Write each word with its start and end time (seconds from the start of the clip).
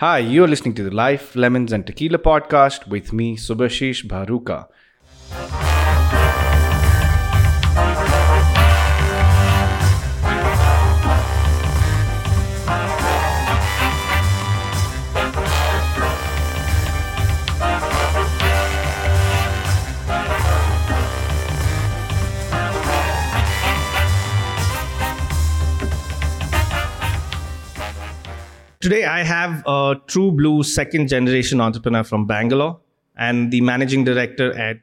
Hi, 0.00 0.18
you're 0.18 0.46
listening 0.46 0.74
to 0.74 0.82
the 0.82 0.90
Life, 0.90 1.34
Lemons, 1.34 1.72
and 1.72 1.86
Tequila 1.86 2.18
podcast 2.18 2.86
with 2.86 3.14
me, 3.14 3.34
Subhashish 3.34 4.04
Bharuka. 4.06 4.66
Today, 28.86 29.04
I 29.04 29.24
have 29.24 29.64
a 29.66 29.96
true 30.06 30.30
blue 30.30 30.62
second 30.62 31.08
generation 31.08 31.60
entrepreneur 31.60 32.04
from 32.04 32.24
Bangalore 32.24 32.78
and 33.16 33.50
the 33.50 33.60
managing 33.60 34.04
director 34.04 34.56
at 34.56 34.76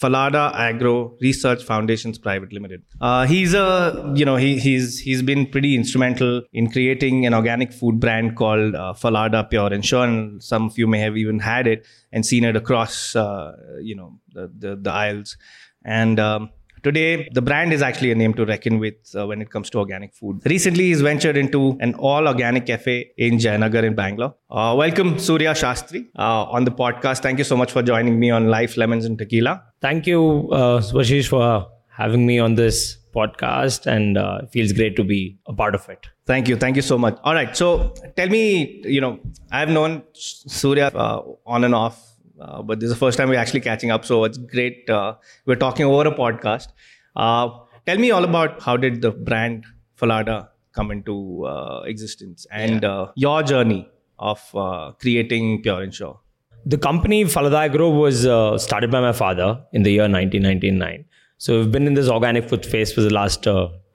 Phalada 0.00 0.54
Agro 0.54 1.16
Research 1.20 1.64
Foundations 1.64 2.18
Private 2.18 2.52
Limited. 2.52 2.84
Uh, 3.00 3.26
he's 3.26 3.54
a, 3.54 4.12
you 4.14 4.24
know, 4.24 4.36
he, 4.36 4.60
he's 4.60 5.00
he's 5.00 5.22
been 5.22 5.44
pretty 5.44 5.74
instrumental 5.74 6.42
in 6.52 6.70
creating 6.70 7.26
an 7.26 7.34
organic 7.34 7.72
food 7.72 7.98
brand 7.98 8.36
called 8.36 8.76
uh, 8.76 8.92
Phalada 8.92 9.50
Pure 9.50 9.72
and 9.72 9.84
Sure, 9.84 10.04
and 10.04 10.40
some 10.40 10.66
of 10.66 10.78
you 10.78 10.86
may 10.86 11.00
have 11.00 11.16
even 11.16 11.40
had 11.40 11.66
it 11.66 11.84
and 12.12 12.24
seen 12.24 12.44
it 12.44 12.54
across, 12.54 13.16
uh, 13.16 13.56
you 13.82 13.96
know, 13.96 14.20
the, 14.34 14.48
the, 14.56 14.76
the 14.76 14.92
aisles. 14.92 15.36
And 15.84 16.20
um, 16.20 16.50
Today, 16.82 17.28
the 17.32 17.42
brand 17.42 17.72
is 17.72 17.82
actually 17.82 18.12
a 18.12 18.14
name 18.14 18.34
to 18.34 18.44
reckon 18.46 18.78
with 18.78 18.94
uh, 19.14 19.26
when 19.26 19.42
it 19.42 19.50
comes 19.50 19.68
to 19.70 19.78
organic 19.78 20.14
food. 20.14 20.40
Recently, 20.44 20.84
he's 20.84 21.00
ventured 21.00 21.36
into 21.36 21.76
an 21.80 21.94
all 21.94 22.28
organic 22.28 22.66
cafe 22.66 23.10
in 23.16 23.38
Jayanagar 23.38 23.82
in 23.82 23.94
Bangalore. 23.94 24.34
Uh, 24.50 24.74
welcome, 24.76 25.18
Surya 25.18 25.52
Shastri, 25.52 26.08
uh, 26.16 26.44
on 26.44 26.64
the 26.64 26.70
podcast. 26.70 27.20
Thank 27.20 27.38
you 27.38 27.44
so 27.44 27.56
much 27.56 27.72
for 27.72 27.82
joining 27.82 28.18
me 28.20 28.30
on 28.30 28.48
Life, 28.48 28.76
Lemons, 28.76 29.04
and 29.04 29.18
Tequila. 29.18 29.62
Thank 29.80 30.06
you, 30.06 30.48
uh, 30.52 30.80
Swashish, 30.80 31.28
for 31.28 31.66
having 31.88 32.26
me 32.26 32.38
on 32.38 32.54
this 32.54 32.98
podcast, 33.14 33.86
and 33.86 34.16
uh, 34.16 34.40
it 34.42 34.50
feels 34.50 34.72
great 34.72 34.94
to 34.96 35.02
be 35.02 35.36
a 35.46 35.52
part 35.52 35.74
of 35.74 35.88
it. 35.88 36.06
Thank 36.26 36.48
you. 36.48 36.56
Thank 36.56 36.76
you 36.76 36.82
so 36.82 36.96
much. 36.96 37.18
All 37.24 37.34
right. 37.34 37.56
So, 37.56 37.94
tell 38.16 38.28
me, 38.28 38.82
you 38.84 39.00
know, 39.00 39.18
I've 39.50 39.70
known 39.70 40.02
Surya 40.12 40.92
uh, 40.94 41.22
on 41.46 41.64
and 41.64 41.74
off 41.74 42.04
uh, 42.40 42.62
but 42.62 42.80
this 42.80 42.88
is 42.88 42.94
the 42.94 42.98
first 42.98 43.18
time 43.18 43.28
we're 43.28 43.38
actually 43.38 43.60
catching 43.60 43.90
up, 43.90 44.04
so 44.04 44.24
it's 44.24 44.38
great. 44.38 44.88
Uh, 44.88 45.14
we're 45.46 45.56
talking 45.56 45.86
over 45.86 46.08
a 46.08 46.14
podcast. 46.14 46.68
Uh, 47.16 47.50
tell 47.86 47.98
me 47.98 48.10
all 48.10 48.24
about 48.24 48.62
how 48.62 48.76
did 48.76 49.02
the 49.02 49.10
brand 49.10 49.64
Phalada 49.96 50.48
come 50.72 50.90
into 50.90 51.44
uh, 51.46 51.82
existence 51.86 52.46
and 52.50 52.82
yeah. 52.82 52.90
Uh, 52.90 53.12
your 53.16 53.42
journey 53.42 53.88
of 54.18 54.40
uh, 54.54 54.92
creating 55.00 55.62
Pure 55.62 55.82
and 55.82 55.94
Sure. 55.94 56.20
The 56.66 56.78
company 56.78 57.24
Phalada 57.24 57.64
Agro 57.64 57.90
was 57.90 58.22
started 58.62 58.90
by 58.90 59.00
my 59.00 59.12
father 59.12 59.60
in 59.72 59.82
the 59.82 59.92
year 59.92 60.02
1999. 60.02 61.04
So 61.38 61.60
we've 61.60 61.72
been 61.72 61.86
in 61.86 61.94
this 61.94 62.08
organic 62.08 62.48
food 62.48 62.64
space 62.64 62.92
for 62.92 63.00
the 63.00 63.10
last 63.10 63.44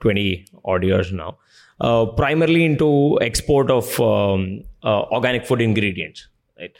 20 0.00 0.46
odd 0.64 0.82
years 0.82 1.12
now. 1.12 1.38
primarily 2.16 2.64
into 2.64 3.18
export 3.20 3.70
of 3.70 4.00
um, 4.00 4.64
organic 4.82 5.46
food 5.46 5.60
ingredients, 5.60 6.26
right? 6.58 6.72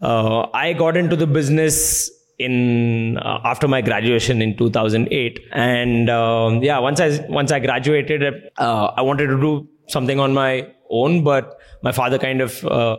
Uh, 0.00 0.46
I 0.54 0.72
got 0.72 0.96
into 0.96 1.16
the 1.16 1.26
business 1.26 2.10
in 2.38 3.18
uh, 3.18 3.40
after 3.44 3.66
my 3.66 3.80
graduation 3.80 4.40
in 4.40 4.56
2008 4.56 5.40
and 5.52 6.08
um, 6.08 6.62
yeah 6.62 6.78
once 6.78 7.00
i 7.00 7.18
once 7.28 7.50
i 7.50 7.58
graduated 7.58 8.22
uh, 8.58 8.92
i 8.96 9.02
wanted 9.02 9.26
to 9.26 9.40
do 9.40 9.68
something 9.88 10.20
on 10.20 10.32
my 10.32 10.66
own 10.88 11.24
but 11.24 11.58
my 11.82 11.90
father 11.90 12.18
kind 12.18 12.40
of 12.40 12.64
uh, 12.66 12.96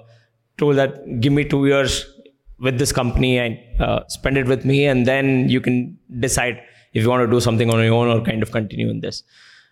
told 0.57 0.75
that 0.75 1.21
give 1.21 1.31
me 1.31 1.45
2 1.45 1.67
years 1.67 2.05
with 2.59 2.77
this 2.77 2.91
company 2.91 3.37
and 3.37 3.57
uh, 3.79 4.05
spend 4.07 4.37
it 4.37 4.45
with 4.45 4.65
me 4.65 4.85
and 4.85 5.05
then 5.05 5.47
you 5.47 5.61
can 5.61 5.97
decide 6.19 6.61
if 6.93 7.03
you 7.03 7.09
want 7.09 7.23
to 7.23 7.31
do 7.31 7.39
something 7.39 7.69
on 7.69 7.81
your 7.81 7.93
own 7.93 8.07
or 8.09 8.21
kind 8.21 8.43
of 8.43 8.51
continue 8.51 8.89
in 8.89 8.99
this. 8.99 9.23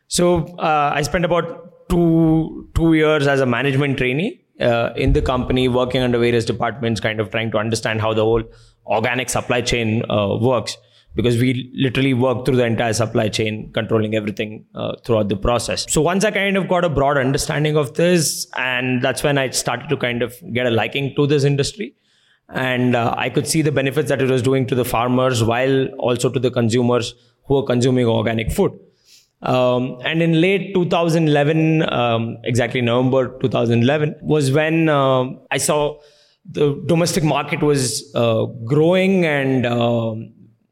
So 0.07 0.45
uh, 0.57 0.91
i 0.95 1.01
spent 1.01 1.25
about 1.25 1.89
2 1.89 2.69
2 2.75 2.93
years 2.93 3.27
as 3.27 3.41
a 3.41 3.45
management 3.45 3.97
trainee 3.97 4.46
uh, 4.59 4.93
in 4.95 5.13
the 5.13 5.21
company, 5.21 5.67
working 5.67 6.01
under 6.01 6.17
various 6.17 6.45
departments, 6.45 6.99
kind 6.99 7.19
of 7.19 7.31
trying 7.31 7.51
to 7.51 7.57
understand 7.57 8.01
how 8.01 8.13
the 8.13 8.23
whole 8.23 8.43
organic 8.85 9.29
supply 9.29 9.61
chain 9.61 10.03
uh, 10.09 10.37
works. 10.39 10.77
Because 11.15 11.39
we 11.39 11.71
literally 11.73 12.13
work 12.13 12.45
through 12.45 12.57
the 12.57 12.65
entire 12.65 12.93
supply 12.93 13.27
chain, 13.27 13.71
controlling 13.73 14.13
everything 14.13 14.65
uh, 14.75 14.97
throughout 15.03 15.29
the 15.29 15.35
process. 15.35 15.85
So 15.89 15.99
once 15.99 16.23
I 16.23 16.29
kind 16.29 16.55
of 16.57 16.67
got 16.67 16.85
a 16.85 16.89
broad 16.89 17.17
understanding 17.17 17.75
of 17.75 17.95
this, 17.95 18.45
and 18.55 19.01
that's 19.01 19.23
when 19.23 19.39
I 19.39 19.49
started 19.49 19.89
to 19.89 19.97
kind 19.97 20.21
of 20.21 20.35
get 20.53 20.67
a 20.67 20.69
liking 20.69 21.15
to 21.15 21.25
this 21.25 21.43
industry 21.43 21.95
and 22.49 22.95
uh, 22.95 23.13
I 23.17 23.29
could 23.29 23.47
see 23.47 23.61
the 23.61 23.71
benefits 23.71 24.09
that 24.09 24.21
it 24.21 24.29
was 24.29 24.41
doing 24.41 24.67
to 24.67 24.75
the 24.75 24.85
farmers 24.85 25.43
while 25.43 25.87
also 25.99 26.29
to 26.29 26.39
the 26.39 26.51
consumers 26.51 27.13
who 27.45 27.57
are 27.57 27.63
consuming 27.63 28.05
organic 28.05 28.51
food. 28.51 28.77
Um, 29.41 29.99
and 30.03 30.21
in 30.21 30.41
late 30.41 30.73
2011, 30.73 31.91
um, 31.93 32.37
exactly 32.43 32.81
November 32.81 33.37
2011, 33.39 34.15
was 34.21 34.51
when 34.51 34.89
uh, 34.89 35.25
I 35.51 35.57
saw 35.57 35.99
the 36.49 36.81
domestic 36.87 37.23
market 37.23 37.61
was 37.61 38.11
uh, 38.15 38.45
growing, 38.65 39.25
and 39.25 39.65
uh, 39.65 40.15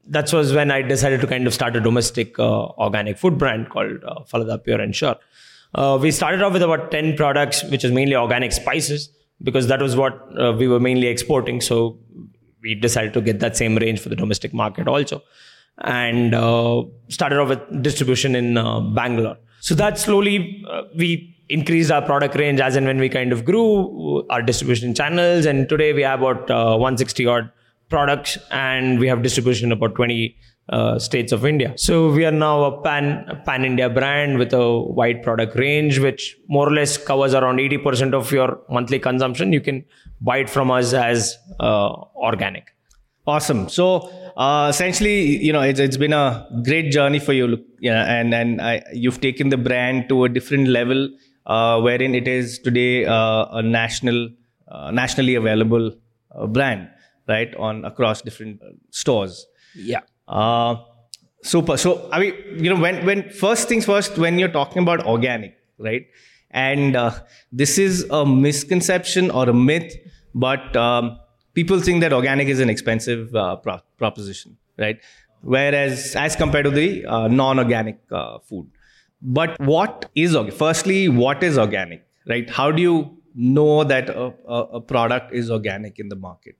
that 0.07 0.31
was 0.33 0.53
when 0.53 0.71
I 0.71 0.81
decided 0.81 1.21
to 1.21 1.27
kind 1.27 1.45
of 1.45 1.53
start 1.53 1.75
a 1.75 1.79
domestic 1.79 2.39
uh, 2.39 2.65
organic 2.65 3.17
food 3.17 3.37
brand 3.37 3.69
called 3.69 4.03
uh, 4.03 4.21
Phalada 4.21 4.63
Pure 4.63 4.81
and 4.81 4.95
Sure. 4.95 5.15
Uh, 5.75 5.99
we 6.01 6.09
started 6.09 6.41
off 6.41 6.53
with 6.53 6.63
about 6.63 6.89
10 6.89 7.17
products, 7.17 7.63
which 7.65 7.83
is 7.83 7.91
mainly 7.91 8.15
organic 8.15 8.53
spices, 8.53 9.09
because 9.43 9.67
that 9.67 9.81
was 9.81 9.95
what 9.95 10.13
uh, 10.39 10.53
we 10.53 10.67
were 10.67 10.79
mainly 10.79 11.07
exporting. 11.07 11.59
So 11.59 11.99
we 12.63 12.73
decided 12.73 13.13
to 13.13 13.21
get 13.21 13.41
that 13.41 13.57
same 13.57 13.75
range 13.75 13.99
for 13.99 14.09
the 14.09 14.15
domestic 14.15 14.53
market 14.53 14.87
also 14.87 15.21
and 15.83 16.33
uh, 16.33 16.83
started 17.09 17.39
off 17.39 17.49
with 17.49 17.83
distribution 17.83 18.35
in 18.35 18.57
uh, 18.57 18.79
Bangalore. 18.79 19.37
So 19.59 19.75
that 19.75 19.97
slowly 19.97 20.63
uh, 20.69 20.83
we 20.95 21.35
increased 21.49 21.91
our 21.91 22.01
product 22.01 22.35
range 22.35 22.59
as 22.59 22.75
and 22.75 22.85
when 22.85 22.99
we 22.99 23.09
kind 23.09 23.31
of 23.31 23.45
grew 23.45 24.25
our 24.29 24.41
distribution 24.41 24.93
channels. 24.93 25.45
And 25.45 25.67
today 25.67 25.93
we 25.93 26.01
have 26.01 26.21
about 26.21 26.49
uh, 26.49 26.77
160 26.77 27.25
odd 27.27 27.51
products 27.89 28.37
and 28.51 28.99
we 28.99 29.07
have 29.07 29.21
distribution 29.21 29.67
in 29.67 29.71
about 29.71 29.95
20 29.95 30.35
uh, 30.69 30.97
states 30.97 31.31
of 31.31 31.45
India. 31.45 31.73
So 31.77 32.11
we 32.11 32.25
are 32.25 32.31
now 32.31 32.63
a 32.63 32.81
pan 32.81 33.41
pan 33.45 33.65
India 33.65 33.89
brand 33.89 34.39
with 34.39 34.53
a 34.53 34.81
wide 34.81 35.21
product 35.21 35.55
range, 35.55 35.99
which 35.99 36.37
more 36.47 36.67
or 36.67 36.71
less 36.71 36.97
covers 36.97 37.35
around 37.35 37.59
80% 37.59 38.13
of 38.13 38.31
your 38.31 38.59
monthly 38.69 38.99
consumption. 38.99 39.53
You 39.53 39.61
can 39.61 39.85
buy 40.21 40.37
it 40.37 40.49
from 40.49 40.71
us 40.71 40.93
as 40.93 41.37
uh, 41.59 41.89
organic. 42.15 42.74
Awesome. 43.27 43.69
So 43.69 44.09
uh, 44.37 44.67
essentially, 44.69 45.43
you 45.43 45.51
know, 45.51 45.61
it's, 45.61 45.79
it's 45.79 45.97
been 45.97 46.13
a 46.13 46.47
great 46.63 46.91
journey 46.91 47.19
for 47.19 47.33
you. 47.33 47.63
Yeah, 47.79 48.03
and 48.03 48.33
and 48.33 48.61
I, 48.61 48.83
you've 48.93 49.21
taken 49.21 49.49
the 49.49 49.57
brand 49.57 50.09
to 50.09 50.25
a 50.25 50.29
different 50.29 50.67
level, 50.67 51.09
uh, 51.45 51.79
wherein 51.81 52.13
it 52.13 52.27
is 52.27 52.59
today 52.59 53.05
uh, 53.05 53.45
a 53.51 53.63
national, 53.63 54.29
uh, 54.67 54.91
nationally 54.91 55.35
available 55.35 55.91
uh, 56.35 56.47
brand, 56.47 56.89
right, 57.27 57.55
on 57.55 57.85
across 57.85 58.21
different 58.21 58.61
uh, 58.61 58.71
stores. 58.91 59.45
Yeah. 59.75 60.01
super. 61.41 61.77
So 61.77 62.09
I 62.11 62.19
mean, 62.19 62.33
you 62.57 62.69
know, 62.69 62.79
when 62.79 63.05
when 63.05 63.29
first 63.29 63.67
things 63.67 63.85
first, 63.85 64.17
when 64.17 64.37
you're 64.37 64.49
talking 64.49 64.81
about 64.83 65.05
organic, 65.05 65.55
right, 65.79 66.05
and 66.51 66.95
this 67.51 67.77
is 67.79 68.05
a 68.09 68.25
misconception 68.25 69.31
or 69.31 69.49
a 69.49 69.53
myth, 69.53 69.95
but 70.33 70.75
um, 70.75 71.17
people 71.55 71.79
think 71.79 72.01
that 72.01 72.13
organic 72.13 72.47
is 72.47 72.59
an 72.59 72.69
expensive 72.69 73.33
uh, 73.33 73.55
pro- 73.55 73.81
proposition, 73.97 74.57
right? 74.77 74.99
Whereas, 75.41 76.15
as 76.15 76.35
compared 76.35 76.65
to 76.65 76.71
the 76.71 77.05
uh, 77.05 77.27
non-organic 77.27 77.99
uh, 78.11 78.39
food. 78.39 78.69
But 79.21 79.59
what 79.59 80.09
is 80.15 80.35
organic? 80.35 80.57
Firstly, 80.59 81.09
what 81.09 81.43
is 81.43 81.57
organic, 81.57 82.05
right? 82.27 82.49
How 82.49 82.71
do 82.71 82.81
you 82.81 83.17
know 83.33 83.83
that 83.83 84.09
a, 84.09 84.33
a, 84.47 84.61
a 84.79 84.81
product 84.81 85.33
is 85.33 85.49
organic 85.49 85.99
in 85.99 86.09
the 86.09 86.15
market? 86.15 86.57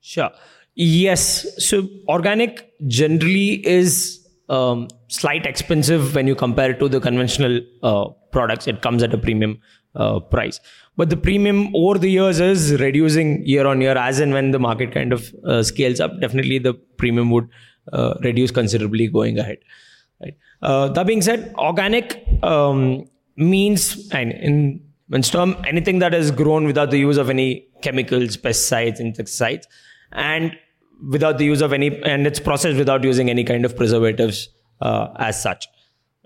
Sure. 0.00 0.30
Yes. 0.74 1.46
So 1.64 1.88
organic 2.08 2.72
generally 2.86 3.66
is 3.66 4.26
um, 4.48 4.88
slight 5.08 5.46
expensive 5.46 6.14
when 6.14 6.26
you 6.26 6.34
compare 6.34 6.72
it 6.72 6.78
to 6.80 6.88
the 6.88 7.00
conventional 7.00 7.60
uh, 7.82 8.08
products. 8.32 8.66
It 8.66 8.82
comes 8.82 9.02
at 9.02 9.14
a 9.14 9.18
premium 9.18 9.60
uh, 9.94 10.20
price. 10.20 10.60
But 10.96 11.10
the 11.10 11.16
premium 11.16 11.74
over 11.74 11.98
the 11.98 12.10
years 12.10 12.40
is 12.40 12.80
reducing 12.80 13.44
year 13.46 13.66
on 13.66 13.80
year 13.80 13.96
as 13.96 14.20
and 14.20 14.32
when 14.32 14.50
the 14.50 14.58
market 14.58 14.92
kind 14.92 15.12
of 15.12 15.34
uh, 15.46 15.62
scales 15.62 16.00
up. 16.00 16.20
Definitely 16.20 16.58
the 16.58 16.74
premium 16.74 17.30
would 17.30 17.48
uh, 17.92 18.14
reduce 18.22 18.50
considerably 18.50 19.08
going 19.08 19.38
ahead. 19.38 19.58
Right. 20.22 20.36
Uh, 20.62 20.88
that 20.88 21.06
being 21.06 21.22
said, 21.22 21.54
organic 21.58 22.26
um, 22.42 23.08
means 23.36 24.08
and 24.10 24.32
in 24.32 25.22
term 25.22 25.56
anything 25.66 25.98
that 25.98 26.14
is 26.14 26.30
grown 26.30 26.64
without 26.64 26.90
the 26.90 26.98
use 26.98 27.16
of 27.16 27.28
any 27.30 27.66
chemicals, 27.82 28.36
pesticides, 28.36 29.00
insecticides, 29.00 29.66
and 30.12 30.56
without 31.10 31.38
the 31.38 31.44
use 31.44 31.60
of 31.60 31.72
any 31.72 32.02
and 32.04 32.26
it's 32.26 32.40
processed 32.40 32.78
without 32.78 33.04
using 33.04 33.28
any 33.28 33.44
kind 33.44 33.64
of 33.64 33.76
preservatives 33.76 34.48
uh, 34.80 35.08
as 35.18 35.42
such. 35.42 35.66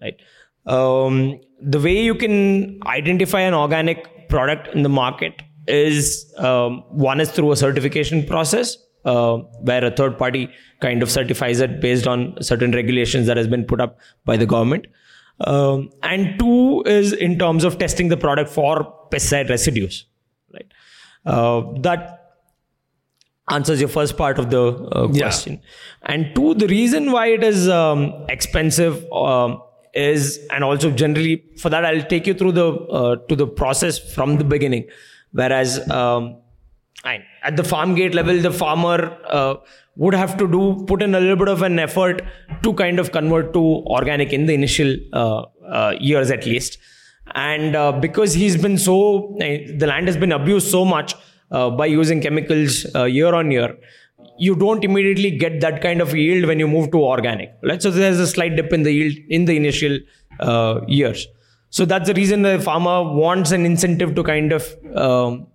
Right. 0.00 0.21
Um, 0.67 1.41
the 1.61 1.81
way 1.81 2.01
you 2.03 2.15
can 2.15 2.81
identify 2.87 3.41
an 3.41 3.55
organic 3.55 4.29
product 4.29 4.69
in 4.75 4.83
the 4.83 4.89
market 4.89 5.43
is 5.67 6.33
um, 6.39 6.85
one 6.89 7.21
is 7.21 7.31
through 7.31 7.53
a 7.53 7.57
certification 7.57 8.25
process 8.25 8.77
uh, 9.05 9.37
where 9.63 9.85
a 9.85 9.91
third 9.91 10.19
party 10.19 10.51
kind 10.81 11.03
of 11.03 11.11
certifies 11.11 11.61
it 11.61 11.81
based 11.81 12.07
on 12.07 12.41
certain 12.43 12.73
regulations 12.73 13.27
that 13.27 13.37
has 13.37 13.49
been 13.49 13.65
put 13.65 13.81
up 13.81 13.99
by 14.25 14.37
the 14.37 14.47
government. 14.47 14.87
Um, 15.41 15.91
and 16.03 16.39
two 16.39 16.83
is 16.85 17.13
in 17.13 17.39
terms 17.39 17.65
of 17.65 17.79
testing 17.79 18.09
the 18.09 18.17
product 18.17 18.51
for 18.51 18.93
pesticide 19.11 19.49
residues, 19.49 20.07
right? 20.53 20.67
Uh, 21.25 21.63
that 21.81 22.19
answers 23.51 23.81
your 23.81 23.89
first 23.89 24.17
part 24.17 24.39
of 24.39 24.51
the 24.51 24.73
uh, 24.73 25.09
question. 25.09 25.55
Yeah. 25.55 26.13
And 26.13 26.35
two, 26.35 26.55
the 26.55 26.67
reason 26.67 27.13
why 27.13 27.29
it 27.29 27.45
is 27.45 27.69
um, 27.69 28.27
expensive 28.29 29.05
um, 29.13 29.63
is, 29.94 30.46
and 30.50 30.64
also 30.64 30.90
generally 30.90 31.44
for 31.58 31.69
that, 31.70 31.85
I'll 31.85 32.02
take 32.02 32.26
you 32.26 32.35
through 32.35 32.52
the 32.52 32.73
uh, 32.73 33.17
to 33.29 33.37
the 33.37 33.46
process 33.46 33.99
from 33.99 34.37
the 34.37 34.44
beginning. 34.44 34.87
Whereas 35.32 35.90
um, 35.90 36.37
at 37.43 37.56
the 37.56 37.64
farm 37.64 37.94
gate 37.94 38.14
level, 38.14 38.38
the 38.40 38.52
farmer 38.52 39.17
uh, 39.26 39.55
would 39.96 40.14
have 40.14 40.37
to 40.38 40.46
do 40.46 40.85
put 40.87 41.02
in 41.02 41.14
a 41.14 41.20
little 41.20 41.37
bit 41.37 41.49
of 41.49 41.62
an 41.62 41.79
effort 41.79 42.23
to 42.62 42.73
kind 42.75 42.99
of 42.99 43.12
convert 43.12 43.52
to 43.52 43.61
organic 43.99 44.32
in 44.32 44.46
the 44.46 44.55
initial 44.55 44.94
uh, 45.12 45.43
uh, 45.67 45.94
years 46.00 46.31
at 46.31 46.46
least. 46.46 46.79
And 47.35 47.76
uh, 47.76 47.93
because 47.93 48.32
he's 48.32 48.56
been 48.56 48.79
so, 48.79 49.37
the 49.38 49.87
land 49.87 50.06
has 50.06 50.17
been 50.17 50.32
abused 50.32 50.70
so 50.70 50.85
much 50.85 51.14
uh, 51.50 51.70
by 51.70 51.87
using 51.87 52.20
chemicals 52.23 52.87
year 52.94 53.35
on 53.35 53.50
year, 53.50 53.76
you 54.38 54.55
don't 54.55 54.85
immediately 54.85 55.31
get 55.31 55.61
that 55.61 55.82
kind 55.82 56.00
of 56.00 56.15
yield 56.15 56.47
when 56.47 56.59
you 56.59 56.69
move 56.69 56.91
to 56.93 56.99
organic. 56.99 57.55
Right? 57.62 57.82
So 57.82 57.91
there's 57.91 58.19
a 58.19 58.26
slight 58.26 58.56
dip 58.56 58.73
in 58.73 58.82
the 58.82 58.93
yield 58.93 59.17
in 59.29 59.44
the 59.44 59.56
initial 59.56 59.99
uh, 60.41 60.81
years. 60.87 61.26
So 61.70 61.85
that's 61.85 62.09
the 62.09 62.15
reason 62.15 62.43
the 62.43 62.59
farmer 62.61 63.03
wants 63.03 63.50
an 63.50 63.67
incentive 63.67 64.15
to 64.15 64.23
kind 64.23 64.53
of 64.53 64.75
um, 64.97 65.47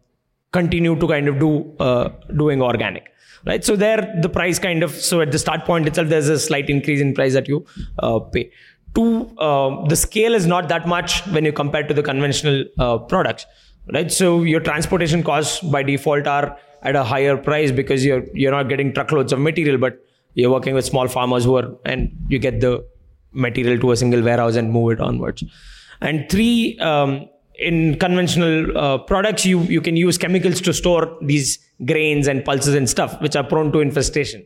continue 0.51 0.95
to 0.99 1.07
kind 1.07 1.27
of 1.27 1.39
do 1.39 1.75
uh, 1.79 2.09
doing 2.37 2.61
organic. 2.61 3.09
Right. 3.45 3.63
So 3.63 3.75
there 3.75 4.13
the 4.21 4.29
price 4.29 4.57
kind 4.57 4.83
of 4.83 4.91
so 4.91 5.19
at 5.19 5.31
the 5.31 5.39
start 5.39 5.65
point 5.65 5.85
itself 5.85 6.07
there's 6.07 6.29
a 6.29 6.39
slight 6.39 6.69
increase 6.69 7.01
in 7.01 7.13
price 7.13 7.33
that 7.33 7.47
you 7.47 7.65
uh, 7.99 8.19
pay. 8.19 8.51
Two, 8.95 9.35
uh, 9.37 9.85
the 9.87 9.95
scale 9.95 10.33
is 10.33 10.45
not 10.45 10.69
that 10.69 10.87
much 10.87 11.25
when 11.27 11.43
you 11.43 11.51
compare 11.51 11.83
to 11.83 11.93
the 11.93 12.03
conventional 12.03 12.63
products 13.09 13.45
right? 13.91 14.11
So 14.11 14.43
your 14.43 14.59
transportation 14.59 15.23
costs 15.23 15.59
by 15.59 15.83
default 15.83 16.27
are 16.27 16.57
at 16.83 16.95
a 16.95 17.03
higher 17.03 17.35
price 17.37 17.71
because 17.71 18.05
you're 18.05 18.23
you're 18.33 18.51
not 18.51 18.69
getting 18.69 18.93
truckloads 18.93 19.33
of 19.33 19.39
material, 19.39 19.77
but 19.77 19.99
you're 20.35 20.51
working 20.51 20.73
with 20.73 20.85
small 20.85 21.07
farmers 21.07 21.45
who 21.45 21.57
are 21.57 21.75
and 21.85 22.11
you 22.27 22.39
get 22.39 22.59
the 22.61 22.85
material 23.31 23.79
to 23.79 23.91
a 23.91 23.97
single 23.97 24.21
warehouse 24.21 24.55
and 24.55 24.71
move 24.71 24.93
it 24.93 24.99
onwards. 24.99 25.43
And 26.01 26.29
three, 26.29 26.77
um, 26.79 27.29
in 27.55 27.97
conventional 27.99 28.77
uh, 28.77 28.97
products, 28.97 29.45
you 29.45 29.61
you 29.61 29.81
can 29.81 29.95
use 29.95 30.17
chemicals 30.17 30.61
to 30.61 30.73
store 30.73 31.17
these 31.21 31.59
grains 31.85 32.27
and 32.27 32.43
pulses 32.43 32.75
and 32.75 32.89
stuff, 32.89 33.19
which 33.21 33.35
are 33.35 33.43
prone 33.43 33.71
to 33.71 33.79
infestation. 33.79 34.45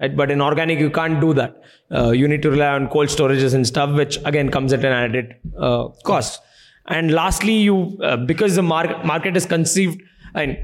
Right? 0.00 0.16
But 0.16 0.30
in 0.30 0.40
organic, 0.40 0.78
you 0.78 0.90
can't 0.90 1.20
do 1.20 1.34
that. 1.34 1.60
Uh, 1.90 2.10
you 2.10 2.28
need 2.28 2.42
to 2.42 2.50
rely 2.50 2.68
on 2.68 2.88
cold 2.88 3.08
storages 3.08 3.54
and 3.54 3.66
stuff, 3.66 3.94
which 3.96 4.18
again 4.24 4.50
comes 4.50 4.72
at 4.72 4.84
an 4.84 4.92
added 4.92 5.36
uh, 5.58 5.88
cost. 6.04 6.40
And 6.86 7.12
lastly, 7.12 7.54
you 7.54 7.98
uh, 8.02 8.16
because 8.16 8.56
the 8.56 8.62
mar- 8.62 9.04
market 9.04 9.36
is 9.36 9.46
conceived 9.46 10.02
and 10.34 10.58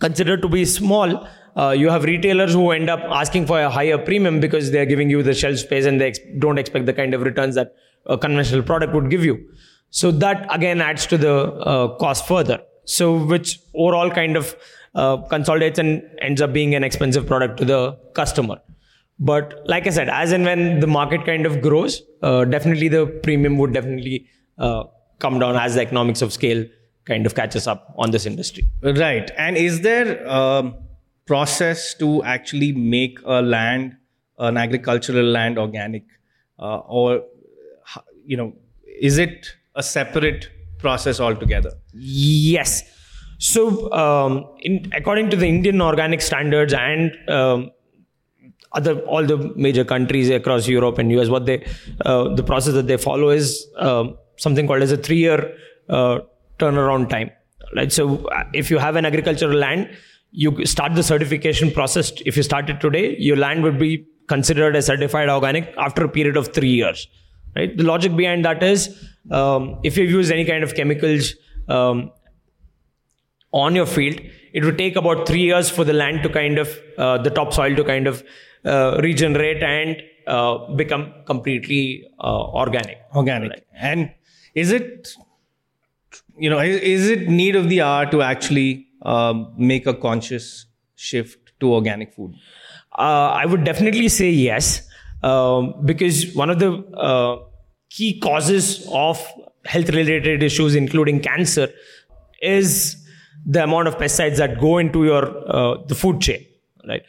considered 0.00 0.42
to 0.42 0.48
be 0.48 0.64
small, 0.64 1.26
uh, 1.56 1.70
you 1.70 1.88
have 1.88 2.04
retailers 2.04 2.52
who 2.52 2.70
end 2.70 2.90
up 2.90 3.00
asking 3.10 3.46
for 3.46 3.60
a 3.60 3.70
higher 3.70 3.98
premium 3.98 4.40
because 4.40 4.70
they 4.70 4.80
are 4.80 4.86
giving 4.86 5.08
you 5.08 5.22
the 5.22 5.34
shelf 5.34 5.58
space 5.58 5.84
and 5.84 6.00
they 6.00 6.08
ex- 6.08 6.18
don't 6.38 6.58
expect 6.58 6.86
the 6.86 6.92
kind 6.92 7.14
of 7.14 7.22
returns 7.22 7.54
that 7.54 7.74
a 8.06 8.18
conventional 8.18 8.62
product 8.62 8.92
would 8.92 9.10
give 9.10 9.24
you. 9.24 9.48
So 9.90 10.10
that 10.10 10.46
again 10.52 10.80
adds 10.80 11.06
to 11.06 11.16
the 11.16 11.34
uh, 11.34 11.96
cost 11.98 12.26
further. 12.26 12.60
So 12.84 13.24
which 13.24 13.60
overall 13.74 14.10
kind 14.10 14.36
of 14.36 14.56
uh, 14.94 15.18
consolidates 15.28 15.78
and 15.78 16.02
ends 16.20 16.42
up 16.42 16.52
being 16.52 16.74
an 16.74 16.84
expensive 16.84 17.26
product 17.26 17.58
to 17.58 17.64
the 17.64 17.98
customer. 18.14 18.60
But 19.18 19.62
like 19.66 19.86
I 19.86 19.90
said, 19.90 20.08
as 20.08 20.32
and 20.32 20.44
when 20.44 20.80
the 20.80 20.88
market 20.88 21.24
kind 21.24 21.46
of 21.46 21.60
grows, 21.62 22.02
uh, 22.22 22.44
definitely 22.44 22.88
the 22.88 23.06
premium 23.06 23.58
would 23.58 23.72
definitely 23.72 24.26
uh, 24.58 24.84
come 25.20 25.38
down 25.38 25.56
as 25.56 25.76
the 25.76 25.82
economics 25.82 26.20
of 26.20 26.32
scale 26.32 26.64
kind 27.04 27.26
of 27.26 27.34
catches 27.34 27.66
up 27.66 27.92
on 27.96 28.10
this 28.10 28.26
industry. 28.26 28.64
Right. 28.82 29.30
And 29.36 29.56
is 29.56 29.82
there 29.82 30.24
a 30.26 30.72
process 31.26 31.94
to 31.94 32.22
actually 32.24 32.72
make 32.72 33.18
a 33.24 33.42
land, 33.42 33.96
an 34.38 34.56
agricultural 34.56 35.24
land, 35.24 35.58
organic, 35.58 36.04
uh, 36.58 36.78
or 36.78 37.22
you 38.24 38.36
know, 38.36 38.54
is 39.00 39.18
it 39.18 39.48
a 39.74 39.82
separate 39.82 40.48
process 40.78 41.20
altogether? 41.20 41.72
Yes. 41.92 42.82
So, 43.38 43.92
um, 43.92 44.46
in, 44.60 44.90
according 44.94 45.30
to 45.30 45.36
the 45.36 45.46
Indian 45.46 45.80
organic 45.80 46.22
standards 46.22 46.72
and 46.72 47.12
um, 47.28 47.70
other 48.72 49.00
all 49.00 49.24
the 49.24 49.52
major 49.56 49.84
countries 49.84 50.30
across 50.30 50.66
Europe 50.66 50.98
and 50.98 51.10
US, 51.12 51.28
what 51.28 51.46
they 51.46 51.64
uh, 52.04 52.34
the 52.34 52.42
process 52.42 52.74
that 52.74 52.86
they 52.86 52.96
follow 52.96 53.30
is 53.30 53.66
um, 53.76 54.16
something 54.36 54.66
called 54.66 54.82
as 54.82 54.92
a 54.92 54.96
three 54.96 55.18
year 55.18 55.54
uh, 55.88 56.20
turnaround 56.64 57.08
time. 57.14 57.30
Right. 57.76 57.92
So 57.92 58.08
uh, 58.28 58.44
if 58.62 58.70
you 58.70 58.78
have 58.78 58.96
an 58.96 59.06
agricultural 59.10 59.56
land, 59.66 59.88
you 60.30 60.66
start 60.66 60.94
the 60.94 61.02
certification 61.02 61.70
process. 61.70 62.12
If 62.26 62.36
you 62.36 62.42
start 62.42 62.70
it 62.70 62.80
today, 62.80 63.16
your 63.18 63.36
land 63.36 63.62
would 63.62 63.78
be 63.78 64.06
considered 64.28 64.76
as 64.76 64.86
certified 64.86 65.28
organic 65.28 65.72
after 65.78 66.04
a 66.04 66.08
period 66.08 66.36
of 66.36 66.52
three 66.58 66.74
years. 66.80 67.06
Right. 67.56 67.76
The 67.76 67.84
logic 67.84 68.16
behind 68.16 68.44
that 68.44 68.62
is 68.62 68.86
um, 69.30 69.78
if 69.84 69.96
you 69.96 70.04
use 70.04 70.30
any 70.36 70.44
kind 70.44 70.64
of 70.64 70.74
chemicals 70.74 71.34
um, 71.68 72.10
on 73.52 73.76
your 73.76 73.86
field, 73.86 74.20
it 74.52 74.64
would 74.64 74.76
take 74.78 74.96
about 74.96 75.28
three 75.28 75.42
years 75.42 75.70
for 75.70 75.84
the 75.84 75.92
land 75.92 76.24
to 76.24 76.28
kind 76.28 76.58
of 76.58 76.76
uh, 76.98 77.18
the 77.18 77.30
topsoil 77.30 77.76
to 77.76 77.84
kind 77.84 78.08
of 78.08 78.24
uh, 78.64 79.00
regenerate 79.02 79.62
and 79.62 80.02
uh, 80.26 80.58
become 80.74 81.12
completely 81.26 82.08
uh, 82.18 82.44
organic. 82.62 82.98
Organic. 83.14 83.50
Right. 83.50 83.64
And 83.76 84.12
is 84.54 84.72
it 84.72 85.14
you 86.38 86.50
know 86.50 86.58
is, 86.58 87.08
it 87.08 87.28
need 87.28 87.56
of 87.56 87.68
the 87.68 87.80
hour 87.80 88.06
to 88.06 88.22
actually 88.22 88.86
um, 89.02 89.52
make 89.56 89.86
a 89.86 89.94
conscious 89.94 90.66
shift 90.94 91.52
to 91.60 91.72
organic 91.72 92.12
food? 92.14 92.34
Uh, 92.96 93.42
i 93.42 93.44
would 93.44 93.64
definitely 93.64 94.08
say 94.08 94.30
yes 94.30 94.88
um, 95.22 95.74
because 95.84 96.32
one 96.34 96.50
of 96.50 96.58
the 96.58 96.72
uh, 96.96 97.38
key 97.90 98.20
causes 98.20 98.86
of 98.92 99.26
health 99.64 99.88
related 99.90 100.42
issues 100.42 100.74
including 100.74 101.20
cancer 101.20 101.68
is 102.40 102.96
the 103.46 103.62
amount 103.62 103.88
of 103.88 103.96
pesticides 103.98 104.36
that 104.36 104.60
go 104.60 104.78
into 104.78 105.04
your 105.04 105.24
uh, 105.48 105.76
the 105.86 105.94
food 105.94 106.20
chain 106.20 106.44
right? 106.88 107.02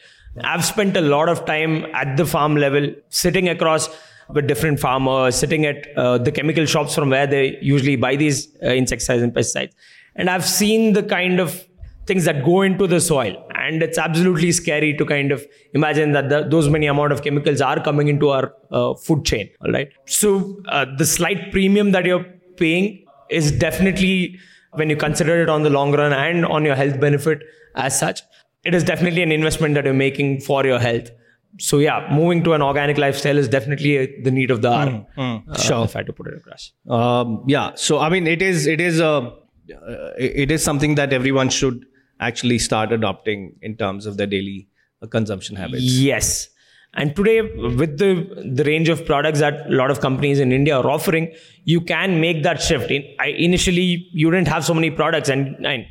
I've 0.44 0.66
spent 0.66 0.98
a 0.98 1.02
lot 1.02 1.30
of 1.30 1.46
time 1.46 1.86
at 1.94 2.18
the 2.18 2.26
farm 2.26 2.56
level 2.58 2.94
sitting 3.10 3.48
across 3.48 3.90
with 4.30 4.48
different 4.48 4.80
farmers 4.80 5.36
sitting 5.36 5.66
at 5.66 5.88
uh, 5.98 6.18
the 6.18 6.32
chemical 6.32 6.66
shops 6.66 6.96
from 6.96 7.10
where 7.10 7.28
they 7.28 7.58
usually 7.62 7.96
buy 7.96 8.16
these 8.16 8.48
uh, 8.64 8.68
insecticides 8.68 9.22
and 9.22 9.34
pesticides. 9.34 9.74
And 10.16 10.30
I've 10.30 10.46
seen 10.46 10.94
the 10.94 11.04
kind 11.04 11.40
of 11.40 11.66
things 12.08 12.26
that 12.26 12.44
go 12.46 12.62
into 12.62 12.88
the 12.88 13.02
soil. 13.02 13.36
And 13.56 13.82
it's 13.82 13.98
absolutely 13.98 14.52
scary 14.52 14.96
to 14.98 15.06
kind 15.06 15.32
of 15.32 15.46
imagine 15.74 16.12
that 16.12 16.30
the, 16.30 16.44
those 16.44 16.70
many 16.70 16.86
amount 16.86 17.12
of 17.12 17.24
chemicals 17.24 17.62
are 17.62 17.82
coming 17.82 18.08
into 18.08 18.30
our 18.30 18.54
uh, 18.72 18.94
food 18.94 19.26
chain. 19.26 19.50
All 19.62 19.72
right. 19.72 19.92
So 20.06 20.62
uh, 20.70 20.86
the 20.98 21.06
slight 21.06 21.52
premium 21.52 21.92
that 21.92 22.06
you're 22.06 22.26
paying 22.58 23.06
is 23.30 23.52
definitely 23.52 24.40
when 24.74 24.90
you 24.90 24.96
consider 24.96 25.42
it 25.42 25.50
on 25.50 25.64
the 25.64 25.70
long 25.70 25.94
run 25.94 26.14
and 26.14 26.46
on 26.46 26.64
your 26.64 26.76
health 26.76 27.00
benefit 27.00 27.42
as 27.76 27.98
such, 27.98 28.22
it 28.64 28.76
is 28.76 28.84
definitely 28.84 29.24
an 29.24 29.32
investment 29.32 29.74
that 29.76 29.86
you're 29.86 29.94
making 29.94 30.42
for 30.42 30.66
your 30.66 30.80
health 30.80 31.10
so 31.58 31.80
yeah, 31.80 32.08
moving 32.12 32.44
to 32.44 32.54
an 32.54 32.62
organic 32.62 32.98
lifestyle 32.98 33.38
is 33.38 33.48
definitely 33.48 33.98
a, 33.98 34.22
the 34.22 34.32
need 34.32 34.52
of 34.52 34.62
the 34.62 34.70
hour. 34.70 34.88
Mm, 34.88 35.08
mm, 35.18 35.50
uh, 35.50 35.58
sure, 35.58 35.86
if 35.86 35.96
I 35.96 36.00
had 36.00 36.06
to 36.08 36.14
put 36.14 36.28
it 36.28 36.36
across. 36.36 36.72
Um, 36.90 37.44
yeah, 37.48 37.72
so 37.76 38.00
I 38.00 38.10
mean, 38.10 38.28
it 38.28 38.42
is 38.42 38.68
it 38.68 38.82
is 38.82 39.00
a 39.00 39.08
uh, 39.08 40.12
it 40.18 40.52
is 40.52 40.64
something 40.64 40.96
that 40.96 41.14
everyone 41.14 41.50
should 41.50 41.86
actually 42.20 42.60
start 42.60 42.92
adopting 42.92 43.56
in 43.62 43.76
terms 43.78 44.06
of 44.06 44.18
their 44.18 44.28
daily 44.28 44.68
uh, 45.02 45.08
consumption 45.08 45.56
habits. 45.56 45.84
Yes, 45.84 46.50
and 46.94 47.16
today 47.16 47.42
with 47.42 47.98
the 47.98 48.52
the 48.54 48.64
range 48.64 48.90
of 48.90 49.06
products 49.06 49.40
that 49.40 49.68
a 49.68 49.72
lot 49.72 49.92
of 49.92 50.02
companies 50.02 50.40
in 50.40 50.52
India 50.52 50.78
are 50.78 50.90
offering, 50.90 51.34
you 51.64 51.82
can 51.82 52.20
make 52.20 52.44
that 52.44 52.62
shift. 52.62 52.92
In, 52.92 53.04
I, 53.20 53.28
initially, 53.28 54.10
you 54.12 54.30
didn't 54.32 54.48
have 54.48 54.66
so 54.66 54.74
many 54.74 54.92
products, 54.92 55.30
and, 55.30 55.66
and 55.66 55.86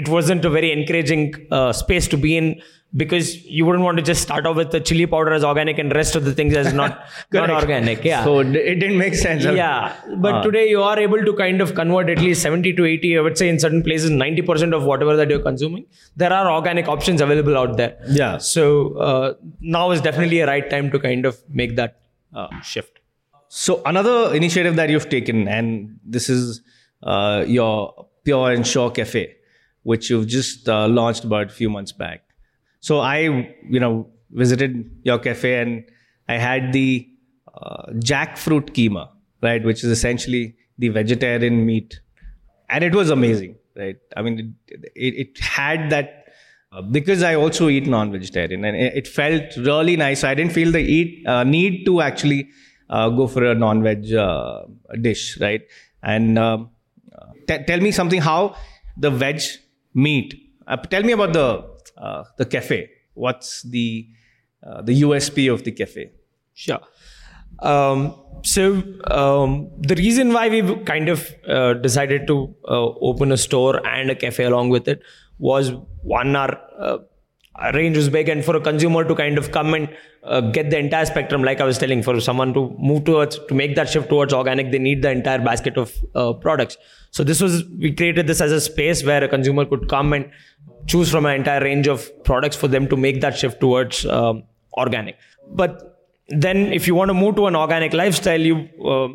it 0.00 0.08
wasn't 0.08 0.44
a 0.44 0.50
very 0.50 0.72
encouraging 0.72 1.22
uh, 1.50 1.72
space 1.72 2.06
to 2.08 2.16
be 2.16 2.36
in 2.36 2.60
because 2.96 3.44
you 3.44 3.66
wouldn't 3.66 3.84
want 3.84 3.98
to 3.98 4.02
just 4.02 4.22
start 4.22 4.46
off 4.46 4.56
with 4.56 4.70
the 4.70 4.80
chili 4.80 5.06
powder 5.06 5.32
as 5.32 5.44
organic 5.44 5.78
and 5.78 5.94
rest 5.94 6.16
of 6.16 6.24
the 6.24 6.34
things 6.34 6.54
as 6.56 6.72
not 6.72 7.06
not 7.32 7.50
organic 7.50 8.02
yeah. 8.02 8.24
So 8.24 8.40
it 8.40 8.52
didn't 8.52 8.96
make 8.96 9.14
sense. 9.14 9.44
Yeah. 9.44 9.94
But 10.16 10.36
uh. 10.36 10.42
today 10.42 10.68
you 10.70 10.82
are 10.82 10.98
able 10.98 11.22
to 11.24 11.34
kind 11.34 11.60
of 11.60 11.74
convert 11.74 12.08
at 12.08 12.18
least 12.18 12.42
70 12.42 12.72
to 12.74 12.86
80 12.86 13.18
i 13.18 13.20
would 13.20 13.36
say 13.36 13.48
in 13.48 13.58
certain 13.58 13.82
places 13.82 14.10
90% 14.10 14.74
of 14.74 14.84
whatever 14.84 15.16
that 15.16 15.28
you're 15.28 15.42
consuming. 15.42 15.84
There 16.16 16.32
are 16.32 16.50
organic 16.50 16.88
options 16.88 17.20
available 17.20 17.58
out 17.58 17.76
there. 17.76 17.98
Yeah. 18.08 18.38
So 18.38 18.96
uh, 18.96 19.34
now 19.60 19.90
is 19.90 20.00
definitely 20.00 20.40
a 20.40 20.46
right 20.46 20.68
time 20.70 20.90
to 20.92 20.98
kind 20.98 21.26
of 21.26 21.38
make 21.48 21.76
that 21.76 22.00
uh, 22.34 22.48
shift. 22.62 23.00
So 23.48 23.82
another 23.84 24.34
initiative 24.34 24.76
that 24.76 24.88
you've 24.88 25.10
taken 25.10 25.48
and 25.48 25.98
this 26.04 26.30
is 26.30 26.62
uh, 27.02 27.44
your 27.46 28.06
pure 28.24 28.50
and 28.52 28.66
sure 28.66 28.90
cafe 28.90 29.37
which 29.90 30.10
you've 30.10 30.26
just 30.26 30.68
uh, 30.68 30.86
launched 30.86 31.24
about 31.24 31.46
a 31.52 31.54
few 31.60 31.70
months 31.76 31.92
back. 31.92 32.24
So 32.80 33.00
I, 33.00 33.20
you 33.76 33.80
know, 33.80 33.94
visited 34.30 34.74
your 35.02 35.18
cafe 35.18 35.60
and 35.60 35.84
I 36.28 36.36
had 36.36 36.72
the 36.72 37.08
uh, 37.54 37.86
jackfruit 38.10 38.70
keema, 38.76 39.08
right, 39.42 39.64
which 39.64 39.82
is 39.84 39.90
essentially 39.90 40.54
the 40.78 40.90
vegetarian 40.90 41.64
meat, 41.64 42.00
and 42.68 42.84
it 42.84 42.94
was 42.94 43.10
amazing, 43.10 43.56
right? 43.76 43.96
I 44.16 44.22
mean, 44.22 44.54
it, 44.66 44.84
it, 44.94 45.14
it 45.22 45.38
had 45.40 45.90
that 45.90 46.26
uh, 46.70 46.82
because 46.82 47.22
I 47.22 47.34
also 47.34 47.68
eat 47.68 47.86
non-vegetarian, 47.86 48.64
and 48.64 48.76
it, 48.76 49.08
felt 49.08 49.56
really 49.56 49.96
nice. 49.96 50.22
I 50.22 50.34
didn't 50.34 50.52
feel 50.52 50.70
the 50.70 50.80
eat 50.80 51.26
uh, 51.26 51.44
need 51.44 51.86
to 51.86 52.02
actually 52.02 52.50
uh, 52.90 53.08
go 53.08 53.26
for 53.26 53.42
a 53.44 53.54
non-veg 53.54 54.12
uh, 54.12 54.64
dish, 55.00 55.40
right? 55.40 55.62
And 56.02 56.38
um, 56.38 56.68
t- 57.48 57.64
tell 57.66 57.80
me 57.80 57.90
something 57.90 58.20
how 58.20 58.54
the 58.98 59.10
veg 59.10 59.40
meat. 60.06 60.34
Uh, 60.66 60.76
tell 60.76 61.02
me 61.02 61.12
about 61.12 61.32
the 61.32 61.48
uh, 61.96 62.24
the 62.36 62.46
cafe. 62.46 62.90
What's 63.14 63.62
the 63.62 64.08
the 64.82 65.02
USP 65.02 65.52
of 65.52 65.64
the 65.64 65.72
cafe? 65.72 66.12
Sure. 66.54 66.80
Um, 67.60 68.14
so 68.44 68.82
um, 69.10 69.70
the 69.78 69.94
reason 69.96 70.32
why 70.32 70.48
we 70.48 70.76
kind 70.84 71.08
of 71.08 71.34
uh, 71.48 71.74
decided 71.74 72.26
to 72.28 72.54
uh, 72.68 72.86
open 73.00 73.32
a 73.32 73.36
store 73.36 73.84
and 73.86 74.10
a 74.10 74.14
cafe 74.14 74.44
along 74.44 74.68
with 74.68 74.86
it 74.86 75.02
was 75.38 75.72
one 76.02 76.36
uh, 76.36 76.40
our 76.40 77.00
range 77.74 77.96
is 77.96 78.08
big 78.08 78.28
and 78.28 78.44
for 78.44 78.56
a 78.56 78.60
consumer 78.60 79.04
to 79.04 79.14
kind 79.14 79.38
of 79.38 79.50
come 79.52 79.74
and 79.74 79.88
uh, 80.24 80.40
get 80.40 80.70
the 80.70 80.78
entire 80.78 81.06
spectrum 81.06 81.42
like 81.42 81.60
i 81.60 81.64
was 81.64 81.78
telling 81.78 82.02
for 82.02 82.20
someone 82.20 82.52
to 82.54 82.74
move 82.78 83.04
towards 83.04 83.38
to 83.46 83.54
make 83.54 83.74
that 83.74 83.88
shift 83.88 84.08
towards 84.08 84.32
organic 84.32 84.70
they 84.70 84.78
need 84.78 85.02
the 85.02 85.10
entire 85.10 85.38
basket 85.38 85.76
of 85.76 85.92
uh, 86.14 86.32
products. 86.32 86.76
So 87.10 87.24
this 87.24 87.40
was 87.40 87.64
we 87.78 87.92
created 87.92 88.26
this 88.26 88.40
as 88.40 88.52
a 88.52 88.60
space 88.60 89.04
where 89.04 89.22
a 89.24 89.28
consumer 89.28 89.64
could 89.64 89.88
come 89.88 90.12
and 90.12 90.30
choose 90.86 91.10
from 91.10 91.26
an 91.26 91.34
entire 91.36 91.60
range 91.60 91.86
of 91.86 92.10
products 92.24 92.56
for 92.56 92.68
them 92.68 92.88
to 92.88 92.96
make 92.96 93.20
that 93.20 93.36
shift 93.36 93.60
towards 93.60 94.04
um, 94.06 94.44
organic. 94.76 95.16
But 95.50 95.98
then 96.28 96.72
if 96.72 96.86
you 96.86 96.94
want 96.94 97.08
to 97.08 97.14
move 97.14 97.36
to 97.36 97.46
an 97.46 97.56
organic 97.56 97.92
lifestyle 97.92 98.40
you 98.40 98.68
uh, 98.84 99.08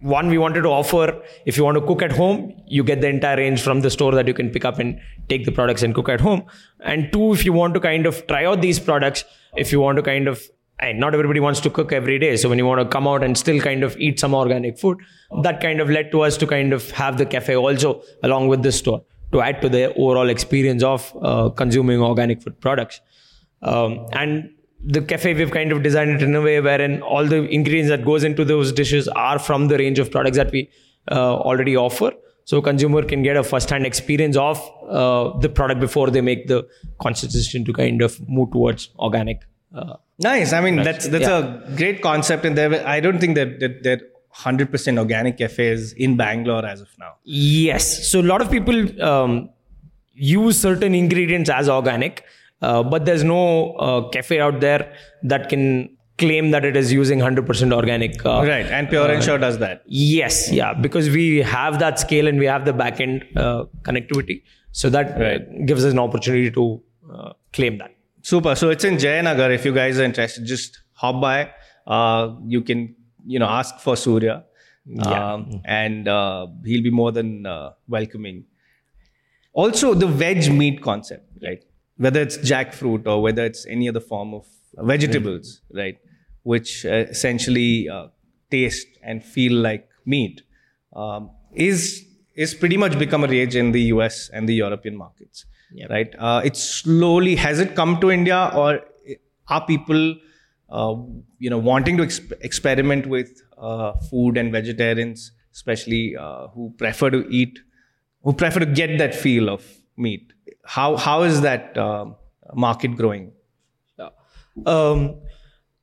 one 0.00 0.28
we 0.28 0.38
wanted 0.38 0.62
to 0.62 0.68
offer 0.68 1.20
if 1.44 1.56
you 1.56 1.64
want 1.64 1.76
to 1.76 1.84
cook 1.84 2.02
at 2.02 2.12
home 2.12 2.54
you 2.66 2.84
get 2.84 3.00
the 3.00 3.08
entire 3.08 3.36
range 3.36 3.60
from 3.60 3.80
the 3.80 3.90
store 3.90 4.12
that 4.12 4.28
you 4.28 4.34
can 4.34 4.48
pick 4.48 4.64
up 4.64 4.78
and 4.78 5.00
take 5.28 5.44
the 5.44 5.50
products 5.50 5.82
and 5.82 5.94
cook 5.94 6.08
at 6.08 6.20
home. 6.20 6.44
And 6.80 7.12
two 7.12 7.32
if 7.32 7.44
you 7.44 7.52
want 7.52 7.74
to 7.74 7.80
kind 7.80 8.06
of 8.06 8.26
try 8.26 8.44
out 8.44 8.60
these 8.60 8.78
products 8.78 9.24
if 9.56 9.72
you 9.72 9.80
want 9.80 9.96
to 9.96 10.02
kind 10.02 10.28
of 10.28 10.42
and 10.80 11.00
not 11.00 11.12
everybody 11.12 11.40
wants 11.40 11.58
to 11.58 11.70
cook 11.70 11.92
every 11.92 12.20
day. 12.20 12.36
So 12.36 12.48
when 12.48 12.58
you 12.58 12.64
want 12.64 12.80
to 12.80 12.86
come 12.86 13.08
out 13.08 13.24
and 13.24 13.36
still 13.36 13.60
kind 13.60 13.82
of 13.82 13.96
eat 13.96 14.20
some 14.20 14.34
organic 14.34 14.78
food 14.78 14.98
that 15.42 15.60
kind 15.60 15.80
of 15.80 15.90
led 15.90 16.12
to 16.12 16.20
us 16.20 16.36
to 16.36 16.46
kind 16.46 16.72
of 16.72 16.90
have 16.92 17.18
the 17.18 17.26
cafe 17.26 17.56
also 17.56 18.02
along 18.22 18.46
with 18.46 18.62
the 18.62 18.70
store 18.70 19.02
to 19.32 19.40
add 19.40 19.60
to 19.62 19.68
the 19.68 19.92
overall 19.94 20.28
experience 20.28 20.82
of 20.82 21.12
uh, 21.20 21.48
consuming 21.50 22.00
organic 22.00 22.40
food 22.42 22.60
products. 22.60 23.00
Um, 23.62 24.06
and 24.12 24.50
the 24.84 25.02
cafe 25.02 25.34
we've 25.34 25.50
kind 25.50 25.72
of 25.72 25.82
designed 25.82 26.10
it 26.10 26.22
in 26.22 26.34
a 26.34 26.40
way 26.40 26.60
wherein 26.60 27.02
all 27.02 27.26
the 27.26 27.48
ingredients 27.48 27.90
that 27.90 28.04
goes 28.04 28.24
into 28.24 28.44
those 28.44 28.72
dishes 28.72 29.08
are 29.08 29.38
from 29.38 29.68
the 29.68 29.78
range 29.78 29.98
of 29.98 30.10
products 30.10 30.36
that 30.36 30.52
we 30.52 30.70
uh, 31.10 31.36
already 31.36 31.76
offer. 31.76 32.12
So 32.44 32.62
consumer 32.62 33.02
can 33.02 33.22
get 33.22 33.36
a 33.36 33.42
first-hand 33.42 33.84
experience 33.84 34.36
of 34.36 34.58
uh, 34.88 35.36
the 35.38 35.48
product 35.48 35.80
before 35.80 36.10
they 36.10 36.22
make 36.22 36.46
the 36.46 36.66
conscious 37.00 37.32
decision 37.32 37.64
to 37.66 37.72
kind 37.72 38.00
of 38.00 38.26
move 38.28 38.52
towards 38.52 38.90
organic 38.98 39.42
uh, 39.74 39.96
nice. 40.18 40.54
I 40.54 40.62
mean 40.62 40.76
that's 40.76 41.08
that's 41.08 41.26
yeah. 41.26 41.60
a 41.66 41.76
great 41.76 42.00
concept 42.00 42.46
and 42.46 42.56
there 42.56 42.86
i 42.88 43.00
don't 43.00 43.18
think 43.18 43.34
that, 43.34 43.60
that 43.60 43.82
there 43.82 44.00
100% 44.34 44.98
organic 44.98 45.36
cafes 45.36 45.92
in 45.94 46.16
bangalore 46.16 46.64
as 46.64 46.80
of 46.80 46.88
now. 46.98 47.14
Yes. 47.24 48.08
So 48.10 48.20
a 48.20 48.22
lot 48.22 48.40
of 48.40 48.50
people 48.50 49.02
um, 49.02 49.50
use 50.14 50.60
certain 50.60 50.94
ingredients 50.94 51.50
as 51.50 51.68
organic 51.68 52.24
uh, 52.60 52.82
but 52.82 53.04
there's 53.04 53.24
no 53.24 53.72
uh, 53.74 54.08
cafe 54.08 54.40
out 54.40 54.60
there 54.60 54.92
that 55.22 55.48
can 55.48 55.96
claim 56.18 56.50
that 56.50 56.64
it 56.64 56.76
is 56.76 56.92
using 56.92 57.20
100% 57.20 57.72
organic. 57.72 58.24
Uh, 58.26 58.42
right, 58.44 58.66
and 58.66 58.88
Pure 58.88 59.10
and 59.10 59.22
Sure 59.22 59.38
does 59.38 59.58
that. 59.58 59.82
Yes, 59.86 60.50
yeah, 60.50 60.74
because 60.74 61.08
we 61.08 61.38
have 61.38 61.78
that 61.78 61.98
scale 62.00 62.26
and 62.26 62.38
we 62.38 62.46
have 62.46 62.64
the 62.64 62.72
backend 62.72 63.24
uh, 63.36 63.64
connectivity. 63.82 64.42
So 64.72 64.90
that 64.90 65.18
right. 65.18 65.66
gives 65.66 65.84
us 65.84 65.92
an 65.92 65.98
opportunity 65.98 66.50
to 66.50 66.82
uh, 67.12 67.32
claim 67.52 67.78
that. 67.78 67.94
Super. 68.22 68.56
So 68.56 68.70
it's 68.70 68.84
in 68.84 68.96
Jayanagar. 68.96 69.54
If 69.54 69.64
you 69.64 69.72
guys 69.72 69.98
are 70.00 70.04
interested, 70.04 70.44
just 70.44 70.82
hop 70.92 71.20
by. 71.20 71.50
Uh, 71.86 72.34
you 72.44 72.62
can, 72.62 72.94
you 73.24 73.38
know, 73.38 73.46
ask 73.46 73.78
for 73.78 73.96
Surya. 73.96 74.44
Yeah. 74.84 75.34
Um, 75.34 75.62
and 75.64 76.06
he'll 76.64 76.82
be 76.82 76.90
more 76.90 77.12
than 77.12 77.46
welcoming. 77.86 78.44
Also, 79.52 79.94
the 79.94 80.06
veg 80.06 80.52
meat 80.52 80.82
concept, 80.82 81.30
right? 81.42 81.62
Whether 81.98 82.20
it's 82.20 82.38
jackfruit 82.38 83.06
or 83.06 83.20
whether 83.20 83.44
it's 83.44 83.66
any 83.66 83.88
other 83.88 84.00
form 84.00 84.34
of 84.34 84.46
vegetables, 84.78 85.60
right, 85.72 85.98
which 86.42 86.86
uh, 86.86 87.04
essentially 87.10 87.88
uh, 87.88 88.06
taste 88.50 88.86
and 89.02 89.24
feel 89.24 89.52
like 89.52 89.88
meat, 90.06 90.42
um, 90.94 91.30
is 91.54 92.04
is 92.34 92.54
pretty 92.54 92.76
much 92.76 92.96
become 92.98 93.24
a 93.24 93.26
rage 93.26 93.56
in 93.56 93.72
the 93.72 93.82
US 93.94 94.30
and 94.30 94.48
the 94.48 94.54
European 94.54 94.96
markets, 94.96 95.44
right? 95.90 96.14
Uh, 96.18 96.40
it's 96.44 96.62
slowly 96.62 97.34
has 97.34 97.58
it 97.58 97.74
come 97.74 98.00
to 98.00 98.10
India 98.10 98.52
or 98.54 98.80
are 99.48 99.66
people, 99.66 100.14
uh, 100.70 100.94
you 101.38 101.50
know, 101.50 101.58
wanting 101.58 101.96
to 101.96 102.04
exp- 102.04 102.32
experiment 102.40 103.06
with 103.06 103.42
uh, 103.56 103.92
food 104.10 104.36
and 104.36 104.52
vegetarians, 104.52 105.32
especially 105.52 106.16
uh, 106.16 106.48
who 106.48 106.72
prefer 106.78 107.10
to 107.10 107.26
eat, 107.28 107.58
who 108.22 108.32
prefer 108.32 108.60
to 108.60 108.66
get 108.66 108.98
that 108.98 109.14
feel 109.14 109.48
of 109.50 109.64
meat? 109.98 110.32
how 110.68 110.96
how 110.96 111.22
is 111.22 111.40
that 111.40 111.76
uh, 111.76 112.06
market 112.54 112.96
growing? 112.96 113.32
Um, 114.66 115.20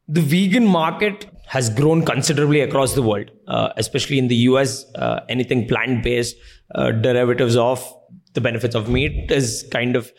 the 0.07 0.21
vegan 0.21 0.65
market 0.67 1.25
has 1.47 1.69
grown 1.69 2.03
considerably 2.05 2.59
across 2.61 2.93
the 2.93 3.01
world, 3.01 3.31
uh, 3.47 3.69
especially 3.77 4.19
in 4.19 4.27
the 4.27 4.35
US. 4.47 4.85
Uh, 4.95 5.21
anything 5.29 5.67
plant 5.67 6.03
based 6.03 6.35
uh, 6.75 6.91
derivatives 6.91 7.55
of 7.55 7.83
the 8.33 8.41
benefits 8.41 8.75
of 8.75 8.89
meat 8.89 9.31
is 9.31 9.65
kind 9.71 9.95
of 9.95 10.11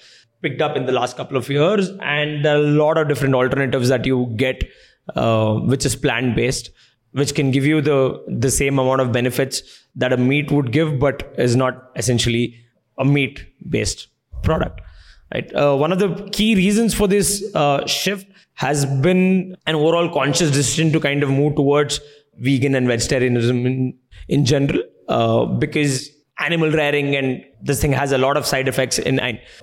picked 0.43 0.63
up 0.63 0.77
in 0.77 0.87
the 0.87 0.93
last 0.93 1.17
couple 1.17 1.37
of 1.37 1.49
years, 1.49 1.91
and 2.01 2.45
a 2.47 2.59
lot 2.59 2.99
of 2.99 3.09
different 3.09 3.35
alternatives 3.35 3.89
that 3.89 4.05
you 4.05 4.33
get, 4.37 4.65
uh, 5.15 5.55
which 5.55 5.85
is 5.87 5.95
plant 5.95 6.35
based, 6.35 6.71
which 7.13 7.35
can 7.35 7.51
give 7.53 7.65
you 7.65 7.81
the 7.81 8.01
the 8.27 8.51
same 8.51 8.79
amount 8.81 9.01
of 9.01 9.13
benefits 9.13 9.63
that 9.95 10.13
a 10.13 10.17
meat 10.17 10.51
would 10.51 10.73
give, 10.73 10.99
but 10.99 11.35
is 11.39 11.55
not 11.55 11.91
essentially 11.95 12.66
a 12.99 13.05
meat 13.05 13.47
based 13.69 14.09
product. 14.43 14.81
Right. 15.35 15.53
Uh, 15.55 15.77
one 15.77 15.93
of 15.93 15.99
the 15.99 16.29
key 16.31 16.55
reasons 16.55 16.95
for 16.95 17.09
this 17.09 17.45
uh, 17.55 17.85
shift 17.87 18.27
has 18.55 18.87
been 18.87 19.57
an 19.67 19.75
overall 19.75 20.09
conscious 20.13 20.51
decision 20.51 20.93
to 20.93 21.01
kind 21.01 21.23
of 21.23 21.31
move 21.31 21.57
towards 21.57 22.01
vegan 22.39 22.75
and 22.75 22.87
vegetarianism 22.87 23.67
in, 23.67 23.99
in 24.29 24.45
general, 24.45 24.83
uh, 25.09 25.45
because 25.45 26.11
animal 26.39 26.71
rearing 26.71 27.17
and 27.17 27.45
this 27.63 27.81
thing 27.81 27.93
has 27.93 28.13
a 28.13 28.19
lot 28.19 28.37
of 28.37 28.47
side 28.47 28.69
effects 28.69 28.99
in, 28.99 29.21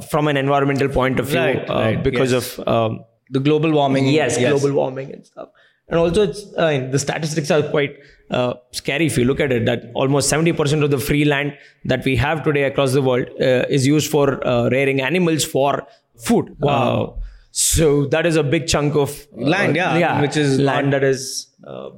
from 0.10 0.28
an 0.28 0.38
environmental 0.38 0.90
point 0.90 1.20
of 1.20 1.28
view 1.28 1.40
right, 1.40 1.70
uh, 1.70 1.74
right, 1.74 2.04
because 2.04 2.32
yes. 2.32 2.60
of 2.60 2.68
um, 2.68 3.06
the 3.30 3.40
global 3.40 3.72
warming. 3.72 4.08
Yes, 4.08 4.38
yes, 4.40 4.52
global 4.52 4.76
warming 4.76 5.14
and 5.14 5.26
stuff. 5.26 5.50
And 5.88 6.00
also, 6.00 6.24
it's 6.24 6.46
uh, 6.58 6.88
the 6.92 7.00
statistics 7.00 7.52
are 7.52 7.64
quite 7.64 7.98
uh, 8.30 8.54
scary 8.72 9.06
if 9.06 9.18
you 9.18 9.26
look 9.26 9.40
at 9.40 9.52
it. 9.52 9.66
That 9.66 9.92
almost 9.94 10.32
70% 10.32 10.84
of 10.84 10.92
the 10.92 11.00
free 11.00 11.26
land 11.26 11.58
that 11.86 12.04
we 12.06 12.16
have 12.16 12.44
today 12.44 12.64
across 12.64 12.94
the 12.94 13.02
world 13.02 13.28
uh, 13.40 13.66
is 13.70 13.86
used 13.86 14.10
for 14.10 14.46
uh, 14.48 14.70
rearing 14.70 15.02
animals 15.02 15.44
for 15.44 15.86
food. 16.18 16.56
Wow. 16.60 17.04
Uh, 17.04 17.20
so 17.52 18.06
that 18.08 18.26
is 18.26 18.36
a 18.36 18.44
big 18.44 18.68
chunk 18.68 18.96
of 18.96 19.28
uh, 19.38 19.42
land, 19.42 19.76
yeah, 19.76 19.98
yeah, 19.98 20.22
which 20.22 20.38
is 20.38 20.60
land 20.60 20.92
that 20.94 21.04
is 21.04 21.48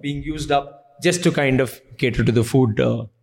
being 0.01 0.22
used 0.22 0.51
up 0.51 1.00
just 1.01 1.24
to 1.24 1.32
kind 1.32 1.62
of 1.62 1.79
cater 1.98 2.24
to 2.24 2.32
the 2.32 2.44
food 2.44 2.79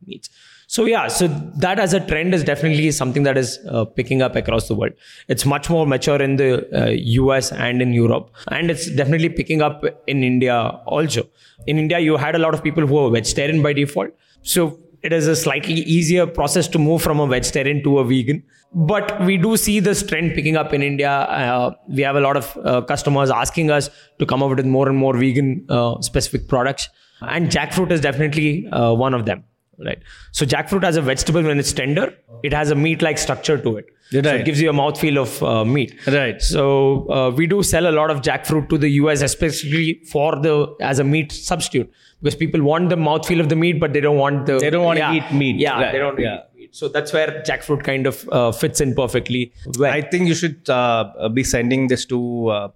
needs. 0.07 0.31
So 0.75 0.87
yeah, 0.87 1.09
so 1.09 1.29
that 1.62 1.79
as 1.79 1.93
a 1.93 2.00
trend 2.00 2.33
is 2.33 2.45
definitely 2.45 2.93
something 2.93 3.25
that 3.25 3.37
is 3.37 3.59
uh, 3.69 3.85
picking 3.85 4.23
up 4.23 4.37
across 4.37 4.69
the 4.69 4.75
world. 4.75 4.93
It's 5.29 5.45
much 5.45 5.69
more 5.69 5.87
mature 5.87 6.23
in 6.23 6.37
the 6.37 6.50
uh, 6.75 6.88
US 7.23 7.52
and 7.52 7.83
in 7.83 7.93
Europe, 7.93 8.31
and 8.49 8.71
it's 8.71 8.87
definitely 8.91 9.29
picking 9.29 9.61
up 9.61 9.85
in 10.07 10.25
India 10.25 10.57
also. 10.87 11.29
In 11.67 11.79
India, 11.79 11.99
you 11.99 12.17
had 12.17 12.35
a 12.37 12.38
lot 12.38 12.55
of 12.55 12.62
people 12.62 12.87
who 12.87 12.97
are 12.97 13.11
vegetarian 13.11 13.62
by 13.62 13.75
default, 13.75 14.14
so 14.41 14.81
it 15.02 15.12
is 15.12 15.26
a 15.26 15.37
slightly 15.37 15.75
easier 15.97 16.26
process 16.26 16.69
to 16.69 16.79
move 16.79 17.02
from 17.02 17.21
a 17.21 17.26
vegetarian 17.26 17.83
to 17.83 17.99
a 17.99 18.05
vegan. 18.07 18.43
But 18.73 19.21
we 19.26 19.37
do 19.37 19.59
see 19.59 19.79
this 19.79 20.02
trend 20.02 20.35
picking 20.35 20.57
up 20.57 20.73
in 20.73 20.83
India. 20.83 21.11
Uh, 21.11 21.75
we 21.87 22.00
have 22.00 22.17
a 22.17 22.21
lot 22.21 22.38
of 22.38 22.59
uh, 22.64 22.81
customers 22.81 23.31
asking 23.31 23.71
us 23.71 23.91
to 24.19 24.25
come 24.25 24.43
up 24.43 24.57
with 24.57 24.64
more 24.64 24.88
and 24.88 24.97
more 24.97 25.14
vegan 25.14 25.67
uh, 25.69 26.00
specific 26.00 26.49
products, 26.49 26.88
and 27.21 27.50
jackfruit 27.50 27.91
is 27.91 28.00
definitely 28.00 28.67
uh, 28.69 28.95
one 28.95 29.12
of 29.12 29.26
them 29.26 29.45
right? 29.79 29.99
So 30.33 30.45
jackfruit 30.47 30.85
as 30.85 30.97
a 30.97 31.02
vegetable, 31.02 31.43
when 31.43 31.59
it's 31.59 31.73
tender, 31.73 32.14
it 32.43 32.52
has 32.52 32.71
a 32.71 32.75
meat-like 32.75 33.19
structure 33.19 33.59
to 33.59 33.76
it. 33.76 33.87
Right. 34.12 34.25
So 34.25 34.35
it 34.35 34.45
gives 34.45 34.61
you 34.61 34.69
a 34.69 34.73
mouthfeel 34.73 35.21
of 35.21 35.43
uh, 35.43 35.64
meat. 35.64 35.95
Right. 36.07 36.41
So 36.41 37.11
uh, 37.11 37.31
we 37.31 37.47
do 37.47 37.62
sell 37.62 37.88
a 37.88 37.93
lot 37.93 38.11
of 38.11 38.21
jackfruit 38.21 38.69
to 38.69 38.79
the 38.79 38.91
US, 38.91 39.23
especially 39.23 40.02
for 40.11 40.37
the 40.37 40.75
as 40.81 40.99
a 40.99 41.05
meat 41.05 41.33
substitute, 41.33 41.91
because 42.21 42.35
people 42.35 42.62
want 42.62 42.91
the 42.91 42.97
mouthfeel 42.97 43.41
of 43.41 43.49
the 43.49 43.57
meat, 43.57 43.81
but 43.81 43.93
they 43.93 44.00
don't 44.00 44.19
want 44.19 44.47
the 44.47 44.59
they 44.59 44.71
don't 44.71 44.85
want 44.85 44.99
yeah, 44.99 45.11
to 45.11 45.17
eat 45.17 45.33
meat. 45.33 45.57
Yeah, 45.57 45.81
right. 45.81 45.93
they 45.93 45.99
don't 45.99 46.19
yeah. 46.19 46.41
meat. 46.55 46.75
So 46.75 46.88
that's 46.88 47.12
where 47.12 47.43
jackfruit 47.47 47.85
kind 47.85 48.07
of 48.07 48.29
uh, 48.31 48.52
fits 48.52 48.81
in 48.81 48.95
perfectly. 48.95 49.52
Where, 49.79 49.91
I 49.91 50.02
think 50.02 50.29
you 50.29 50.35
should 50.35 50.69
uh, 50.69 51.29
be 51.33 51.43
sending 51.43 51.87
this 51.88 52.05
to 52.07 52.49
uh, 52.49 52.69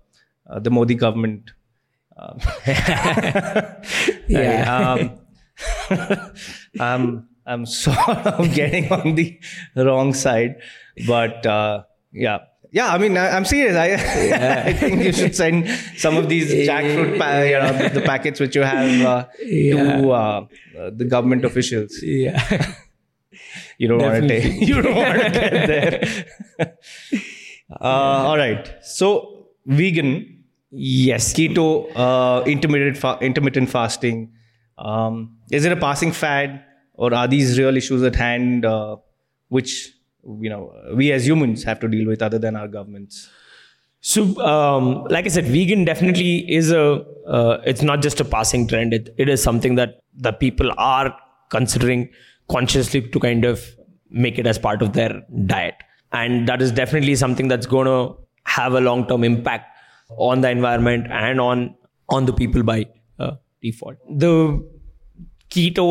uh, 0.48 0.58
the 0.60 0.70
Modi 0.70 0.94
government. 0.94 1.50
Uh, 2.16 2.38
yeah. 4.26 4.96
um, 4.98 5.18
I'm, 6.80 7.28
I'm 7.46 7.66
sort 7.66 7.98
of 8.26 8.52
getting 8.54 8.90
on 8.92 9.14
the 9.14 9.38
wrong 9.76 10.14
side, 10.14 10.56
but 11.06 11.44
uh, 11.46 11.84
yeah. 12.12 12.38
Yeah, 12.72 12.92
I 12.92 12.98
mean, 12.98 13.16
I, 13.16 13.28
am 13.36 13.44
serious. 13.46 13.74
I, 13.76 13.92
I 14.68 14.72
think 14.74 15.02
you 15.02 15.12
should 15.12 15.34
send 15.34 15.68
some 15.96 16.16
of 16.16 16.28
these 16.28 16.50
jackfruit, 16.68 17.16
pa- 17.18 17.38
you 17.42 17.52
know, 17.58 17.72
the, 17.72 18.00
the 18.00 18.04
packets 18.04 18.38
which 18.40 18.54
you 18.56 18.62
have 18.62 19.00
uh, 19.06 19.26
Yeah. 19.40 19.96
to 20.02 20.10
uh, 20.10 20.46
uh, 20.78 20.90
the 20.94 21.04
government 21.04 21.44
officials. 21.44 22.02
yeah. 22.02 22.74
You 23.78 23.88
don't 23.88 23.98
want 24.00 24.22
to 24.22 24.28
take. 24.28 24.60
You 24.66 24.80
don't 24.80 24.94
want 24.94 25.22
to 25.22 25.30
get 25.30 25.66
there. 26.58 26.74
uh, 27.80 28.24
all 28.28 28.36
right. 28.38 28.72
So 28.82 29.48
vegan, 29.66 30.44
yes. 30.70 31.32
keto, 31.34 31.90
uh, 31.94 32.42
intermittent 32.46 32.96
fa- 32.96 33.18
intermittent 33.20 33.68
fasting. 33.68 34.32
Um, 34.78 35.38
is 35.50 35.64
it 35.64 35.72
a 35.72 35.76
passing 35.76 36.12
fad, 36.12 36.64
or 36.94 37.14
are 37.14 37.28
these 37.28 37.58
real 37.58 37.76
issues 37.76 38.02
at 38.02 38.14
hand, 38.14 38.64
uh, 38.64 38.96
which 39.48 39.92
you 40.40 40.50
know 40.50 40.72
we 40.94 41.12
as 41.12 41.26
humans 41.26 41.64
have 41.64 41.80
to 41.80 41.88
deal 41.88 42.06
with, 42.06 42.22
other 42.22 42.38
than 42.38 42.56
our 42.56 42.68
governments? 42.68 43.28
So, 44.00 44.40
um, 44.40 45.04
like 45.04 45.24
I 45.24 45.28
said, 45.28 45.46
vegan 45.46 45.84
definitely 45.84 46.50
is 46.52 46.70
a. 46.70 47.04
Uh, 47.26 47.60
it's 47.64 47.82
not 47.82 48.02
just 48.02 48.20
a 48.20 48.24
passing 48.24 48.68
trend. 48.68 48.94
It, 48.94 49.14
it 49.18 49.28
is 49.28 49.42
something 49.42 49.74
that 49.76 50.02
the 50.14 50.32
people 50.32 50.70
are 50.78 51.16
considering 51.50 52.10
consciously 52.48 53.00
to 53.00 53.20
kind 53.20 53.44
of 53.44 53.64
make 54.10 54.38
it 54.38 54.46
as 54.46 54.58
part 54.58 54.82
of 54.82 54.92
their 54.92 55.22
diet, 55.46 55.74
and 56.12 56.46
that 56.48 56.62
is 56.62 56.70
definitely 56.70 57.16
something 57.16 57.48
that's 57.48 57.66
going 57.66 57.86
to 57.86 58.16
have 58.44 58.74
a 58.74 58.80
long 58.80 59.06
term 59.08 59.24
impact 59.24 59.66
on 60.18 60.40
the 60.40 60.50
environment 60.50 61.08
and 61.10 61.40
on 61.40 61.74
on 62.08 62.26
the 62.26 62.32
people 62.32 62.62
by 62.62 62.86
default. 63.66 63.96
The 64.24 64.32
keto, 65.56 65.86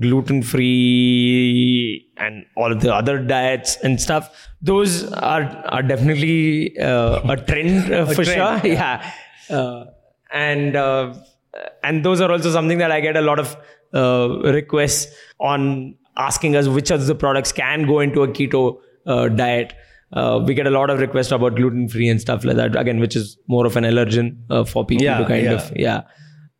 gluten 0.00 0.42
free, 0.42 2.08
and 2.16 2.44
all 2.56 2.72
of 2.72 2.80
the 2.80 2.92
other 2.94 3.18
diets 3.22 3.76
and 3.82 4.00
stuff. 4.00 4.48
Those 4.62 5.10
are 5.12 5.42
are 5.76 5.82
definitely 5.82 6.78
uh, 6.78 7.20
a 7.34 7.36
trend 7.36 7.92
uh, 7.92 8.06
for 8.14 8.24
trend, 8.24 8.62
sure. 8.62 8.72
Yeah, 8.72 9.12
uh, 9.50 9.84
and 10.32 10.76
uh, 10.76 11.14
and 11.82 12.04
those 12.04 12.20
are 12.20 12.30
also 12.30 12.50
something 12.50 12.78
that 12.78 12.90
I 12.90 13.00
get 13.00 13.16
a 13.16 13.22
lot 13.22 13.38
of 13.38 13.56
uh, 13.94 14.28
requests 14.60 15.14
on 15.40 15.94
asking 16.16 16.56
us 16.56 16.68
which 16.68 16.90
of 16.90 17.06
the 17.06 17.14
products 17.14 17.52
can 17.52 17.86
go 17.86 18.00
into 18.00 18.22
a 18.22 18.28
keto 18.28 18.78
uh, 19.06 19.28
diet. 19.28 19.72
Uh, 20.12 20.42
we 20.44 20.54
get 20.54 20.66
a 20.66 20.70
lot 20.70 20.90
of 20.90 20.98
requests 20.98 21.30
about 21.30 21.54
gluten 21.54 21.88
free 21.88 22.08
and 22.08 22.20
stuff 22.20 22.44
like 22.44 22.56
that. 22.56 22.74
Again, 22.76 22.98
which 22.98 23.14
is 23.16 23.38
more 23.46 23.64
of 23.64 23.76
an 23.76 23.84
allergen 23.84 24.30
uh, 24.50 24.64
for 24.64 24.84
people 24.84 25.04
Yeah, 25.04 25.18
to 25.18 25.24
kind 25.26 25.44
yeah. 25.44 25.52
of 25.52 25.72
yeah. 25.76 26.00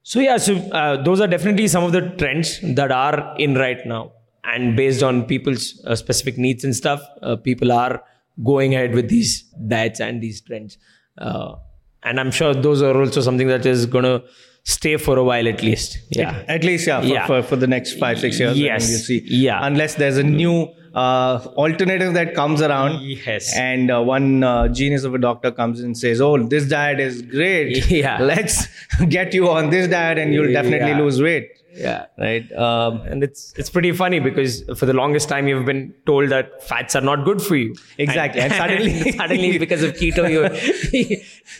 So 0.02 0.21
yeah, 0.21 0.38
so 0.38 0.57
uh, 0.71 1.02
those 1.02 1.21
are 1.21 1.26
definitely 1.26 1.69
some 1.69 1.85
of 1.85 1.92
the 1.92 2.00
trends 2.19 2.59
that 2.62 2.90
are 2.90 3.35
in 3.38 3.54
right 3.54 3.85
now, 3.85 4.12
and 4.45 4.76
based 4.76 5.02
on 5.02 5.25
people's 5.25 5.83
uh, 5.87 5.95
specific 5.95 6.38
needs 6.38 6.64
and 6.64 6.75
stuff, 6.75 7.02
uh, 7.23 7.37
people 7.37 7.71
are 7.71 8.02
going 8.42 8.75
ahead 8.75 8.95
with 8.95 9.09
these 9.09 9.42
diets 9.69 10.00
and 10.00 10.23
these 10.23 10.40
trends. 10.40 10.78
Uh, 11.19 11.57
and 12.02 12.19
I'm 12.19 12.30
sure 12.30 12.54
those 12.54 12.83
are 12.83 12.97
also 12.99 13.21
something 13.21 13.49
that 13.49 13.66
is 13.66 13.85
gonna 13.87 14.23
stay 14.64 14.97
for 14.97 15.19
a 15.19 15.25
while 15.25 15.47
at 15.49 15.62
least. 15.62 15.99
Yeah. 16.11 16.45
At 16.49 16.64
least, 16.64 16.87
yeah, 16.87 17.00
for, 17.00 17.07
Yeah. 17.07 17.26
For, 17.26 17.42
for 17.42 17.57
the 17.57 17.66
next 17.66 17.99
five, 17.99 18.19
six 18.19 18.38
years. 18.38 18.59
Yes. 18.59 18.90
you 18.90 18.97
see. 18.97 19.23
Yeah. 19.26 19.61
Unless 19.62 19.97
there's 19.97 20.16
a 20.16 20.23
new 20.23 20.73
uh, 20.94 21.40
alternative 21.56 22.14
that 22.14 22.35
comes 22.35 22.61
around. 22.62 23.00
Yes. 23.02 23.56
And 23.56 23.90
uh, 23.90 24.00
one 24.02 24.42
uh, 24.42 24.68
genius 24.68 25.04
of 25.04 25.14
a 25.14 25.18
doctor 25.18 25.50
comes 25.52 25.80
and 25.80 25.97
says, 25.97 26.20
Oh, 26.20 26.37
this 26.42 26.68
diet 26.68 27.00
is 27.00 27.23
great. 27.23 27.88
Yeah. 28.00 28.18
Let's 28.20 28.66
get 29.09 29.35
you 29.35 29.48
on 29.50 29.70
this 29.70 29.88
diet 29.88 30.18
and 30.18 30.33
you'll 30.35 30.53
definitely 30.53 30.88
Yeah. 30.90 30.98
lose 30.98 31.20
weight. 31.22 31.50
Yeah. 31.72 32.07
Right. 32.18 32.50
Um, 32.53 33.03
And 33.03 33.22
it's 33.22 33.55
it's 33.57 33.70
pretty 33.70 33.92
funny 33.92 34.18
because 34.18 34.62
for 34.76 34.87
the 34.87 34.92
longest 34.92 35.29
time 35.29 35.46
you've 35.46 35.64
been 35.64 35.94
told 36.05 36.29
that 36.31 36.62
fats 36.64 36.96
are 36.96 37.00
not 37.00 37.24
good 37.24 37.40
for 37.40 37.55
you. 37.55 37.74
Exactly. 37.98 38.40
And 38.40 38.53
suddenly- 38.53 39.12
suddenly 39.12 39.59
because 39.59 39.85
of 39.85 39.92
keto, 39.94 40.29
you're 40.29 40.50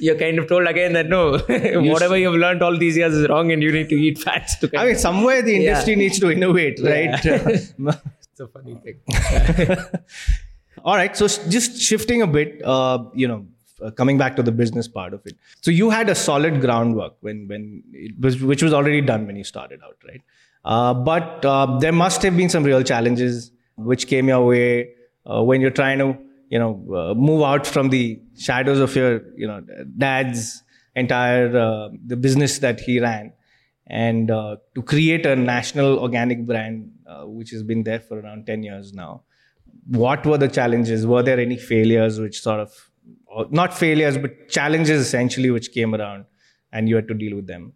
you're 0.01 0.17
kind 0.17 0.39
of 0.41 0.49
told 0.49 0.67
again 0.67 0.93
that 0.95 1.09
no, 1.09 1.39
whatever 1.93 2.17
you've 2.19 2.35
learned 2.35 2.63
all 2.63 2.77
these 2.77 2.97
years 2.97 3.15
is 3.15 3.29
wrong, 3.29 3.53
and 3.53 3.63
you 3.63 3.71
need 3.71 3.89
to 3.91 3.95
eat 3.95 4.19
fats 4.19 4.57
to. 4.57 4.69
Kind 4.69 4.83
I 4.83 4.87
mean, 4.87 4.97
somewhere 4.99 5.43
the 5.43 5.55
industry 5.65 5.95
needs 5.97 6.19
to 6.21 6.31
innovate, 6.31 6.81
right? 6.83 7.21
it's 7.25 7.73
a 8.41 8.49
funny 8.49 8.77
thing. 8.77 9.01
All 10.85 10.97
right. 10.97 11.17
So 11.17 11.27
just 11.29 11.81
shifting 11.81 12.23
a 12.23 12.27
bit, 12.27 12.63
uh, 12.65 13.05
you 13.15 13.29
know, 13.29 13.47
uh, 13.83 13.91
coming 13.91 14.19
back 14.19 14.37
to 14.37 14.43
the 14.43 14.53
business 14.53 14.89
part 14.89 15.15
of 15.15 15.21
it. 15.27 15.37
So 15.61 15.71
you 15.71 15.91
had 15.91 16.09
a 16.09 16.15
solid 16.15 16.61
groundwork 16.61 17.15
when 17.21 17.49
when 17.49 17.83
it 17.93 18.19
was, 18.21 18.43
which 18.43 18.63
was 18.63 18.73
already 18.73 19.01
done 19.01 19.27
when 19.27 19.37
you 19.37 19.45
started 19.45 19.81
out, 19.83 19.97
right? 20.07 20.23
Uh, 20.65 20.95
but 20.95 21.45
uh, 21.45 21.79
there 21.79 21.93
must 21.93 22.23
have 22.23 22.37
been 22.37 22.49
some 22.49 22.65
real 22.65 22.83
challenges 22.83 23.51
which 23.77 24.07
came 24.07 24.29
your 24.29 24.47
way 24.47 24.91
uh, 25.25 25.43
when 25.43 25.61
you're 25.61 25.71
trying 25.71 25.99
to, 25.99 26.17
you 26.51 26.59
know, 26.59 26.73
uh, 26.95 27.15
move 27.15 27.43
out 27.43 27.67
from 27.67 27.89
the 27.89 28.21
shadows 28.39 28.79
of 28.79 28.95
your, 28.95 29.23
you 29.37 29.47
know, 29.47 29.65
dad's 29.97 30.63
entire 30.95 31.49
the 32.05 32.17
business 32.17 32.59
that 32.59 32.81
he 32.81 33.01
ran 33.01 33.33
and 33.91 34.31
uh, 34.31 34.57
to 34.75 34.83
create 34.83 35.27
a 35.27 35.35
national 35.35 35.99
organic 35.99 36.47
brand 36.47 36.91
uh, 37.07 37.25
which 37.25 37.51
has 37.51 37.63
been 37.63 37.83
there 37.83 37.99
for 38.01 38.21
around 38.21 38.47
10 38.47 38.63
years 38.63 38.93
now. 38.93 39.23
What 39.87 40.25
were 40.25 40.39
the 40.39 40.49
challenges? 40.49 41.07
Were 41.07 41.23
there 41.23 41.41
any 41.41 41.57
failures 41.57 42.21
which 42.21 42.41
sort 42.41 42.61
of 42.61 42.91
not 43.51 43.77
failures 43.77 44.17
but 44.17 44.49
challenges 44.49 45.01
essentially 45.01 45.51
which 45.51 45.73
came 45.73 45.95
around 45.95 46.25
and 46.73 46.89
you 46.89 46.97
had 46.97 47.09
to 47.09 47.15
deal 47.15 47.35
with 47.35 47.47
them? 47.47 47.73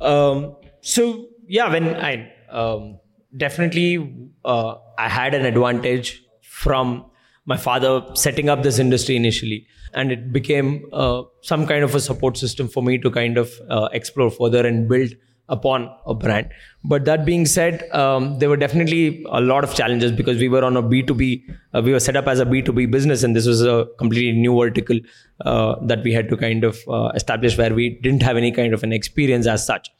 Um, 0.00 0.56
so 0.80 1.28
yeah, 1.46 1.70
when 1.70 1.96
I 1.96 2.32
um, 2.50 2.98
definitely 3.36 4.30
uh, 4.44 4.76
I 4.98 5.08
had 5.08 5.34
an 5.34 5.44
advantage 5.44 6.22
from 6.42 7.06
my 7.46 7.56
father 7.56 8.04
setting 8.14 8.48
up 8.48 8.62
this 8.62 8.78
industry 8.78 9.16
initially, 9.16 9.66
and 9.92 10.10
it 10.10 10.32
became 10.32 10.86
uh, 10.92 11.22
some 11.42 11.66
kind 11.66 11.84
of 11.84 11.94
a 11.94 12.00
support 12.00 12.36
system 12.36 12.68
for 12.68 12.82
me 12.82 12.98
to 12.98 13.10
kind 13.10 13.38
of 13.38 13.52
uh, 13.68 13.88
explore 13.92 14.30
further 14.30 14.66
and 14.66 14.88
build 14.88 15.10
upon 15.48 15.94
a 16.06 16.14
brand. 16.14 16.48
But 16.84 17.04
that 17.04 17.26
being 17.26 17.44
said, 17.44 17.90
um, 17.92 18.38
there 18.38 18.48
were 18.48 18.56
definitely 18.56 19.24
a 19.30 19.40
lot 19.40 19.62
of 19.62 19.74
challenges 19.74 20.10
because 20.10 20.38
we 20.38 20.48
were 20.48 20.64
on 20.64 20.76
a 20.76 20.82
B2B, 20.82 21.42
uh, 21.74 21.82
we 21.82 21.92
were 21.92 22.00
set 22.00 22.16
up 22.16 22.26
as 22.26 22.40
a 22.40 22.46
B2B 22.46 22.90
business, 22.90 23.22
and 23.22 23.36
this 23.36 23.46
was 23.46 23.62
a 23.62 23.86
completely 23.98 24.32
new 24.32 24.58
vertical 24.58 24.98
uh, 25.44 25.76
that 25.86 26.02
we 26.02 26.12
had 26.12 26.28
to 26.30 26.36
kind 26.36 26.64
of 26.64 26.78
uh, 26.88 27.10
establish 27.14 27.58
where 27.58 27.74
we 27.74 27.98
didn't 28.02 28.22
have 28.22 28.36
any 28.36 28.52
kind 28.52 28.72
of 28.72 28.82
an 28.82 28.92
experience 28.92 29.46
as 29.46 29.66
such, 29.66 29.90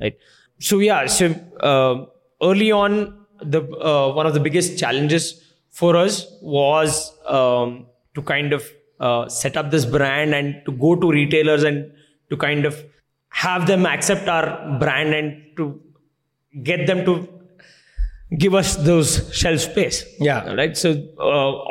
right? 0.00 0.16
So 0.60 0.78
yeah, 0.78 1.06
so 1.06 1.34
uh, 1.60 2.06
early 2.40 2.70
on, 2.70 3.18
the 3.40 3.62
uh, 3.62 4.12
one 4.12 4.26
of 4.26 4.34
the 4.34 4.40
biggest 4.40 4.78
challenges 4.78 5.51
for 5.72 5.96
us 5.96 6.26
was 6.40 7.12
um, 7.26 7.86
to 8.14 8.22
kind 8.22 8.52
of 8.52 8.64
uh, 9.00 9.28
set 9.28 9.56
up 9.56 9.70
this 9.70 9.84
brand 9.84 10.34
and 10.34 10.62
to 10.66 10.72
go 10.72 10.94
to 10.94 11.10
retailers 11.10 11.64
and 11.64 11.90
to 12.30 12.36
kind 12.36 12.64
of 12.64 12.84
have 13.28 13.66
them 13.66 13.86
accept 13.86 14.28
our 14.28 14.78
brand 14.78 15.14
and 15.14 15.56
to 15.56 15.80
get 16.62 16.86
them 16.86 17.04
to 17.04 17.26
give 18.38 18.54
us 18.54 18.76
those 18.76 19.08
shelf 19.38 19.60
space 19.60 20.04
Yeah. 20.18 20.52
right 20.54 20.76
so 20.76 20.90
uh, 21.18 21.22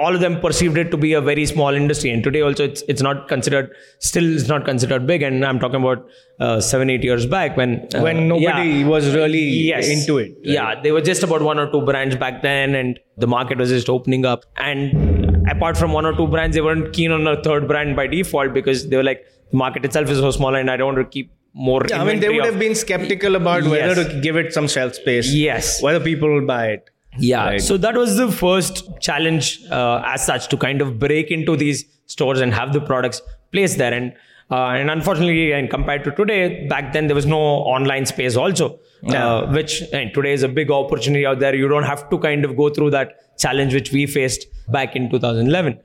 all 0.04 0.14
of 0.14 0.22
them 0.22 0.40
perceived 0.40 0.78
it 0.78 0.92
to 0.92 0.98
be 0.98 1.14
a 1.14 1.22
very 1.22 1.46
small 1.46 1.74
industry 1.74 2.12
and 2.12 2.24
today 2.24 2.42
also 2.42 2.66
it's 2.66 2.84
it's 2.88 3.02
not 3.02 3.28
considered 3.28 3.72
still 4.00 4.28
it's 4.36 4.48
not 4.48 4.64
considered 4.66 5.08
big 5.08 5.24
and 5.24 5.44
i'm 5.46 5.60
talking 5.60 5.82
about 5.82 6.06
uh, 6.40 6.60
7 6.60 6.90
8 6.90 7.04
years 7.04 7.26
back 7.26 7.58
when 7.58 7.88
uh, 7.96 8.02
when 8.02 8.28
nobody 8.28 8.70
yeah. 8.70 8.88
was 8.88 9.14
really 9.16 9.44
Yes. 9.72 9.88
into 9.96 10.18
it 10.20 10.30
right? 10.32 10.54
Yeah, 10.58 10.82
they 10.84 10.92
were 10.92 11.02
just 11.02 11.24
about 11.24 11.42
one 11.42 11.58
or 11.58 11.72
two 11.72 11.82
brands 11.82 12.16
back 12.16 12.42
then, 12.42 12.74
and 12.76 13.00
the 13.18 13.28
market 13.28 13.60
was 13.60 13.70
just 13.70 13.90
opening 13.90 14.26
up. 14.26 14.46
And 14.58 15.48
apart 15.54 15.78
from 15.78 15.94
one 15.94 16.06
or 16.06 16.14
two 16.16 16.28
brands, 16.28 16.56
they 16.56 16.62
weren't 16.62 16.94
keen 16.94 17.12
on 17.12 17.28
a 17.28 17.36
third 17.44 17.68
brand 17.68 17.96
by 17.96 18.08
default 18.08 18.54
because 18.56 18.90
they 18.90 18.98
were 18.98 19.04
like, 19.04 19.22
the 19.52 19.58
market 19.58 19.86
itself 19.86 20.10
is 20.10 20.18
so 20.18 20.32
small, 20.32 20.56
and 20.56 20.72
I 20.72 20.78
don't 20.78 20.96
want 20.96 21.06
to 21.06 21.12
keep 21.18 21.32
more. 21.54 21.82
Yeah, 21.90 22.02
I 22.02 22.06
mean, 22.06 22.20
they 22.20 22.30
would 22.30 22.40
of- 22.40 22.46
have 22.52 22.60
been 22.60 22.76
skeptical 22.76 23.36
about 23.36 23.64
whether 23.64 24.04
to 24.04 24.20
give 24.22 24.36
it 24.38 24.54
some 24.54 24.68
shelf 24.68 24.96
space. 24.96 25.34
Yes. 25.34 25.82
Whether 25.82 26.00
people 26.00 26.30
will 26.34 26.46
buy 26.46 26.68
it. 26.68 26.90
Yeah. 27.18 27.46
Right. 27.46 27.62
So 27.62 27.76
that 27.78 27.96
was 27.96 28.16
the 28.18 28.32
first 28.32 28.88
challenge 29.02 29.62
uh, 29.70 30.02
as 30.06 30.26
such 30.26 30.48
to 30.48 30.58
kind 30.58 30.82
of 30.82 30.98
break 30.98 31.30
into 31.30 31.58
these 31.58 31.84
stores 32.06 32.40
and 32.40 32.54
have 32.54 32.72
the 32.72 32.80
products 32.80 33.22
placed 33.52 33.78
there. 33.78 33.94
And 33.94 34.14
uh, 34.50 34.68
and 34.78 34.90
unfortunately, 34.92 35.54
and 35.54 35.70
compared 35.70 36.04
to 36.06 36.12
today, 36.12 36.68
back 36.68 36.92
then 36.92 37.08
there 37.08 37.16
was 37.16 37.26
no 37.26 37.38
online 37.40 38.06
space 38.06 38.36
also, 38.36 38.80
Yeah. 39.02 39.26
uh, 39.26 39.52
which 39.54 39.82
and 39.94 40.14
today 40.14 40.34
is 40.34 40.44
a 40.44 40.50
big 40.50 40.70
opportunity 40.72 41.26
out 41.26 41.40
there. 41.40 41.56
You 41.56 41.70
don't 41.70 41.84
have 41.84 42.10
to 42.10 42.18
kind 42.18 42.44
of 42.44 42.58
go 42.58 42.70
through 42.70 42.92
that 42.92 43.38
challenge 43.40 43.74
which 43.74 43.92
we 43.94 44.06
faced 44.08 44.48
back 44.70 44.94
in 44.96 45.10
2011. 45.10 45.80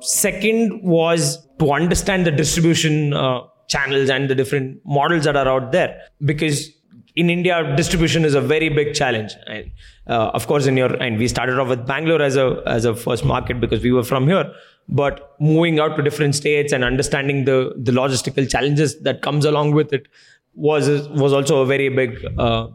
Second 0.00 0.82
was 0.82 1.46
to 1.58 1.72
understand 1.72 2.26
the 2.26 2.30
distribution 2.30 3.12
uh, 3.14 3.40
channels 3.74 4.10
and 4.10 4.28
the 4.28 4.34
different 4.34 4.80
models 4.84 5.24
that 5.24 5.36
are 5.36 5.48
out 5.48 5.72
there 5.72 5.90
because 6.24 6.70
in 7.16 7.28
India, 7.28 7.74
distribution 7.76 8.24
is 8.24 8.34
a 8.34 8.40
very 8.40 8.68
big 8.68 8.94
challenge. 8.94 9.32
And 9.46 9.70
uh, 10.06 10.30
of 10.38 10.46
course, 10.46 10.66
in 10.66 10.76
your 10.76 10.92
and 11.02 11.18
we 11.18 11.28
started 11.28 11.58
off 11.58 11.68
with 11.68 11.86
Bangalore 11.86 12.22
as 12.22 12.36
a 12.36 12.62
as 12.66 12.84
a 12.84 12.94
first 12.94 13.24
market 13.24 13.60
because 13.60 13.82
we 13.82 13.92
were 13.92 14.04
from 14.04 14.28
here. 14.28 14.52
But 14.88 15.34
moving 15.40 15.80
out 15.80 15.96
to 15.96 16.02
different 16.02 16.34
states 16.34 16.72
and 16.72 16.84
understanding 16.84 17.44
the 17.44 17.74
the 17.76 17.92
logistical 17.92 18.48
challenges 18.48 19.00
that 19.02 19.22
comes 19.22 19.44
along 19.44 19.72
with 19.72 19.92
it 19.92 20.08
was 20.54 20.88
was 21.08 21.32
also 21.32 21.62
a 21.62 21.66
very 21.66 21.88
big 21.88 22.24
uh, 22.38 22.68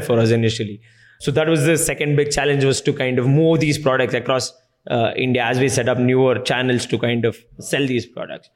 for 0.00 0.18
us 0.18 0.30
initially. 0.30 0.80
So 1.20 1.30
that 1.30 1.48
was 1.48 1.64
the 1.64 1.78
second 1.78 2.16
big 2.16 2.30
challenge 2.30 2.64
was 2.64 2.80
to 2.82 2.92
kind 2.92 3.18
of 3.18 3.26
move 3.26 3.60
these 3.60 3.78
products 3.78 4.14
across 4.14 4.52
uh, 4.90 5.12
India 5.16 5.42
as 5.44 5.58
we 5.58 5.68
set 5.68 5.88
up 5.88 5.98
newer 5.98 6.38
channels 6.38 6.86
to 6.86 6.98
kind 6.98 7.24
of 7.24 7.38
sell 7.58 7.86
these 7.86 8.06
products, 8.06 8.50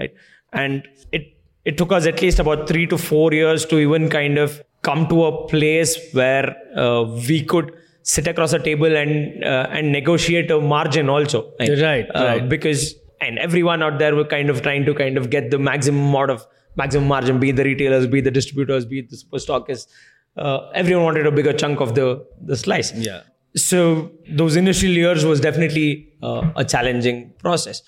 right? 0.00 0.12
And 0.52 0.88
it 1.12 1.35
it 1.66 1.76
took 1.76 1.92
us 1.92 2.06
at 2.06 2.22
least 2.22 2.38
about 2.38 2.68
three 2.68 2.86
to 2.86 2.98
four 2.98 3.32
years 3.32 3.64
to 3.66 3.78
even 3.78 4.08
kind 4.08 4.38
of 4.38 4.62
come 4.82 5.06
to 5.08 5.24
a 5.24 5.32
place 5.48 5.96
where 6.12 6.56
uh, 6.76 7.02
we 7.28 7.42
could 7.44 7.72
sit 8.02 8.28
across 8.28 8.52
a 8.52 8.58
table 8.58 8.96
and 8.96 9.44
uh, 9.44 9.66
and 9.70 9.92
negotiate 9.92 10.50
a 10.50 10.60
margin 10.60 11.08
also, 11.08 11.52
right? 11.60 11.78
Right, 11.82 12.06
uh, 12.14 12.24
right. 12.24 12.48
Because 12.48 12.94
and 13.20 13.38
everyone 13.38 13.82
out 13.82 13.98
there 13.98 14.14
were 14.14 14.28
kind 14.36 14.48
of 14.48 14.62
trying 14.62 14.84
to 14.84 14.94
kind 14.94 15.18
of 15.18 15.30
get 15.30 15.50
the 15.50 15.58
maximum 15.58 16.08
amount 16.08 16.30
of 16.30 16.46
maximum 16.76 17.08
margin, 17.08 17.40
be 17.40 17.52
the 17.52 17.64
retailers, 17.64 18.06
be 18.06 18.20
the 18.20 18.30
distributors, 18.30 18.84
be 18.84 19.02
the 19.02 19.16
super 19.16 19.38
stockists. 19.38 19.88
Uh, 20.36 20.68
everyone 20.74 21.04
wanted 21.04 21.26
a 21.26 21.32
bigger 21.32 21.52
chunk 21.52 21.80
of 21.80 21.94
the 21.94 22.24
the 22.40 22.56
slice. 22.56 22.92
Yeah 22.94 23.22
so 23.56 24.12
those 24.28 24.54
initial 24.56 24.90
years 24.90 25.24
was 25.24 25.40
definitely 25.40 26.12
uh, 26.22 26.50
a 26.56 26.64
challenging 26.64 27.32
process 27.38 27.82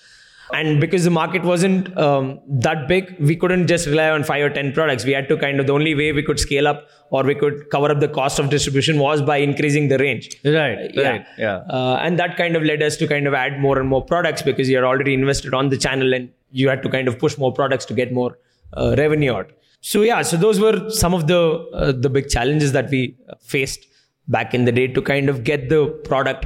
and 0.53 0.81
because 0.81 1.03
the 1.03 1.09
market 1.09 1.43
wasn't 1.43 1.95
um, 1.97 2.39
that 2.47 2.87
big 2.87 3.15
we 3.19 3.35
couldn't 3.35 3.67
just 3.67 3.87
rely 3.87 4.09
on 4.09 4.23
five 4.23 4.43
or 4.43 4.49
ten 4.49 4.71
products 4.71 5.05
we 5.05 5.11
had 5.11 5.27
to 5.27 5.37
kind 5.37 5.59
of 5.59 5.67
the 5.67 5.73
only 5.73 5.93
way 5.95 6.11
we 6.11 6.23
could 6.23 6.39
scale 6.39 6.67
up 6.67 6.87
or 7.11 7.23
we 7.23 7.35
could 7.35 7.69
cover 7.69 7.91
up 7.91 7.99
the 7.99 8.07
cost 8.07 8.39
of 8.39 8.49
distribution 8.49 8.99
was 8.99 9.21
by 9.21 9.37
increasing 9.37 9.87
the 9.87 9.97
range 9.97 10.29
right 10.45 10.91
yeah. 10.93 11.09
right 11.09 11.25
yeah 11.37 11.57
uh, 11.69 11.99
and 12.01 12.17
that 12.17 12.35
kind 12.37 12.55
of 12.55 12.63
led 12.63 12.81
us 12.81 12.97
to 12.97 13.07
kind 13.07 13.27
of 13.27 13.33
add 13.33 13.59
more 13.59 13.79
and 13.79 13.87
more 13.87 14.03
products 14.03 14.41
because 14.41 14.69
you 14.69 14.75
had 14.75 14.85
already 14.85 15.13
invested 15.13 15.53
on 15.53 15.69
the 15.69 15.77
channel 15.77 16.13
and 16.13 16.29
you 16.51 16.67
had 16.67 16.81
to 16.81 16.89
kind 16.89 17.07
of 17.07 17.19
push 17.19 17.37
more 17.37 17.53
products 17.53 17.85
to 17.85 17.93
get 17.93 18.11
more 18.11 18.37
uh, 18.73 18.95
revenue 18.97 19.33
out 19.33 19.51
so 19.81 20.01
yeah 20.01 20.21
so 20.21 20.35
those 20.35 20.59
were 20.59 20.89
some 20.89 21.13
of 21.13 21.27
the 21.27 21.39
uh, 21.73 21.91
the 21.91 22.09
big 22.09 22.29
challenges 22.29 22.71
that 22.71 22.89
we 22.89 23.15
faced 23.39 23.85
back 24.27 24.53
in 24.53 24.65
the 24.65 24.71
day 24.71 24.87
to 24.87 25.01
kind 25.01 25.29
of 25.29 25.43
get 25.43 25.69
the 25.69 25.87
product 26.05 26.45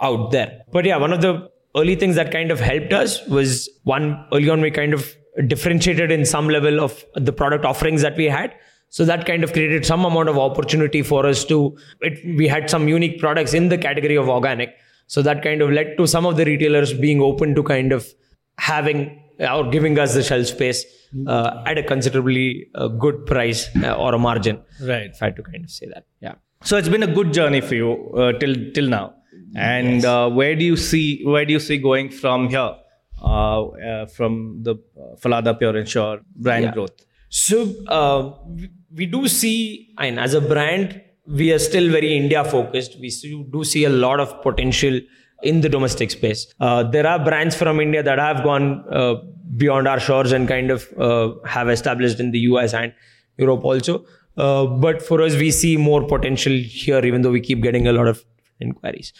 out 0.00 0.30
there. 0.30 0.62
But 0.72 0.84
yeah, 0.84 0.96
one 0.96 1.12
of 1.12 1.20
the 1.20 1.49
early 1.76 1.94
things 1.94 2.16
that 2.16 2.32
kind 2.32 2.50
of 2.50 2.60
helped 2.60 2.92
us 2.92 3.24
was 3.26 3.68
one 3.84 4.24
early 4.32 4.50
on 4.50 4.60
we 4.60 4.70
kind 4.70 4.94
of 4.94 5.14
differentiated 5.46 6.10
in 6.10 6.24
some 6.24 6.48
level 6.48 6.80
of 6.80 7.04
the 7.14 7.32
product 7.32 7.64
offerings 7.64 8.02
that 8.02 8.16
we 8.16 8.26
had. 8.26 8.52
So 8.88 9.04
that 9.04 9.24
kind 9.24 9.44
of 9.44 9.52
created 9.52 9.86
some 9.86 10.04
amount 10.04 10.28
of 10.28 10.36
opportunity 10.36 11.02
for 11.02 11.24
us 11.24 11.44
to, 11.44 11.76
it, 12.00 12.18
we 12.36 12.48
had 12.48 12.68
some 12.68 12.88
unique 12.88 13.20
products 13.20 13.54
in 13.54 13.68
the 13.68 13.78
category 13.78 14.16
of 14.16 14.28
organic. 14.28 14.74
So 15.06 15.22
that 15.22 15.42
kind 15.42 15.62
of 15.62 15.70
led 15.70 15.96
to 15.98 16.06
some 16.06 16.26
of 16.26 16.36
the 16.36 16.44
retailers 16.44 16.92
being 16.92 17.20
open 17.20 17.54
to 17.54 17.62
kind 17.62 17.92
of 17.92 18.06
having 18.58 19.22
or 19.38 19.70
giving 19.70 19.98
us 19.98 20.14
the 20.14 20.22
shelf 20.22 20.46
space 20.46 20.84
uh, 21.26 21.62
at 21.66 21.78
a 21.78 21.82
considerably 21.82 22.68
uh, 22.74 22.88
good 22.88 23.26
price 23.26 23.68
uh, 23.76 23.94
or 23.94 24.14
a 24.14 24.18
margin. 24.18 24.60
Right. 24.82 25.10
If 25.10 25.22
I 25.22 25.26
had 25.26 25.36
to 25.36 25.42
kind 25.42 25.64
of 25.64 25.70
say 25.70 25.86
that. 25.94 26.04
Yeah. 26.20 26.34
So 26.62 26.76
it's 26.76 26.88
been 26.88 27.02
a 27.02 27.12
good 27.12 27.32
journey 27.32 27.60
for 27.60 27.74
you 27.74 28.12
uh, 28.16 28.32
till 28.32 28.54
till 28.72 28.88
now. 28.88 29.14
And 29.56 29.96
yes. 29.96 30.04
uh, 30.04 30.30
where 30.30 30.54
do 30.56 30.64
you 30.64 30.76
see 30.76 31.22
where 31.24 31.44
do 31.44 31.52
you 31.52 31.60
see 31.60 31.78
going 31.78 32.10
from 32.10 32.48
here, 32.48 32.74
uh, 33.22 33.66
uh 33.66 34.06
from 34.06 34.62
the 34.62 34.74
uh, 34.74 35.16
Phalada 35.16 35.58
Pure 35.58 35.76
and 35.76 35.88
Sure 35.88 36.20
brand 36.36 36.64
yeah. 36.64 36.72
growth? 36.72 36.92
So 37.28 37.74
uh, 37.88 38.32
we 38.94 39.06
do 39.06 39.28
see, 39.28 39.94
and 39.98 40.18
as 40.18 40.34
a 40.34 40.40
brand, 40.40 41.00
we 41.26 41.52
are 41.52 41.58
still 41.58 41.90
very 41.90 42.16
India 42.16 42.44
focused. 42.44 42.98
We 43.00 43.10
do 43.52 43.62
see 43.64 43.84
a 43.84 43.90
lot 43.90 44.18
of 44.18 44.42
potential 44.42 45.00
in 45.42 45.60
the 45.60 45.68
domestic 45.68 46.10
space. 46.10 46.52
there 46.58 47.06
are 47.06 47.18
brands 47.24 47.56
from 47.56 47.80
India 47.80 48.02
that 48.02 48.18
have 48.18 48.42
gone 48.42 48.84
beyond 49.56 49.88
our 49.88 50.00
shores 50.00 50.32
and 50.32 50.48
kind 50.48 50.70
of 50.70 50.88
have 51.46 51.70
established 51.70 52.18
in 52.18 52.32
the 52.32 52.40
US 52.40 52.74
and 52.74 52.92
Europe 53.38 53.64
also. 53.64 54.04
Uh, 54.36 54.66
but 54.66 55.02
for 55.02 55.20
us, 55.22 55.34
we 55.36 55.50
see 55.50 55.76
more 55.76 56.06
potential 56.06 56.52
here, 56.52 57.04
even 57.04 57.22
though 57.22 57.30
we 57.30 57.40
keep 57.40 57.62
getting 57.62 57.86
a 57.86 57.92
lot 57.92 58.06
of 58.06 58.24
inquiries. 58.60 59.12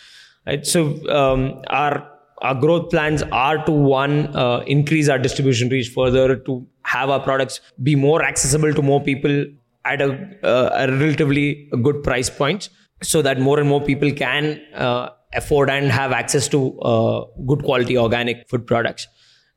Right. 0.46 0.66
So 0.66 1.07
um, 1.11 1.62
our 1.68 2.09
our 2.42 2.55
growth 2.55 2.90
plans 2.90 3.22
are 3.31 3.62
to 3.66 3.72
one 3.72 4.35
uh, 4.35 4.61
increase 4.66 5.09
our 5.11 5.18
distribution 5.18 5.68
reach 5.68 5.90
further, 5.90 6.37
to 6.37 6.66
have 6.85 7.11
our 7.11 7.20
products 7.20 7.61
be 7.83 7.94
more 7.94 8.22
accessible 8.24 8.72
to 8.72 8.83
more 8.83 9.03
people 9.03 9.44
at 9.85 10.00
a, 10.00 10.12
uh, 10.42 10.70
a 10.74 10.90
relatively 10.90 11.68
good 11.83 12.03
price 12.03 12.31
point, 12.31 12.70
so 13.03 13.20
that 13.22 13.38
more 13.38 13.59
and 13.59 13.68
more 13.68 13.83
people 13.83 14.11
can 14.11 14.61
uh, 14.74 15.11
afford 15.35 15.68
and 15.68 15.90
have 15.90 16.12
access 16.12 16.48
to 16.48 16.79
uh, 16.81 17.24
good 17.46 17.62
quality 17.62 17.98
organic 17.98 18.48
food 18.48 18.66
products. 18.66 19.07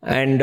And 0.01 0.39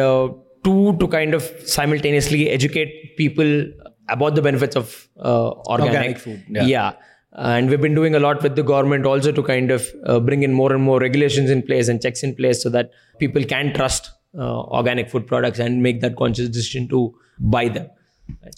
two, 0.65 0.97
to 0.99 1.09
kind 1.09 1.35
of 1.35 1.43
simultaneously 1.67 2.49
educate 2.49 3.17
people 3.17 3.67
about 4.09 4.35
the 4.35 4.43
benefits 4.43 4.77
of 4.77 5.09
uh, 5.19 5.51
organic, 5.51 5.95
organic, 5.95 6.19
food. 6.19 6.45
Yeah. 6.49 6.63
yeah. 6.65 6.93
And 7.33 7.71
we've 7.71 7.81
been 7.81 7.95
doing 7.95 8.15
a 8.15 8.21
lot 8.21 8.43
with 8.43 8.57
the 8.57 8.63
government 8.63 9.07
also 9.07 9.31
to 9.31 9.43
kind 9.43 9.71
of 9.71 9.87
uh, 10.05 10.19
bring 10.19 10.43
in 10.43 10.53
more 10.53 10.73
and 10.73 10.83
more 10.83 10.99
regulations 10.99 11.49
in 11.49 11.63
place 11.63 11.89
and 11.89 12.03
checks 12.03 12.23
in 12.23 12.35
place 12.35 12.63
so 12.63 12.69
that 12.71 12.91
people 13.19 13.45
can 13.45 13.73
trust 13.73 14.11
uh, 14.37 14.61
organic 14.63 15.09
food 15.09 15.27
products 15.27 15.59
and 15.59 15.83
make 15.83 16.01
that 16.01 16.17
conscious 16.17 16.49
decision 16.49 16.89
to 16.89 17.15
buy 17.39 17.69
them. 17.69 17.89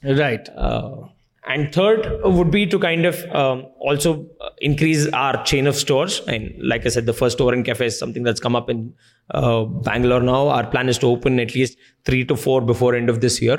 Right. 0.02 0.48
Uh, 0.56 1.08
and 1.46 1.74
third 1.74 2.20
would 2.24 2.50
be 2.50 2.66
to 2.66 2.78
kind 2.78 3.04
of 3.04 3.22
um, 3.34 3.66
also 3.80 4.26
uh, 4.40 4.50
increase 4.58 5.08
our 5.08 5.42
chain 5.44 5.66
of 5.66 5.74
stores. 5.74 6.20
And 6.28 6.54
like 6.62 6.86
I 6.86 6.88
said, 6.88 7.06
the 7.06 7.12
first 7.12 7.36
store 7.36 7.52
in 7.52 7.64
cafe 7.64 7.86
is 7.86 7.98
something 7.98 8.22
that's 8.22 8.40
come 8.40 8.54
up 8.54 8.70
in 8.70 8.94
uh, 9.30 9.64
Bangalore 9.64 10.20
now. 10.20 10.48
Our 10.48 10.66
plan 10.66 10.88
is 10.88 10.98
to 10.98 11.06
open 11.08 11.40
at 11.40 11.54
least 11.54 11.76
three 12.04 12.24
to 12.26 12.36
four 12.36 12.60
before 12.60 12.94
end 12.94 13.10
of 13.10 13.20
this 13.20 13.42
year 13.42 13.58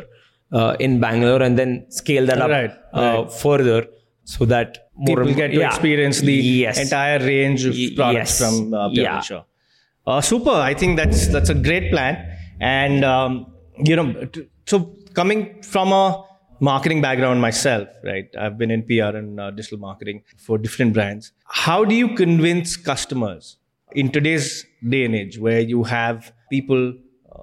uh, 0.53 0.77
in 0.79 0.99
Bangalore 0.99 1.41
and 1.41 1.59
then 1.59 1.85
scale 1.89 2.25
that 2.25 2.41
up 2.41 2.49
right, 2.49 2.71
uh, 2.93 3.25
further 3.25 3.85
so 4.25 4.45
that 4.45 4.89
more 4.95 5.17
people 5.17 5.33
get 5.33 5.49
to 5.49 5.59
yeah. 5.59 5.67
experience 5.67 6.21
the 6.21 6.33
yes. 6.33 6.79
entire 6.79 7.19
range 7.19 7.65
of 7.65 7.75
products 7.95 8.39
yes. 8.39 8.39
from 8.39 8.73
uh, 8.73 8.89
Pure 8.89 9.03
yeah. 9.03 9.41
Uh, 10.05 10.21
super. 10.21 10.51
I 10.51 10.73
think 10.73 10.97
that's 10.97 11.27
that's 11.27 11.49
a 11.49 11.53
great 11.55 11.91
plan. 11.91 12.37
And 12.59 13.05
um, 13.05 13.53
you 13.77 13.95
know, 13.95 14.25
t- 14.25 14.47
so 14.65 14.95
coming 15.13 15.61
from 15.61 15.91
a 15.91 16.25
marketing 16.59 17.01
background 17.01 17.41
myself, 17.41 17.87
right? 18.03 18.29
I've 18.37 18.57
been 18.57 18.71
in 18.71 18.83
PR 18.83 19.15
and 19.17 19.39
uh, 19.39 19.51
digital 19.51 19.77
marketing 19.77 20.23
for 20.37 20.57
different 20.57 20.93
brands. 20.93 21.31
How 21.45 21.85
do 21.85 21.95
you 21.95 22.15
convince 22.15 22.75
customers 22.75 23.57
in 23.93 24.11
today's 24.11 24.65
day 24.87 25.05
and 25.05 25.15
age, 25.15 25.37
where 25.39 25.61
you 25.61 25.83
have 25.83 26.33
people 26.49 26.93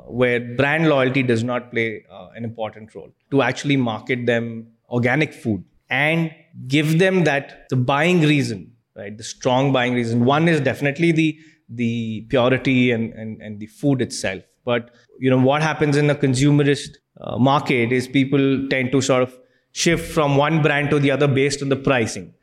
where 0.06 0.40
brand 0.40 0.88
loyalty 0.88 1.22
does 1.22 1.42
not 1.44 1.70
play 1.70 2.04
uh, 2.10 2.28
an 2.34 2.44
important 2.44 2.94
role 2.94 3.10
to 3.30 3.42
actually 3.42 3.76
market 3.76 4.26
them 4.26 4.66
organic 4.90 5.32
food 5.32 5.64
and 5.90 6.32
give 6.66 6.98
them 6.98 7.24
that 7.24 7.68
the 7.68 7.76
buying 7.76 8.20
reason 8.22 8.72
right? 8.96 9.16
The 9.16 9.24
strong 9.24 9.72
buying 9.72 9.94
reason. 9.94 10.24
One 10.24 10.48
is 10.48 10.60
definitely 10.60 11.12
the 11.12 11.38
the 11.68 12.26
purity 12.28 12.90
and 12.90 13.12
and, 13.14 13.40
and 13.40 13.60
the 13.60 13.66
food 13.66 14.02
itself. 14.02 14.42
But 14.64 14.90
you 15.18 15.30
know 15.30 15.38
what 15.38 15.62
happens 15.62 15.96
in 15.96 16.06
the 16.06 16.14
consumerist 16.14 16.96
uh, 17.20 17.38
market 17.38 17.92
is 17.92 18.08
people 18.08 18.68
tend 18.68 18.92
to 18.92 19.00
sort 19.00 19.22
of 19.22 19.38
shift 19.72 20.12
from 20.12 20.36
one 20.36 20.62
brand 20.62 20.90
to 20.90 20.98
the 20.98 21.10
other 21.10 21.28
based 21.28 21.62
on 21.62 21.68
the 21.68 21.76
pricing 21.76 22.34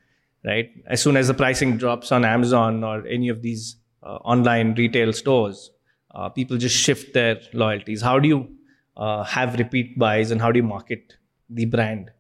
right? 0.46 0.70
As 0.88 1.02
soon 1.02 1.18
as 1.18 1.28
the 1.28 1.34
pricing 1.34 1.78
drops 1.78 2.12
on 2.12 2.24
amazon 2.24 2.84
or 2.84 3.06
any 3.08 3.28
of 3.28 3.42
these 3.42 3.76
uh, 4.04 4.16
online 4.34 4.76
retail 4.76 5.12
stores 5.12 5.72
uh, 6.16 6.30
people 6.30 6.58
just 6.58 6.76
shift 6.76 7.14
their 7.14 7.40
loyalties. 7.54 8.02
How 8.02 8.18
do 8.20 8.28
you 8.28 8.50
uh, 8.96 9.24
have 9.24 9.56
repeat 9.56 10.00
buys 10.00 10.32
and 10.32 10.42
how 10.42 10.52
do 10.52 10.58
you 10.58 10.64
market 10.64 11.18
the 11.50 11.66
brand 11.66 12.12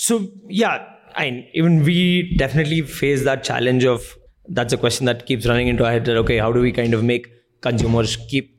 so 0.00 0.26
yeah 0.48 0.86
I 1.14 1.24
mean, 1.30 1.48
even 1.54 1.82
we 1.82 2.36
definitely 2.36 2.82
face 2.82 3.24
that 3.24 3.42
challenge 3.44 3.84
of 3.84 4.16
that's 4.48 4.72
a 4.72 4.76
question 4.76 5.06
that 5.06 5.26
keeps 5.26 5.46
running 5.46 5.68
into 5.68 5.84
our 5.84 5.92
head 5.92 6.04
that 6.06 6.16
okay 6.18 6.38
how 6.38 6.52
do 6.52 6.60
we 6.60 6.72
kind 6.72 6.94
of 6.94 7.04
make 7.04 7.26
consumers 7.60 8.16
keep 8.28 8.56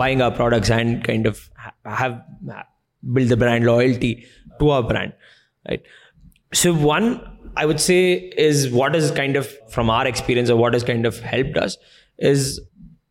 buying 0.00 0.22
our 0.22 0.30
products 0.30 0.70
and 0.70 1.04
kind 1.04 1.26
of 1.26 1.48
have 1.84 2.20
build 3.12 3.28
the 3.28 3.36
brand 3.36 3.64
loyalty 3.64 4.26
to 4.58 4.70
our 4.70 4.82
brand 4.82 5.12
right? 5.68 5.82
So 6.52 6.74
one 6.74 7.08
i 7.56 7.64
would 7.64 7.80
say 7.80 8.14
is 8.46 8.68
what 8.70 8.96
is 8.96 9.10
kind 9.10 9.36
of 9.36 9.52
from 9.76 9.90
our 9.90 10.06
experience 10.06 10.50
or 10.50 10.56
what 10.56 10.72
has 10.72 10.82
kind 10.82 11.06
of 11.06 11.20
helped 11.20 11.56
us 11.56 11.76
is 12.18 12.60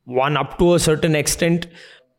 one 0.03 0.35
up 0.37 0.57
to 0.59 0.73
a 0.73 0.79
certain 0.79 1.15
extent 1.15 1.67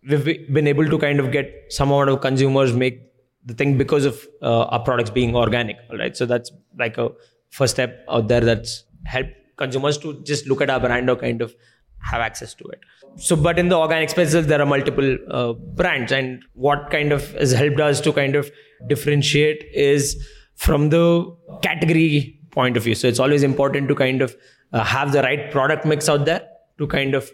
we've 0.08 0.24
been 0.60 0.66
able 0.66 0.88
to 0.94 0.98
kind 0.98 1.20
of 1.20 1.30
get 1.32 1.52
some 1.68 1.90
amount 1.90 2.10
of 2.14 2.20
consumers 2.20 2.72
make 2.72 3.02
the 3.46 3.54
thing 3.54 3.78
because 3.78 4.04
of 4.04 4.26
uh, 4.42 4.64
our 4.64 4.80
products 4.80 5.10
being 5.10 5.34
organic 5.34 5.76
all 5.90 5.98
right 5.98 6.16
so 6.16 6.26
that's 6.26 6.52
like 6.78 6.98
a 6.98 7.08
first 7.50 7.74
step 7.74 8.04
out 8.10 8.28
there 8.28 8.40
that's 8.40 8.84
helped 9.04 9.30
consumers 9.56 9.98
to 9.98 10.22
just 10.24 10.46
look 10.46 10.60
at 10.60 10.70
our 10.70 10.80
brand 10.80 11.08
or 11.08 11.16
kind 11.16 11.40
of 11.40 11.54
have 11.98 12.20
access 12.20 12.54
to 12.54 12.64
it 12.64 12.80
so 13.16 13.34
but 13.34 13.58
in 13.58 13.68
the 13.68 13.76
organic 13.76 14.10
space 14.10 14.32
there 14.32 14.60
are 14.60 14.66
multiple 14.66 15.16
uh, 15.30 15.52
brands 15.52 16.12
and 16.12 16.44
what 16.52 16.90
kind 16.90 17.12
of 17.12 17.32
has 17.34 17.52
helped 17.52 17.80
us 17.80 18.00
to 18.00 18.12
kind 18.12 18.36
of 18.36 18.50
differentiate 18.88 19.64
is 19.72 20.16
from 20.56 20.90
the 20.90 21.34
category 21.62 22.36
point 22.50 22.76
of 22.76 22.82
view. 22.82 22.94
So 22.94 23.06
it's 23.06 23.20
always 23.20 23.42
important 23.42 23.88
to 23.88 23.94
kind 23.94 24.22
of 24.22 24.34
uh, 24.72 24.82
have 24.82 25.12
the 25.12 25.22
right 25.22 25.50
product 25.52 25.84
mix 25.84 26.08
out 26.08 26.24
there 26.24 26.42
to 26.78 26.86
kind 26.86 27.14
of 27.14 27.30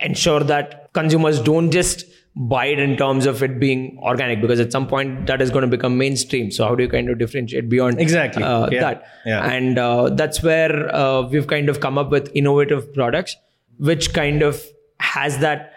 ensure 0.00 0.40
that 0.40 0.92
consumers 0.94 1.40
don't 1.40 1.70
just 1.70 2.04
buy 2.34 2.66
it 2.66 2.78
in 2.78 2.96
terms 2.96 3.26
of 3.26 3.42
it 3.42 3.60
being 3.60 3.98
organic 4.02 4.40
because 4.40 4.58
at 4.58 4.72
some 4.72 4.86
point 4.86 5.26
that 5.26 5.42
is 5.42 5.50
going 5.50 5.62
to 5.62 5.68
become 5.68 5.98
mainstream 5.98 6.50
so 6.50 6.66
how 6.66 6.74
do 6.74 6.82
you 6.82 6.88
kind 6.88 7.10
of 7.10 7.18
differentiate 7.18 7.68
beyond 7.68 8.00
exactly 8.00 8.42
uh, 8.42 8.68
yeah. 8.70 8.80
that 8.80 9.04
yeah. 9.26 9.52
and 9.52 9.78
uh, 9.78 10.08
that's 10.08 10.42
where 10.42 10.94
uh, 10.94 11.22
we've 11.28 11.46
kind 11.46 11.68
of 11.68 11.80
come 11.80 11.98
up 11.98 12.10
with 12.10 12.30
innovative 12.34 12.92
products 12.94 13.36
which 13.78 14.14
kind 14.14 14.42
of 14.42 14.64
has 14.98 15.38
that 15.38 15.74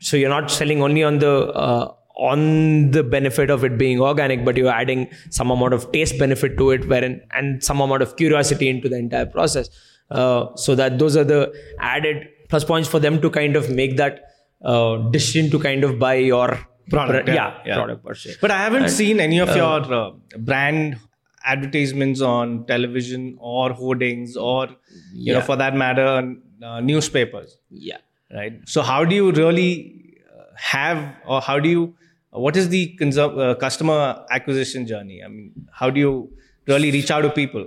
so 0.00 0.16
you're 0.16 0.28
not 0.28 0.50
selling 0.50 0.82
only 0.82 1.04
on 1.04 1.20
the 1.20 1.46
uh, 1.52 1.94
on 2.16 2.90
the 2.90 3.04
benefit 3.04 3.48
of 3.48 3.62
it 3.62 3.78
being 3.78 4.00
organic 4.00 4.44
but 4.44 4.56
you're 4.56 4.72
adding 4.72 5.08
some 5.30 5.52
amount 5.52 5.72
of 5.72 5.90
taste 5.92 6.18
benefit 6.18 6.58
to 6.58 6.70
it 6.72 6.86
wherein 6.88 7.20
and 7.32 7.62
some 7.62 7.80
amount 7.80 8.02
of 8.02 8.16
curiosity 8.16 8.68
into 8.68 8.88
the 8.88 8.96
entire 8.96 9.26
process 9.26 9.70
uh, 10.10 10.54
so 10.56 10.74
that 10.74 10.98
those 10.98 11.16
are 11.16 11.24
the 11.24 11.52
added 11.78 12.28
plus 12.48 12.64
points 12.64 12.88
for 12.88 12.98
them 12.98 13.20
to 13.20 13.30
kind 13.30 13.54
of 13.54 13.70
make 13.70 13.96
that 13.96 14.31
uh, 14.64 14.96
decision 15.10 15.50
to 15.50 15.58
kind 15.58 15.84
of 15.84 15.98
buy 15.98 16.14
your 16.14 16.58
product. 16.90 17.28
yeah, 17.28 17.34
yeah, 17.34 17.62
yeah. 17.66 17.74
product 17.74 18.04
per 18.04 18.14
se. 18.14 18.34
But 18.40 18.50
I 18.50 18.58
haven't 18.58 18.84
And, 18.84 18.92
seen 18.92 19.20
any 19.20 19.38
of 19.38 19.54
your 19.56 19.94
uh, 19.94 20.10
brand 20.38 20.98
advertisements 21.44 22.20
on 22.20 22.64
television 22.66 23.36
or 23.40 23.72
hoardings 23.72 24.36
or, 24.36 24.68
you 25.12 25.32
know, 25.32 25.40
for 25.40 25.56
that 25.56 25.74
matter, 25.74 26.34
uh, 26.62 26.80
newspapers. 26.80 27.58
Yeah. 27.70 27.98
Right. 28.32 28.60
So 28.66 28.82
how 28.82 29.04
do 29.04 29.14
you 29.14 29.32
really 29.32 30.16
uh, 30.32 30.44
have, 30.56 31.14
or 31.26 31.40
how 31.40 31.58
do 31.58 31.68
you, 31.68 31.94
what 32.30 32.56
is 32.56 32.68
the 32.68 32.96
consum- 33.00 33.38
uh, 33.38 33.54
customer 33.56 34.24
acquisition 34.30 34.86
journey? 34.86 35.22
I 35.22 35.28
mean, 35.28 35.52
how 35.70 35.90
do 35.90 36.00
you 36.00 36.30
really 36.66 36.90
reach 36.90 37.10
out 37.10 37.22
to 37.22 37.30
people? 37.30 37.66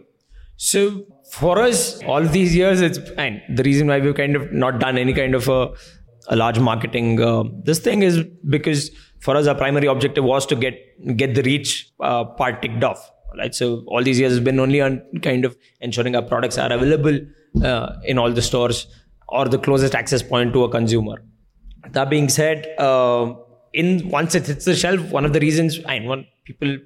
So 0.58 1.06
for 1.30 1.60
us, 1.60 2.02
all 2.04 2.24
these 2.24 2.56
years, 2.56 2.80
it's 2.82 2.98
and 3.18 3.42
the 3.50 3.64
reason 3.64 3.88
why 3.88 4.00
we've 4.00 4.16
kind 4.16 4.36
of 4.38 4.54
not 4.54 4.80
done 4.80 4.98
any 4.98 5.14
kind 5.14 5.36
of 5.36 5.50
a, 5.50 5.74
a 6.30 6.36
large 6.36 6.60
marketing 6.60 7.22
uh, 7.22 7.44
this 7.64 7.80
thing 7.80 8.04
is 8.04 8.24
because 8.50 8.92
for 9.20 9.36
us 9.36 9.48
our 9.48 9.56
primary 9.56 9.88
objective 9.88 10.24
was 10.24 10.46
to 10.46 10.56
get 10.56 10.80
get 11.18 11.36
the 11.36 11.44
reach 11.44 11.92
uh, 12.00 12.24
part 12.24 12.62
ticked 12.62 12.84
off. 12.84 13.12
Right. 13.38 13.54
So 13.54 13.84
all 13.88 14.02
these 14.02 14.18
years 14.18 14.32
has 14.32 14.40
been 14.40 14.60
only 14.62 14.80
on 14.82 15.02
kind 15.22 15.44
of 15.44 15.58
ensuring 15.82 16.16
our 16.16 16.22
products 16.22 16.58
are 16.58 16.72
available 16.72 17.20
uh, 17.64 17.98
in 18.06 18.18
all 18.18 18.32
the 18.32 18.42
stores 18.42 18.88
or 19.28 19.46
the 19.46 19.58
closest 19.58 19.94
access 19.94 20.24
point 20.24 20.54
to 20.54 20.64
a 20.64 20.70
consumer. 20.70 21.22
That 21.90 22.10
being 22.10 22.30
said, 22.30 22.66
uh, 22.80 23.34
in 23.74 24.08
once 24.10 24.36
it 24.36 24.48
hits 24.48 24.64
the 24.64 24.76
shelf, 24.76 25.02
one 25.12 25.26
of 25.26 25.34
the 25.34 25.42
reasons 25.42 25.80
and 25.80 26.08
one 26.08 26.26
people 26.46 26.78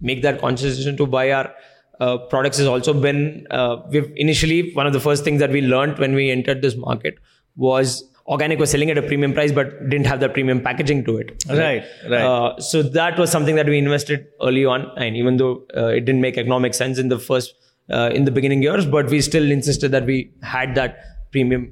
make 0.00 0.22
that 0.22 0.40
conscious 0.40 0.76
decision 0.76 0.96
to 0.96 1.06
buy 1.06 1.30
our 1.32 1.52
uh, 2.00 2.16
products 2.16 2.56
has 2.58 2.66
also 2.66 2.94
been 2.94 3.46
uh, 3.50 3.76
we've 3.90 4.10
initially 4.16 4.72
one 4.74 4.86
of 4.86 4.92
the 4.92 5.00
first 5.00 5.24
things 5.24 5.40
that 5.40 5.50
we 5.50 5.60
learned 5.60 5.98
when 5.98 6.14
we 6.14 6.30
entered 6.30 6.62
this 6.62 6.76
market 6.76 7.18
was 7.56 8.04
organic 8.34 8.58
was 8.62 8.70
selling 8.74 8.90
at 8.92 8.98
a 8.98 9.02
premium 9.10 9.32
price 9.36 9.52
but 9.58 9.68
didn't 9.92 10.06
have 10.12 10.20
that 10.22 10.32
premium 10.34 10.58
packaging 10.68 10.98
to 11.04 11.12
it 11.20 11.28
Right, 11.48 11.84
right. 12.14 12.22
uh, 12.30 12.60
so 12.70 12.82
that 12.96 13.18
was 13.22 13.30
something 13.36 13.56
that 13.60 13.66
we 13.66 13.78
invested 13.78 14.26
early 14.48 14.64
on 14.74 14.84
and 15.04 15.16
even 15.22 15.38
though 15.38 15.54
uh, 15.76 15.86
it 15.98 16.04
didn't 16.08 16.20
make 16.26 16.36
economic 16.42 16.74
sense 16.74 16.98
in 17.04 17.08
the 17.14 17.18
first 17.28 17.54
uh, 17.90 18.10
in 18.18 18.24
the 18.26 18.34
beginning 18.38 18.62
years 18.62 18.84
but 18.96 19.08
we 19.14 19.20
still 19.30 19.50
insisted 19.58 19.90
that 19.96 20.04
we 20.12 20.18
had 20.42 20.74
that 20.74 20.98
premium 21.32 21.64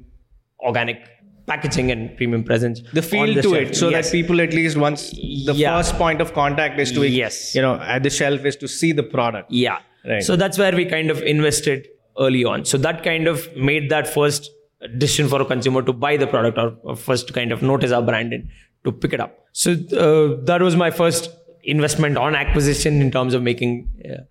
organic 0.71 0.97
packaging 1.45 1.91
and 1.91 2.15
premium 2.17 2.43
presence 2.43 2.81
The 2.93 3.01
feel 3.01 3.33
the 3.33 3.41
to 3.41 3.49
shelf. 3.49 3.69
it, 3.69 3.75
so 3.75 3.89
Yes. 3.89 4.07
that 4.09 4.11
people 4.17 4.41
at 4.41 4.53
least 4.53 4.75
once 4.77 5.11
the 5.11 5.53
Yeah. 5.55 5.77
first 5.77 5.93
point 6.01 6.19
of 6.25 6.33
contact 6.33 6.79
is 6.85 6.91
to, 6.97 7.07
Yes. 7.07 7.37
you 7.55 7.61
know, 7.61 7.75
at 7.95 8.03
the 8.03 8.09
shelf 8.09 8.43
is 8.45 8.57
to 8.57 8.67
see 8.67 8.91
the 8.91 9.03
product. 9.03 9.47
Yeah. 9.51 9.77
Right. 10.05 10.23
So 10.23 10.35
that's 10.35 10.57
where 10.57 10.75
we 10.75 10.85
kind 10.85 11.09
of 11.09 11.21
invested 11.23 11.87
early 12.19 12.43
on. 12.43 12.65
So 12.65 12.77
that 12.79 13.01
kind 13.03 13.27
of 13.27 13.45
made 13.55 13.89
that 13.93 14.07
first 14.17 14.51
decision 14.97 15.27
for 15.27 15.41
a 15.41 15.45
consumer 15.45 15.81
to 15.81 15.93
buy 15.93 16.17
the 16.17 16.27
product 16.27 16.57
or, 16.57 16.77
or 16.83 16.95
first 16.95 17.33
kind 17.33 17.51
of 17.51 17.61
notice 17.61 17.91
our 17.91 18.01
brand 18.01 18.33
and 18.33 18.47
to 18.83 18.91
pick 18.91 19.13
it 19.13 19.19
up. 19.19 19.37
So 19.53 19.71
uh, 19.71 20.43
that 20.45 20.61
was 20.61 20.75
my 20.75 20.91
first 20.91 21.29
investment 21.63 22.17
on 22.17 22.35
acquisition 22.35 23.01
in 23.01 23.11
terms 23.11 23.33
of 23.33 23.41
making 23.41 23.89
uh, 24.09 24.21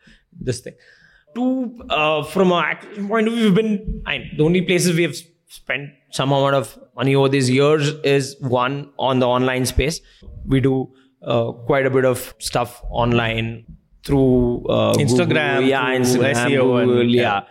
this 0.40 0.60
thing. 0.60 0.74
Two, 1.34 1.76
uh, 1.90 2.22
from 2.22 2.52
a 2.52 2.76
point 3.08 3.28
of 3.28 3.34
view, 3.34 3.44
we've 3.46 3.54
been, 3.54 4.02
I, 4.06 4.30
the 4.36 4.44
only 4.44 4.62
places 4.62 4.96
we 4.96 5.02
have 5.02 5.16
spent 5.48 5.90
some 6.10 6.32
amount 6.32 6.54
of 6.54 6.78
money 6.94 7.14
over 7.14 7.28
these 7.28 7.50
years 7.50 7.90
is 8.04 8.36
one 8.40 8.90
on 8.98 9.18
the 9.18 9.26
online 9.26 9.66
space. 9.66 10.00
We 10.46 10.60
do 10.60 10.92
uh, 11.22 11.52
quite 11.52 11.86
a 11.86 11.90
bit 11.90 12.04
of 12.04 12.34
stuff 12.38 12.82
online 12.88 13.66
through 14.04 14.64
uh, 14.68 14.94
Instagram, 14.94 15.56
Google, 15.56 15.68
yeah, 15.68 15.94
Instagram, 15.96 16.34
SEO 16.34 16.82
and- 17.00 17.10
yeah. 17.10 17.42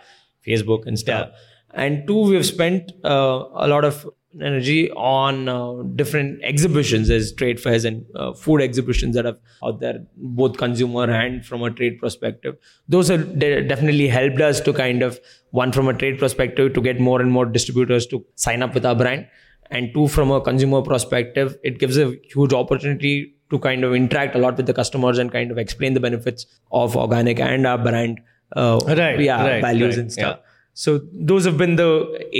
yeah, 0.46 0.56
Facebook 0.56 0.86
and 0.86 0.98
stuff. 0.98 1.30
And 1.76 2.06
two, 2.06 2.20
we've 2.30 2.46
spent 2.46 2.92
uh, 3.04 3.44
a 3.54 3.68
lot 3.68 3.84
of 3.84 4.08
energy 4.40 4.90
on 4.92 5.48
uh, 5.48 5.82
different 5.94 6.42
exhibitions. 6.42 7.10
As 7.10 7.32
trade 7.32 7.60
fairs 7.60 7.84
and 7.84 8.04
uh, 8.14 8.32
food 8.32 8.62
exhibitions 8.62 9.14
that 9.14 9.26
are 9.26 9.36
out 9.62 9.80
there, 9.80 10.00
both 10.16 10.56
consumer 10.56 11.04
and 11.04 11.44
from 11.44 11.62
a 11.62 11.70
trade 11.70 11.98
perspective. 12.00 12.56
Those 12.88 13.08
have 13.08 13.38
de- 13.38 13.62
definitely 13.62 14.08
helped 14.08 14.40
us 14.40 14.60
to 14.62 14.72
kind 14.72 15.02
of 15.02 15.20
one 15.50 15.70
from 15.72 15.88
a 15.88 15.94
trade 15.94 16.18
perspective 16.18 16.72
to 16.74 16.80
get 16.80 16.98
more 16.98 17.20
and 17.20 17.30
more 17.30 17.46
distributors 17.46 18.06
to 18.08 18.24
sign 18.36 18.62
up 18.62 18.74
with 18.74 18.86
our 18.86 18.94
brand, 18.94 19.26
and 19.70 19.92
two 19.94 20.08
from 20.08 20.30
a 20.30 20.40
consumer 20.40 20.82
perspective, 20.82 21.56
it 21.62 21.78
gives 21.78 21.98
a 21.98 22.14
huge 22.32 22.52
opportunity 22.52 23.34
to 23.50 23.58
kind 23.58 23.84
of 23.84 23.94
interact 23.94 24.34
a 24.34 24.38
lot 24.38 24.56
with 24.56 24.66
the 24.66 24.74
customers 24.74 25.18
and 25.18 25.30
kind 25.30 25.50
of 25.50 25.58
explain 25.58 25.94
the 25.94 26.00
benefits 26.00 26.46
of 26.72 26.96
organic 26.96 27.38
and 27.38 27.66
our 27.66 27.78
brand 27.78 28.20
uh, 28.52 28.78
Right, 28.86 29.20
yeah 29.20 29.46
right, 29.46 29.62
values 29.62 29.96
right, 29.96 30.02
and 30.02 30.12
stuff 30.12 30.40
so 30.82 31.00
those 31.30 31.44
have 31.48 31.58
been 31.62 31.76
the 31.76 31.90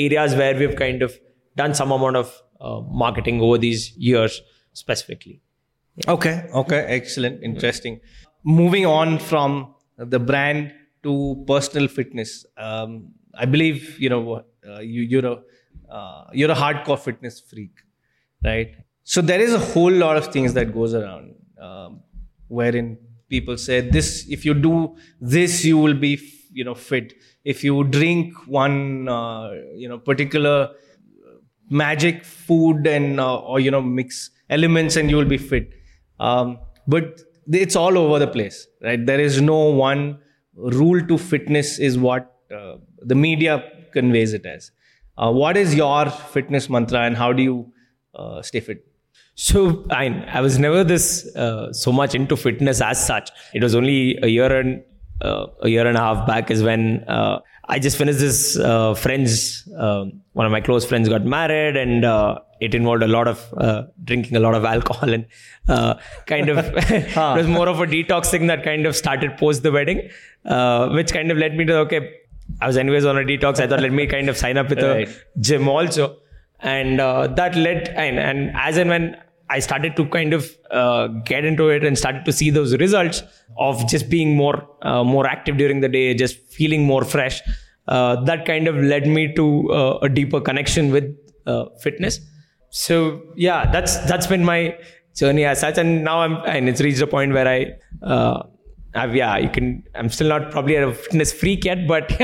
areas 0.05 0.35
where 0.41 0.55
we've 0.61 0.77
kind 0.85 1.03
of 1.09 1.19
done 1.63 1.75
some 1.81 1.91
amount 1.99 2.17
of 2.23 2.29
uh, 2.61 2.81
marketing 3.05 3.41
over 3.47 3.59
these 3.67 3.83
years 3.97 4.41
specifically 4.85 5.37
Okay. 6.07 6.49
Okay. 6.55 6.85
Excellent. 6.89 7.43
Interesting. 7.43 8.01
Moving 8.45 8.87
on 8.87 9.19
from 9.19 9.75
the 9.97 10.19
brand 10.19 10.73
to 11.03 11.45
personal 11.47 11.89
fitness. 11.89 12.45
Um, 12.57 13.09
I 13.35 13.47
believe 13.47 13.99
you 13.99 14.09
know 14.09 14.45
uh, 14.69 14.81
you, 14.81 15.03
you're 15.03 15.27
a 15.27 15.43
uh, 15.91 16.25
you're 16.33 16.51
a 16.51 16.55
hardcore 16.55 16.99
fitness 16.99 17.41
freak, 17.41 17.73
right? 18.45 18.75
So 19.05 19.21
there 19.21 19.41
is 19.41 19.55
a 19.55 19.59
whole 19.59 19.93
lot 19.93 20.17
of 20.17 20.33
things 20.33 20.53
that 20.55 20.75
goes 20.75 20.95
around, 20.95 21.35
um, 21.61 22.01
wherein 22.49 22.99
people 23.29 23.57
say 23.57 23.81
this: 23.81 24.27
if 24.29 24.45
you 24.45 24.55
do 24.55 24.97
this, 25.21 25.65
you 25.65 25.79
will 25.79 25.95
be 25.95 26.21
you 26.53 26.65
know 26.65 26.75
fit. 26.75 27.15
If 27.55 27.63
you 27.65 27.85
drink 27.85 28.35
one 28.47 29.09
uh, 29.09 29.51
you 29.75 29.89
know 29.89 29.99
particular 29.99 30.71
magic 31.71 32.25
food 32.25 32.87
and 32.87 33.21
uh, 33.21 33.39
or 33.39 33.61
you 33.61 33.71
know 33.71 33.83
mix 33.83 34.31
elements 34.51 34.97
and 34.97 35.11
you 35.11 35.17
will 35.17 35.33
be 35.37 35.39
fit. 35.39 35.73
Um, 36.21 36.59
but 36.87 37.21
it's 37.51 37.77
all 37.77 37.99
over 37.99 38.19
the 38.19 38.27
place 38.27 38.67
right? 38.83 39.05
There 39.05 39.21
is 39.21 39.41
no 39.41 39.59
one 39.81 40.19
rule 40.55 41.07
to 41.07 41.19
fitness 41.19 41.79
is 41.79 41.99
what 41.99 42.35
uh, 42.55 42.77
the 43.01 43.15
media 43.15 43.63
conveys 43.93 44.33
it 44.33 44.47
as. 44.47 44.71
Uh, 45.19 45.33
what 45.33 45.57
is 45.57 45.75
your 45.75 46.11
fitness 46.11 46.69
mantra 46.69 47.01
and 47.01 47.17
how 47.17 47.33
do 47.33 47.43
you 47.43 47.73
uh, 48.15 48.43
stay 48.43 48.61
fit? 48.61 48.85
So 49.35 49.85
I, 49.91 50.07
I 50.33 50.41
was 50.41 50.59
never 50.59 50.83
this 50.85 51.35
uh, 51.37 51.73
so 51.73 51.93
much 51.93 52.15
into 52.15 52.37
fitness 52.37 52.81
as 52.81 53.05
such. 53.05 53.31
It 53.55 53.63
was 53.63 53.75
only 53.75 54.19
a 54.23 54.29
year 54.29 54.61
and 54.61 54.83
uh, 55.23 55.47
a 55.63 55.69
year 55.69 55.87
and 55.87 55.97
a 55.97 56.01
half 56.01 56.27
back 56.27 56.51
is 56.51 56.63
when 56.63 57.05
uh, 57.09 57.41
I 57.69 57.79
just 57.79 57.97
finished 57.97 58.19
this 58.19 58.59
uh, 58.59 58.95
friends 58.95 59.69
um, 59.77 60.21
one 60.35 60.47
of 60.47 60.53
my 60.53 60.61
close 60.61 60.85
friends 60.85 61.09
got 61.09 61.25
married 61.25 61.77
and 61.77 62.05
uh, 62.05 62.39
it 62.61 62.75
involved 62.75 63.03
a 63.03 63.09
lot 63.09 63.27
of 63.29 63.53
uh, 63.57 63.85
drinking 64.05 64.37
a 64.37 64.41
lot 64.41 64.55
of 64.55 64.65
alcohol 64.75 65.13
and 65.13 65.27
uh, 65.69 65.95
kind 66.27 66.49
of 66.49 66.59
it 66.77 67.17
was 67.17 67.47
more 67.47 67.69
of 67.69 67.81
a 67.81 67.87
detox 67.87 68.27
thing 68.27 68.47
that 68.47 68.63
kind 68.63 68.87
of 68.87 68.95
started 68.97 69.37
post 69.39 69.63
the 69.63 69.73
wedding 69.73 70.09
uh, 70.45 70.89
which 70.91 71.13
kind 71.13 71.31
of 71.31 71.39
led 71.39 71.57
me 71.57 71.65
to 71.65 71.77
okay 71.79 72.13
I 72.61 72.69
was 72.69 72.77
anyways 72.77 73.05
on 73.05 73.19
a 73.19 73.23
detox. 73.23 73.59
I 73.59 73.67
thought 73.67 73.81
let 73.81 73.91
me 73.93 74.07
kind 74.07 74.29
of 74.29 74.37
sign 74.37 74.57
up 74.57 74.69
with 74.69 74.81
Right. 74.81 75.09
a 75.09 75.41
gym 75.41 75.67
also. 75.69 76.19
And 76.61 77.01
uh, 77.01 77.27
that 77.27 77.57
led 77.57 77.89
and, 77.89 78.21
and 78.21 78.53
as 78.55 78.77
and 78.77 78.89
when 78.89 79.17
I 79.49 79.61
started 79.61 79.97
to 79.97 80.07
kind 80.07 80.33
of 80.33 80.51
uh, 80.71 81.09
get 81.25 81.45
into 81.45 81.69
it 81.69 81.85
and 81.85 81.97
started 81.97 82.25
to 82.25 82.33
see 82.33 82.51
those 82.51 82.77
results 82.77 83.23
of 83.59 83.87
just 83.89 84.11
being 84.11 84.37
more 84.37 84.69
uh, 84.83 85.05
more 85.05 85.27
active 85.27 85.57
during 85.57 85.81
the 85.81 85.89
day, 85.89 86.15
just 86.15 86.39
feeling 86.53 86.85
more 86.85 87.05
fresh. 87.05 87.41
Uh, 87.87 88.23
that 88.25 88.45
kind 88.45 88.67
of 88.67 88.77
led 88.77 89.07
me 89.07 89.33
to 89.35 89.71
uh, 89.73 89.99
a 90.03 90.09
deeper 90.09 90.41
connection 90.41 90.91
with 90.91 91.17
uh, 91.47 91.67
fitness. 91.81 92.21
So 92.71 93.23
yeah, 93.37 93.71
that's 93.71 93.99
that's 93.99 94.27
been 94.27 94.45
my 94.45 94.77
journey 95.17 95.45
as 95.45 95.61
such, 95.61 95.79
and 95.79 96.03
now 96.05 96.21
I'm 96.21 96.37
and 96.47 96.69
it's 96.69 96.81
reached 96.81 97.01
a 97.01 97.07
point 97.07 97.33
where 97.33 97.49
I. 97.49 98.47
Uh, 98.97 99.01
I've, 99.03 99.15
yeah, 99.15 99.37
you 99.37 99.49
can. 99.51 99.83
I'm 99.95 100.09
still 100.11 100.29
not 100.29 100.51
probably 100.51 100.77
a 100.77 100.93
fitness 100.93 101.33
freak 101.33 101.65
yet, 101.65 101.87
but 101.87 102.09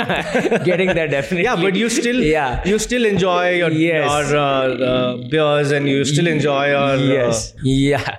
getting 0.65 0.89
there 0.95 1.09
definitely. 1.09 1.45
yeah 1.45 1.57
but 1.57 1.75
you 1.75 1.89
still 1.89 2.21
yeah, 2.23 2.63
you 2.65 2.79
still 2.79 3.05
enjoy 3.05 3.51
your, 3.57 3.71
Yes. 3.71 4.31
your 4.31 4.37
uh, 4.39 4.43
uh, 4.43 5.29
beers 5.29 5.71
and 5.71 5.89
you 5.89 6.05
still 6.05 6.27
enjoy 6.27 6.69
your 6.69 6.79
uh, 6.79 6.97
yes 6.97 7.55
yeah 7.63 8.17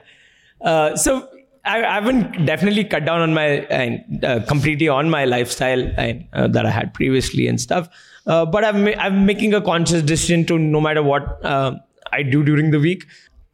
uh, 0.62 0.96
so 0.96 1.28
I, 1.66 1.78
haven't 1.80 2.46
definitely 2.46 2.84
cut 2.84 3.06
down 3.06 3.22
on 3.22 3.34
my 3.34 3.66
uh, 3.68 4.46
completely 4.48 4.88
on 4.90 5.10
my 5.10 5.26
lifestyle 5.26 5.82
and, 5.98 6.26
uh, 6.34 6.48
that 6.50 6.66
I 6.66 6.70
had 6.70 6.94
previously 6.94 7.48
and 7.48 7.60
stuff. 7.60 7.88
Uh, 8.26 8.46
but 8.46 8.64
I'm 8.66 8.88
I'm 9.00 9.26
making 9.26 9.54
a 9.54 9.62
conscious 9.62 10.02
decision 10.02 10.46
to 10.46 10.58
no 10.58 10.82
matter 10.82 11.04
what 11.04 11.44
uh, 11.46 11.76
I 12.12 12.24
do 12.24 12.44
during 12.44 12.72
the 12.72 12.80
week, 12.80 13.06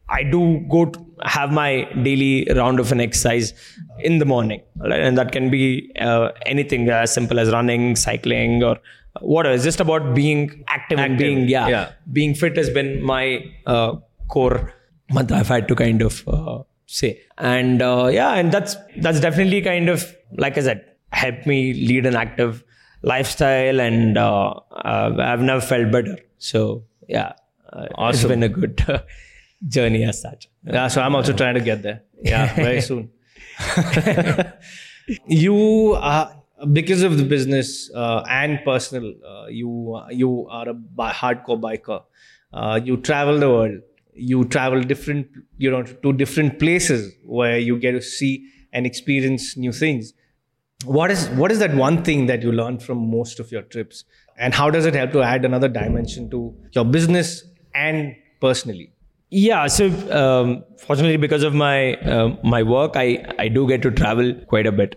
I 0.09 0.23
do 0.23 0.65
go 0.69 0.91
have 1.23 1.51
my 1.51 1.83
daily 2.03 2.47
round 2.55 2.79
of 2.79 2.91
an 2.91 2.99
exercise 2.99 3.53
in 3.99 4.19
the 4.19 4.25
morning, 4.25 4.61
right? 4.77 4.99
and 4.99 5.17
that 5.17 5.31
can 5.31 5.49
be 5.49 5.91
uh, 5.99 6.29
anything 6.45 6.89
as 6.89 7.13
simple 7.13 7.39
as 7.39 7.51
running, 7.51 7.95
cycling, 7.95 8.63
or 8.63 8.77
whatever. 9.21 9.53
It's 9.53 9.63
just 9.63 9.79
about 9.79 10.15
being 10.15 10.63
active, 10.67 10.99
active. 10.99 10.99
and 10.99 11.17
being 11.17 11.47
yeah, 11.47 11.67
yeah, 11.67 11.91
being 12.11 12.33
fit 12.33 12.57
has 12.57 12.69
been 12.69 13.01
my 13.03 13.45
uh, 13.65 13.97
core 14.27 14.73
mantra. 15.09 15.37
I've 15.37 15.47
had 15.47 15.67
to 15.67 15.75
kind 15.75 16.01
of 16.01 16.27
uh, 16.27 16.63
say, 16.85 17.21
and 17.37 17.81
uh, 17.81 18.09
yeah, 18.11 18.33
and 18.33 18.51
that's 18.51 18.75
that's 18.97 19.19
definitely 19.19 19.61
kind 19.61 19.89
of 19.89 20.15
like 20.37 20.57
I 20.57 20.61
said, 20.61 20.85
helped 21.11 21.45
me 21.45 21.73
lead 21.73 22.05
an 22.05 22.15
active 22.15 22.63
lifestyle, 23.03 23.79
and 23.79 24.17
uh, 24.17 24.49
uh, 24.71 25.15
I've 25.19 25.41
never 25.41 25.61
felt 25.61 25.91
better. 25.91 26.17
So 26.37 26.83
yeah, 27.07 27.33
awesome. 27.95 28.09
it's 28.09 28.23
been 28.23 28.43
a 28.43 28.49
good 28.49 28.83
journey 29.67 30.03
as 30.03 30.21
such. 30.21 30.49
Yeah, 30.63 30.87
so 30.87 31.01
I'm 31.01 31.15
also 31.15 31.33
trying 31.33 31.55
to 31.55 31.61
get 31.61 31.81
there. 31.81 32.03
Yeah, 32.21 32.53
very 32.55 32.81
soon. 32.81 33.11
you 35.27 35.97
are 35.99 36.35
because 36.71 37.03
of 37.03 37.17
the 37.17 37.23
business 37.23 37.89
uh, 37.93 38.23
and 38.29 38.59
personal. 38.63 39.13
Uh, 39.25 39.47
you 39.47 40.01
you 40.11 40.47
are 40.49 40.69
a 40.69 40.73
bi- 40.73 41.11
hardcore 41.11 41.59
biker. 41.59 42.03
Uh, 42.53 42.79
you 42.83 42.97
travel 42.97 43.39
the 43.39 43.49
world. 43.49 43.79
You 44.13 44.43
travel 44.45 44.81
different, 44.81 45.27
you 45.57 45.71
know, 45.71 45.83
to 45.83 46.13
different 46.13 46.59
places 46.59 47.13
where 47.23 47.57
you 47.57 47.77
get 47.79 47.91
to 47.91 48.01
see 48.01 48.49
and 48.73 48.85
experience 48.85 49.55
new 49.55 49.71
things. 49.71 50.13
What 50.85 51.11
is 51.11 51.27
what 51.29 51.51
is 51.51 51.59
that 51.59 51.73
one 51.73 52.03
thing 52.03 52.25
that 52.27 52.41
you 52.41 52.51
learn 52.51 52.79
from 52.79 53.09
most 53.09 53.39
of 53.39 53.51
your 53.51 53.61
trips, 53.63 54.03
and 54.37 54.53
how 54.53 54.69
does 54.69 54.85
it 54.85 54.93
help 54.93 55.11
to 55.11 55.21
add 55.21 55.45
another 55.45 55.67
dimension 55.67 56.29
to 56.31 56.55
your 56.73 56.85
business 56.85 57.43
and 57.73 58.15
personally? 58.41 58.93
Yeah, 59.31 59.67
so 59.67 59.87
um, 60.11 60.63
fortunately, 60.79 61.17
because 61.17 61.43
of 61.43 61.53
my 61.53 61.93
uh, 61.95 62.35
my 62.43 62.63
work, 62.63 62.93
I 62.95 63.23
I 63.37 63.47
do 63.47 63.67
get 63.67 63.83
to 63.83 63.91
travel 63.91 64.33
quite 64.47 64.65
a 64.65 64.71
bit, 64.71 64.95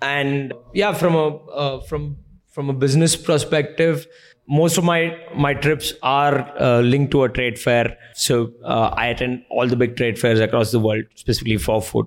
and 0.00 0.54
yeah, 0.72 0.94
from 0.94 1.14
a 1.14 1.26
uh, 1.48 1.80
from 1.82 2.16
from 2.48 2.70
a 2.70 2.72
business 2.72 3.16
perspective, 3.16 4.06
most 4.48 4.78
of 4.78 4.84
my 4.84 5.18
my 5.34 5.52
trips 5.52 5.92
are 6.02 6.50
uh, 6.58 6.80
linked 6.80 7.10
to 7.12 7.24
a 7.24 7.28
trade 7.28 7.58
fair. 7.58 7.98
So 8.14 8.50
uh, 8.64 8.94
I 8.94 9.08
attend 9.08 9.44
all 9.50 9.68
the 9.68 9.76
big 9.76 9.96
trade 9.96 10.18
fairs 10.18 10.40
across 10.40 10.72
the 10.72 10.80
world, 10.80 11.04
specifically 11.14 11.58
for 11.58 11.82
food, 11.82 12.06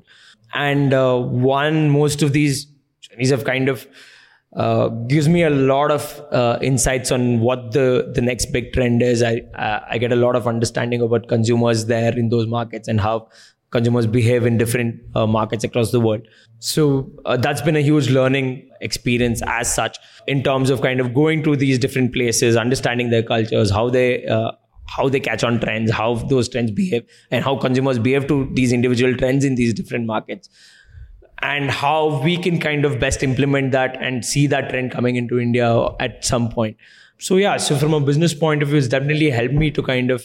and 0.56 0.92
uh, 0.92 1.18
one 1.20 1.92
most 1.92 2.24
of 2.24 2.34
these 2.34 2.66
journeys 3.02 3.30
have 3.30 3.44
kind 3.46 3.70
of 3.70 3.88
uh, 4.56 4.88
gives 5.08 5.30
me 5.30 5.44
a 5.44 5.50
lot 5.50 5.92
of 5.92 6.22
uh, 6.32 6.58
insights 6.62 7.12
on 7.12 7.40
what 7.40 7.72
the 7.72 8.12
the 8.16 8.22
next 8.22 8.48
big 8.48 8.74
trend 8.74 9.02
is. 9.02 9.22
I 9.22 9.42
I 9.56 9.98
get 10.00 10.12
a 10.12 10.16
lot 10.16 10.36
of 10.36 10.48
understanding 10.48 11.02
about 11.02 11.28
consumers 11.28 11.86
there 11.86 12.18
in 12.18 12.30
those 12.30 12.48
markets 12.48 12.88
and 12.88 13.00
how 13.00 13.30
consumers 13.72 14.08
behave 14.08 14.48
in 14.48 14.58
different 14.58 15.00
uh, 15.16 15.28
markets 15.28 15.64
across 15.64 15.92
the 15.92 16.00
world. 16.00 16.28
So 16.58 17.12
uh, 17.26 17.38
that's 17.38 17.62
been 17.62 17.76
a 17.76 17.82
huge 17.82 18.10
learning 18.10 18.68
experience 18.82 19.44
as 19.46 19.72
such 19.72 20.00
in 20.26 20.42
terms 20.42 20.72
of 20.72 20.82
kind 20.82 21.00
of 21.00 21.14
going 21.14 21.44
to 21.44 21.56
these 21.56 21.78
different 21.78 22.12
places, 22.14 22.58
understanding 22.58 23.12
their 23.12 23.22
cultures, 23.22 23.70
how 23.70 23.90
they 23.90 24.26
uh, 24.26 24.52
how 24.88 25.08
they 25.08 25.20
catch 25.20 25.44
on 25.44 25.60
trends, 25.60 25.92
how 25.92 26.16
those 26.16 26.50
trends 26.50 26.72
behave, 26.72 27.06
and 27.30 27.44
how 27.44 27.56
consumers 27.56 28.00
behave 28.00 28.28
to 28.28 28.50
these 28.56 28.74
individual 28.74 29.16
trends 29.16 29.46
in 29.46 29.54
these 29.54 29.76
different 29.76 30.08
markets 30.08 30.50
and 31.42 31.72
how 31.72 32.22
we 32.22 32.38
can 32.38 32.60
kind 32.60 32.86
of 32.86 33.00
best 33.00 33.24
implement 33.24 33.72
that 33.72 34.02
and 34.02 34.26
see 34.26 34.48
that 34.48 34.70
trend 34.70 34.92
coming 34.92 35.16
into 35.16 35.40
India 35.40 35.88
at 36.00 36.24
some 36.24 36.50
point. 36.50 36.78
So 37.18 37.36
yeah, 37.38 37.58
so 37.58 37.76
from 37.78 37.94
a 37.94 38.00
business 38.00 38.34
point 38.34 38.64
of 38.64 38.70
view, 38.70 38.78
it's 38.78 38.88
definitely 38.88 39.30
helped 39.30 39.54
me 39.54 39.72
to 39.72 39.84
kind 39.84 40.12
of 40.12 40.24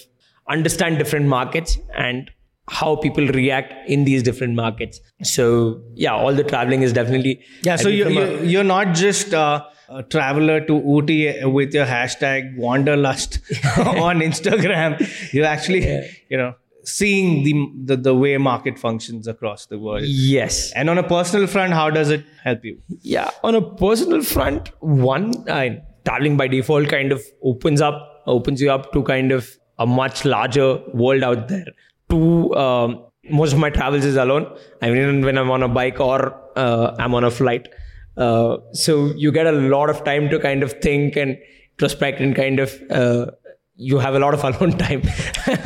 understand 0.48 0.98
different 0.98 1.26
markets 1.26 1.78
and 1.96 2.30
how 2.68 2.96
people 2.96 3.26
react 3.28 3.88
in 3.88 4.04
these 4.04 4.22
different 4.22 4.54
markets. 4.54 5.00
So 5.22 5.82
yeah, 5.94 6.14
all 6.14 6.32
the 6.32 6.44
traveling 6.44 6.82
is 6.82 6.92
definitely 6.92 7.42
yeah. 7.62 7.76
So 7.76 7.88
you, 7.88 8.08
you 8.08 8.38
you're 8.42 8.64
not 8.64 8.94
just 8.94 9.34
uh, 9.34 9.64
a 9.88 10.02
traveler 10.02 10.60
to 10.60 10.72
Ooty 10.72 11.52
with 11.52 11.74
your 11.74 11.86
hashtag 11.86 12.56
wanderlust 12.56 13.38
on 13.78 14.20
Instagram. 14.20 15.32
You 15.32 15.44
actually 15.44 15.86
yeah. 15.86 16.06
you 16.28 16.36
know 16.38 16.54
seeing 16.84 17.44
the, 17.44 17.94
the, 17.94 17.96
the 17.96 18.14
way 18.14 18.36
market 18.36 18.78
functions 18.78 19.26
across 19.26 19.66
the 19.66 19.78
world. 19.78 20.04
Yes. 20.04 20.72
And 20.72 20.90
on 20.90 20.98
a 20.98 21.02
personal 21.02 21.46
front, 21.46 21.72
how 21.72 21.90
does 21.90 22.10
it 22.10 22.24
help 22.42 22.64
you? 22.64 22.78
Yeah, 23.00 23.30
on 23.42 23.54
a 23.54 23.62
personal 23.62 24.22
front, 24.22 24.70
one, 24.80 25.48
I, 25.48 25.82
traveling 26.04 26.36
by 26.36 26.48
default 26.48 26.88
kind 26.88 27.12
of 27.12 27.22
opens 27.42 27.80
up 27.80 28.10
opens 28.26 28.60
you 28.60 28.70
up 28.70 28.92
to 28.92 29.02
kind 29.02 29.32
of 29.32 29.50
a 29.78 29.86
much 29.86 30.24
larger 30.24 30.78
world 30.92 31.22
out 31.22 31.48
there. 31.48 31.66
Two, 32.08 32.54
um, 32.54 33.04
most 33.30 33.52
of 33.52 33.58
my 33.58 33.70
travels 33.70 34.04
is 34.04 34.16
alone. 34.16 34.46
I 34.80 34.90
mean, 34.90 35.24
when 35.24 35.36
I'm 35.36 35.50
on 35.50 35.62
a 35.62 35.68
bike 35.68 36.00
or 36.00 36.40
uh, 36.56 36.94
I'm 36.98 37.14
on 37.14 37.24
a 37.24 37.30
flight. 37.30 37.68
Uh, 38.16 38.58
so 38.72 39.12
you 39.16 39.32
get 39.32 39.46
a 39.46 39.52
lot 39.52 39.90
of 39.90 40.04
time 40.04 40.30
to 40.30 40.38
kind 40.38 40.62
of 40.62 40.72
think 40.80 41.16
and 41.16 41.36
introspect 41.78 42.20
and 42.20 42.36
kind 42.36 42.60
of 42.60 42.80
uh, 42.90 43.26
you 43.76 43.98
have 43.98 44.14
a 44.14 44.18
lot 44.18 44.34
of 44.34 44.44
alone 44.44 44.72
time. 44.78 45.02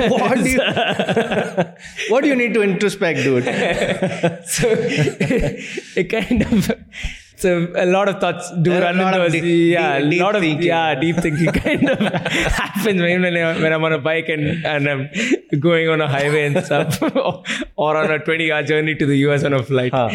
what 0.09 0.39
do 0.39 0.49
you 0.49 0.61
What 2.09 2.23
do 2.23 2.29
you 2.29 2.37
need 2.37 2.55
to 2.55 2.61
introspect, 2.61 3.23
dude? 3.23 3.45
so 4.47 4.69
it 5.97 6.05
kind 6.05 6.43
of 6.43 6.71
so 7.37 7.69
a 7.77 7.87
lot 7.87 8.09
of 8.09 8.19
thoughts 8.21 8.51
do 8.63 8.73
a 8.73 8.81
run 8.81 8.99
into 8.99 9.23
us. 9.23 9.33
Deep, 9.33 9.45
yeah, 9.45 10.01
deep, 10.01 10.21
a 10.21 10.25
lot 10.25 10.35
of 10.35 10.43
thinking. 10.43 10.67
yeah 10.67 10.95
deep 10.97 11.17
thinking 11.17 11.47
kind 11.53 11.89
of 11.89 11.99
happens 12.01 13.01
when, 13.01 13.23
when 13.23 13.73
I'm 13.73 13.85
on 13.85 13.93
a 13.93 13.99
bike 13.99 14.29
and, 14.29 14.67
and 14.67 14.89
I'm 14.89 15.11
going 15.61 15.89
on 15.89 16.01
a 16.01 16.09
highway 16.09 16.47
and 16.47 16.65
stuff, 16.65 17.01
or 17.77 17.97
on 17.97 18.11
a 18.11 18.19
20 18.19 18.51
hour 18.51 18.63
journey 18.65 18.97
to 18.97 19.07
the 19.07 19.17
US 19.29 19.45
on 19.45 19.53
a 19.53 19.63
flight. 19.63 19.93
Huh. 19.93 20.11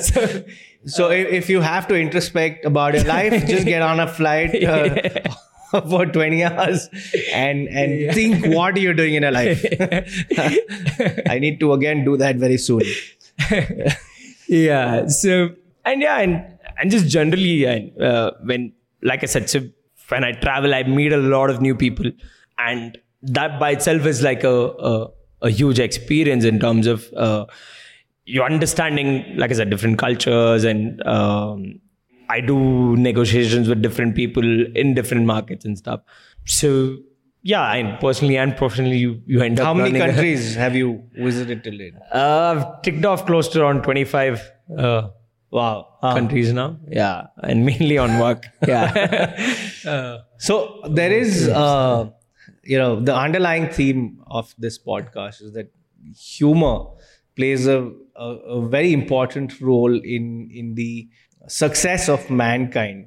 so, 0.00 0.44
so 0.86 1.10
if 1.10 1.48
you 1.48 1.60
have 1.60 1.86
to 1.86 1.94
introspect 1.94 2.64
about 2.64 2.94
your 2.94 3.04
life, 3.04 3.46
just 3.46 3.64
get 3.64 3.82
on 3.82 4.00
a 4.00 4.08
flight. 4.08 4.60
Uh, 4.64 4.96
for 5.90 6.06
20 6.06 6.44
hours 6.44 6.88
and 7.32 7.68
and 7.68 8.00
yeah. 8.00 8.12
think 8.12 8.46
what 8.46 8.76
you're 8.76 8.94
doing 8.94 9.14
in 9.14 9.22
your 9.22 9.32
life 9.32 9.64
i 11.28 11.38
need 11.38 11.58
to 11.58 11.72
again 11.72 12.04
do 12.04 12.16
that 12.16 12.36
very 12.36 12.56
soon 12.56 12.82
yeah 14.48 15.06
so 15.06 15.50
and 15.84 16.02
yeah 16.02 16.18
and 16.18 16.44
and 16.78 16.90
just 16.90 17.08
generally 17.08 17.66
uh, 17.66 18.30
when 18.44 18.72
like 19.02 19.22
i 19.22 19.26
said 19.26 19.50
so 19.50 19.60
when 20.08 20.24
i 20.24 20.32
travel 20.32 20.74
i 20.74 20.82
meet 20.84 21.12
a 21.12 21.16
lot 21.16 21.50
of 21.50 21.60
new 21.60 21.74
people 21.74 22.10
and 22.58 22.98
that 23.22 23.58
by 23.58 23.70
itself 23.70 24.06
is 24.06 24.22
like 24.22 24.44
a 24.44 24.56
a, 24.90 25.08
a 25.42 25.50
huge 25.50 25.80
experience 25.80 26.44
in 26.44 26.60
terms 26.60 26.86
of 26.86 27.12
uh, 27.16 27.44
you 28.24 28.42
understanding 28.42 29.36
like 29.36 29.50
i 29.50 29.54
said 29.54 29.70
different 29.70 29.98
cultures 29.98 30.64
and 30.64 31.04
um, 31.06 31.80
I 32.28 32.40
do 32.40 32.96
negotiations 32.96 33.68
with 33.68 33.82
different 33.82 34.14
people 34.14 34.44
in 34.76 34.94
different 34.94 35.26
markets 35.26 35.64
and 35.64 35.76
stuff. 35.78 36.00
So 36.44 36.96
yeah, 37.42 37.62
I 37.62 37.96
personally 38.00 38.36
and 38.36 38.56
professionally, 38.56 38.96
you, 38.96 39.22
you 39.24 39.40
end 39.40 39.60
up. 39.60 39.66
How 39.66 39.74
many 39.74 39.96
countries 39.96 40.56
a, 40.56 40.58
have 40.58 40.74
you 40.74 41.04
visited 41.14 41.62
till 41.62 41.78
date? 41.78 41.94
Uh, 42.12 42.54
I've 42.56 42.82
ticked 42.82 43.04
off 43.04 43.24
close 43.24 43.48
to 43.50 43.62
around 43.62 43.82
25 43.84 44.50
uh, 44.76 45.08
wow 45.50 45.86
countries 46.02 46.52
now. 46.52 46.76
Yeah, 46.88 47.28
and 47.42 47.64
mainly 47.64 47.98
on 47.98 48.18
work. 48.18 48.46
yeah. 48.66 49.36
uh, 49.86 50.18
so 50.38 50.80
there 50.90 51.12
is, 51.12 51.48
uh, 51.48 52.10
you 52.64 52.78
know, 52.78 52.98
the 53.00 53.14
underlying 53.14 53.70
theme 53.70 54.24
of 54.26 54.52
this 54.58 54.76
podcast 54.76 55.40
is 55.40 55.52
that 55.52 55.70
humor 56.18 56.86
plays 57.36 57.68
a, 57.68 57.92
a, 58.16 58.24
a 58.24 58.68
very 58.68 58.92
important 58.92 59.60
role 59.60 59.94
in 59.94 60.50
in 60.52 60.74
the 60.74 61.08
success 61.48 62.08
of 62.08 62.28
mankind. 62.30 63.06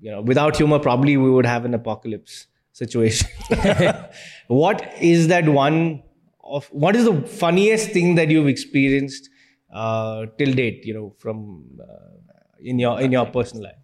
You 0.00 0.10
know, 0.10 0.20
without 0.20 0.56
humor, 0.56 0.78
probably 0.78 1.16
we 1.16 1.30
would 1.30 1.46
have 1.46 1.64
an 1.64 1.74
apocalypse 1.74 2.46
situation. 2.72 3.28
what 4.48 4.92
is 5.00 5.28
that 5.28 5.48
one 5.48 6.02
of 6.42 6.66
what 6.66 6.96
is 6.96 7.04
the 7.04 7.22
funniest 7.22 7.90
thing 7.90 8.16
that 8.16 8.28
you've 8.28 8.48
experienced 8.48 9.30
uh, 9.72 10.26
till 10.38 10.52
date? 10.52 10.84
You 10.84 10.94
know, 10.94 11.14
from 11.18 11.64
uh, 11.80 12.12
in 12.60 12.78
your 12.78 13.00
in 13.00 13.12
your 13.12 13.26
personal 13.26 13.64
life. 13.64 13.76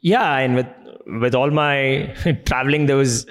Yeah, 0.00 0.38
and 0.38 0.54
with 0.54 0.66
with 1.06 1.34
all 1.34 1.50
my 1.50 2.14
traveling, 2.46 2.86
there 2.86 2.96
was 2.96 3.26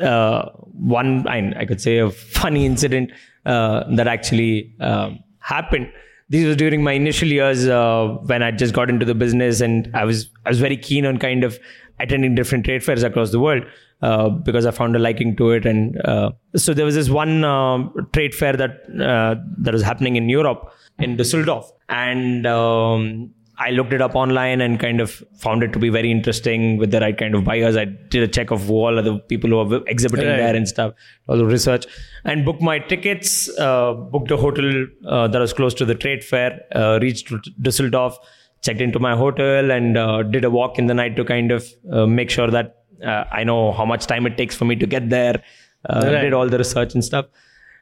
uh, 0.00 0.50
one 0.72 1.26
I, 1.26 1.54
I 1.60 1.64
could 1.64 1.80
say 1.80 1.98
a 1.98 2.10
funny 2.10 2.66
incident 2.66 3.10
uh, 3.46 3.84
that 3.96 4.06
actually 4.06 4.74
um, 4.80 5.18
happened 5.40 5.90
this 6.28 6.46
was 6.46 6.56
during 6.56 6.82
my 6.82 6.92
initial 6.92 7.28
years 7.28 7.66
uh, 7.68 8.16
when 8.26 8.42
I 8.42 8.50
just 8.50 8.74
got 8.74 8.90
into 8.90 9.04
the 9.04 9.14
business, 9.14 9.60
and 9.60 9.90
I 9.94 10.04
was 10.04 10.30
I 10.44 10.48
was 10.48 10.60
very 10.60 10.76
keen 10.76 11.06
on 11.06 11.18
kind 11.18 11.44
of 11.44 11.58
attending 12.00 12.34
different 12.34 12.64
trade 12.64 12.82
fairs 12.82 13.02
across 13.02 13.30
the 13.30 13.40
world. 13.40 13.64
uh, 14.04 14.28
because 14.28 14.66
I 14.66 14.70
found 14.70 14.96
a 14.96 14.98
liking 14.98 15.34
to 15.36 15.50
it. 15.50 15.64
And 15.66 16.00
uh, 16.04 16.32
so 16.56 16.74
there 16.74 16.84
was 16.84 16.94
this 16.94 17.08
one 17.08 17.44
uh, 17.44 17.88
trade 18.12 18.34
fair 18.34 18.52
that 18.54 18.82
uh, 19.00 19.36
that 19.58 19.72
was 19.72 19.82
happening 19.82 20.16
in 20.16 20.28
Europe 20.28 20.72
in 20.98 21.16
Düsseldorf, 21.16 21.64
and 21.88 22.46
um, 22.46 23.30
I 23.58 23.70
looked 23.70 23.92
it 23.92 24.00
up 24.02 24.14
online 24.16 24.60
and 24.60 24.80
kind 24.80 25.00
of 25.00 25.22
found 25.38 25.62
it 25.62 25.72
to 25.74 25.78
be 25.78 25.88
very 25.88 26.10
interesting 26.10 26.76
with 26.76 26.90
the 26.90 27.00
right 27.00 27.16
kind 27.16 27.34
of 27.36 27.44
buyers. 27.44 27.76
I 27.76 27.84
did 27.84 28.22
a 28.22 28.28
check 28.28 28.50
of 28.50 28.68
all 28.70 28.98
of 28.98 29.04
the 29.04 29.18
people 29.18 29.50
who 29.50 29.58
are 29.60 29.82
exhibiting 29.86 30.26
Right. 30.26 30.36
there 30.38 30.56
and 30.56 30.68
stuff, 30.68 30.94
all 31.28 31.36
the 31.36 31.44
research, 31.46 31.86
and 32.24 32.44
booked 32.44 32.62
my 32.62 32.78
tickets. 32.80 33.48
Uh, 33.58 33.92
booked 33.94 34.30
a 34.32 34.36
hotel 34.36 34.86
uh, 35.06 35.28
that 35.28 35.38
was 35.40 35.52
close 35.52 35.74
to 35.74 35.84
the 35.84 35.94
trade 35.94 36.24
fair. 36.24 36.62
Uh, 36.74 36.98
reached 37.00 37.28
Düsseldorf, 37.62 38.16
checked 38.62 38.80
into 38.80 38.98
my 38.98 39.14
hotel, 39.14 39.70
and 39.70 39.96
uh, 39.96 40.22
did 40.24 40.44
a 40.44 40.50
walk 40.50 40.78
in 40.78 40.86
the 40.86 40.94
night 40.94 41.14
to 41.16 41.24
kind 41.24 41.52
of 41.52 41.64
uh, 41.92 42.06
make 42.06 42.30
sure 42.30 42.50
that 42.50 42.82
uh, 43.04 43.24
I 43.30 43.44
know 43.44 43.70
how 43.72 43.84
much 43.84 44.06
time 44.06 44.26
it 44.26 44.36
takes 44.36 44.56
for 44.56 44.64
me 44.64 44.74
to 44.76 44.86
get 44.86 45.10
there. 45.10 45.42
Uh, 45.88 46.00
Right. 46.04 46.22
Did 46.22 46.32
all 46.32 46.48
the 46.48 46.58
research 46.58 46.94
and 46.94 47.04
stuff. 47.04 47.26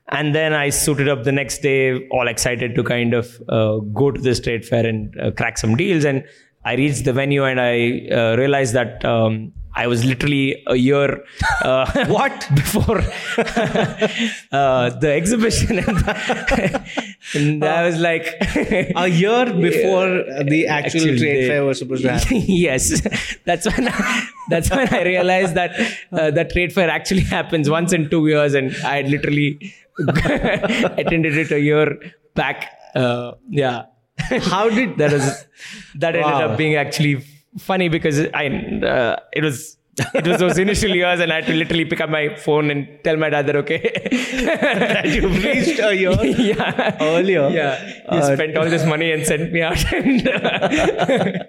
And 0.08 0.34
then 0.34 0.52
I 0.52 0.68
suited 0.70 1.08
up 1.08 1.24
the 1.24 1.32
next 1.32 1.58
day, 1.62 2.06
all 2.08 2.28
excited 2.28 2.74
to 2.74 2.82
kind 2.84 3.14
of 3.14 3.40
uh, 3.48 3.78
go 3.78 4.10
to 4.10 4.20
this 4.20 4.40
trade 4.40 4.64
fair 4.64 4.86
and 4.86 5.18
uh, 5.20 5.30
crack 5.30 5.56
some 5.58 5.74
deals. 5.76 6.04
And 6.04 6.24
I 6.64 6.74
reached 6.74 7.04
the 7.04 7.12
venue 7.12 7.44
and 7.44 7.60
I 7.60 8.08
uh, 8.14 8.36
realized 8.36 8.74
that 8.74 9.04
um, 9.04 9.52
I 9.74 9.86
was 9.86 10.04
literally 10.04 10.62
a 10.66 10.76
year 10.76 11.24
uh, 11.64 12.06
What? 12.08 12.46
before 12.54 12.98
uh, 14.52 14.90
the 14.90 15.12
exhibition, 15.14 15.78
and, 15.78 16.04
and 17.34 17.64
I 17.64 17.86
was 17.86 17.98
like, 17.98 18.26
A 18.94 19.08
year 19.08 19.46
before 19.46 20.24
the 20.44 20.66
actual 20.68 21.00
Actually, 21.00 21.18
trade 21.18 21.46
fair 21.48 21.64
was 21.64 21.78
supposed 21.78 22.02
to 22.02 22.12
happen. 22.12 22.42
yes, 22.46 23.00
that's 23.44 23.64
when 23.66 23.88
I, 23.88 24.28
that's 24.48 24.70
when 24.70 24.92
I 24.92 25.02
realized 25.04 25.54
that 25.54 25.72
uh, 26.12 26.30
the 26.30 26.44
trade 26.44 26.72
fair 26.72 26.90
actually 26.90 27.20
happens 27.36 27.68
once 27.70 27.92
in 27.92 28.08
two 28.10 28.26
years, 28.28 28.54
and 28.54 28.74
I 28.84 28.96
had 28.96 29.08
literally 29.08 29.72
attended 29.98 31.36
it 31.36 31.50
a 31.52 31.60
year 31.60 31.98
back. 32.34 32.70
Uh, 32.94 33.32
yeah, 33.48 33.84
How 34.42 34.68
did 34.68 34.96
that 34.98 35.12
was 35.12 35.46
that 35.96 36.14
ended 36.16 36.32
up 36.50 36.56
being 36.58 36.74
actually 36.76 37.24
funny 37.58 37.88
because 37.88 38.20
I 38.34 38.46
uh, 38.48 39.16
it 39.32 39.42
was. 39.44 39.76
it 40.14 40.26
was 40.26 40.38
those 40.40 40.56
initial 40.56 40.88
years, 40.94 41.20
and 41.20 41.30
I 41.30 41.34
had 41.36 41.46
to 41.48 41.52
literally 41.52 41.84
pick 41.84 42.00
up 42.00 42.08
my 42.08 42.34
phone 42.34 42.70
and 42.70 42.86
tell 43.04 43.18
my 43.18 43.28
dad 43.28 43.46
that 43.48 43.56
okay, 43.56 43.78
that 44.46 45.04
you've 45.06 45.44
reached 45.44 45.78
a 45.80 45.94
year 45.94 46.12
yeah, 46.24 46.96
earlier? 46.98 47.50
yeah, 47.50 47.76
he 48.10 48.16
Uh, 48.18 48.34
spent 48.34 48.56
all 48.56 48.70
this 48.70 48.86
money 48.86 49.12
and 49.12 49.26
sent 49.26 49.52
me 49.52 49.60
out, 49.60 49.84
and 49.92 50.26
I'm 50.26 51.42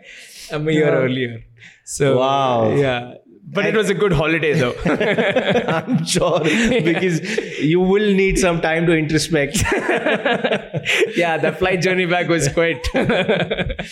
a 0.51 0.59
year 0.59 0.85
Yeah. 0.85 0.89
earlier. 1.05 1.43
So 1.85 2.17
Wow. 2.19 2.75
yeah, 2.75 3.15
but 3.45 3.65
it 3.65 3.75
was 3.75 3.89
a 3.89 3.93
good 3.93 4.13
holiday 4.13 4.53
though. 4.53 4.73
I'm 5.77 6.05
sure 6.05 6.39
because 6.39 7.21
you 7.61 7.79
will 7.79 8.13
need 8.13 8.39
some 8.39 8.61
time 8.61 8.85
to 8.87 8.93
introspect. 8.93 9.63
yeah, 11.17 11.37
the 11.37 11.51
flight 11.57 11.81
journey 11.81 12.05
back 12.05 12.27
was 12.27 12.47
quite. 12.49 12.87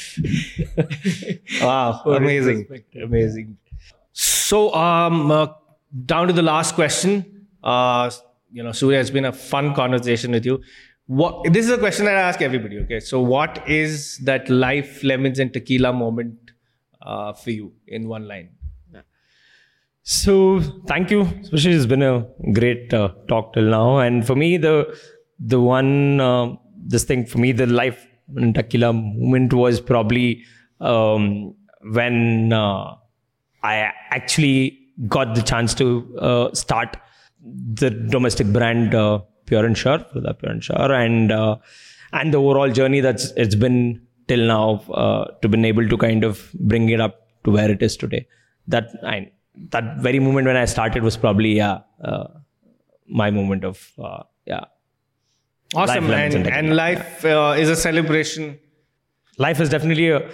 Wow, 1.61 2.01
amazing, 2.05 2.67
amazing. 3.01 3.57
So, 4.13 4.73
um, 4.73 5.31
uh, 5.31 5.47
down 6.05 6.27
to 6.27 6.33
the 6.33 6.41
last 6.41 6.75
question. 6.75 7.47
Uh, 7.63 8.09
you 8.51 8.63
know, 8.63 8.71
Surya, 8.71 8.99
it's 8.99 9.09
been 9.09 9.25
a 9.25 9.31
fun 9.33 9.73
conversation 9.73 10.31
with 10.31 10.45
you. 10.45 10.61
What 11.19 11.51
this 11.53 11.65
is 11.65 11.71
a 11.71 11.77
question 11.77 12.05
that 12.05 12.15
I 12.15 12.21
ask 12.21 12.41
everybody. 12.41 12.79
Okay, 12.79 12.99
so 13.01 13.19
what 13.19 13.67
is 13.67 14.17
that 14.19 14.49
life, 14.49 15.03
lemons, 15.03 15.39
and 15.39 15.51
tequila 15.51 15.91
moment 15.91 16.51
uh, 17.01 17.33
for 17.33 17.51
you 17.51 17.73
in 17.87 18.07
one 18.07 18.27
line? 18.29 18.51
So 20.03 20.61
thank 20.87 21.11
you, 21.11 21.21
especially 21.41 21.73
it's 21.73 21.85
been 21.85 22.01
a 22.01 22.25
great 22.53 22.93
uh, 22.93 23.09
talk 23.27 23.53
till 23.53 23.65
now. 23.65 23.99
And 23.99 24.25
for 24.25 24.35
me, 24.35 24.57
the 24.57 24.97
the 25.37 25.59
one 25.59 26.21
uh, 26.21 26.55
this 26.93 27.03
thing 27.03 27.25
for 27.25 27.39
me, 27.39 27.51
the 27.51 27.67
life 27.67 28.07
in 28.37 28.53
tequila 28.53 28.93
moment 28.93 29.53
was 29.53 29.81
probably 29.81 30.43
um, 30.79 31.53
when 31.99 32.53
uh, 32.53 32.95
I 33.63 33.91
actually 34.11 34.79
got 35.07 35.35
the 35.35 35.41
chance 35.41 35.73
to 35.75 36.17
uh, 36.19 36.53
start 36.53 36.95
the 37.43 37.89
domestic 37.89 38.47
brand 38.47 38.95
uh, 38.95 39.19
Pure 39.45 39.65
and 39.65 39.77
Sure, 39.77 39.99
the 40.13 40.33
Pure 40.33 40.51
and 40.51 40.63
Sure, 40.63 40.91
and 40.91 41.31
uh, 41.31 41.57
and 42.13 42.33
the 42.33 42.37
overall 42.37 42.69
journey 42.69 42.99
that's 42.99 43.31
it's 43.31 43.55
been 43.55 44.01
till 44.27 44.45
now 44.45 44.81
uh, 44.93 45.25
to 45.41 45.49
been 45.49 45.65
able 45.65 45.87
to 45.87 45.97
kind 45.97 46.23
of 46.23 46.51
bring 46.53 46.89
it 46.89 47.01
up 47.01 47.27
to 47.43 47.51
where 47.51 47.69
it 47.69 47.81
is 47.81 47.97
today. 47.97 48.27
That 48.67 48.89
I 49.05 49.31
that 49.69 49.97
very 49.99 50.19
moment 50.19 50.47
when 50.47 50.57
I 50.57 50.65
started 50.65 51.03
was 51.03 51.17
probably 51.17 51.53
yeah 51.53 51.79
uh, 52.03 52.27
my 53.07 53.31
moment 53.31 53.63
of 53.63 53.91
uh, 54.01 54.23
yeah. 54.45 54.65
Awesome, 55.73 56.09
Life, 56.09 56.35
and, 56.35 56.47
and 56.47 56.75
life 56.75 57.23
uh, 57.23 57.55
is 57.57 57.69
a 57.69 57.77
celebration. 57.77 58.59
life 59.37 59.61
is 59.61 59.69
definitely 59.69 60.09
a, 60.09 60.29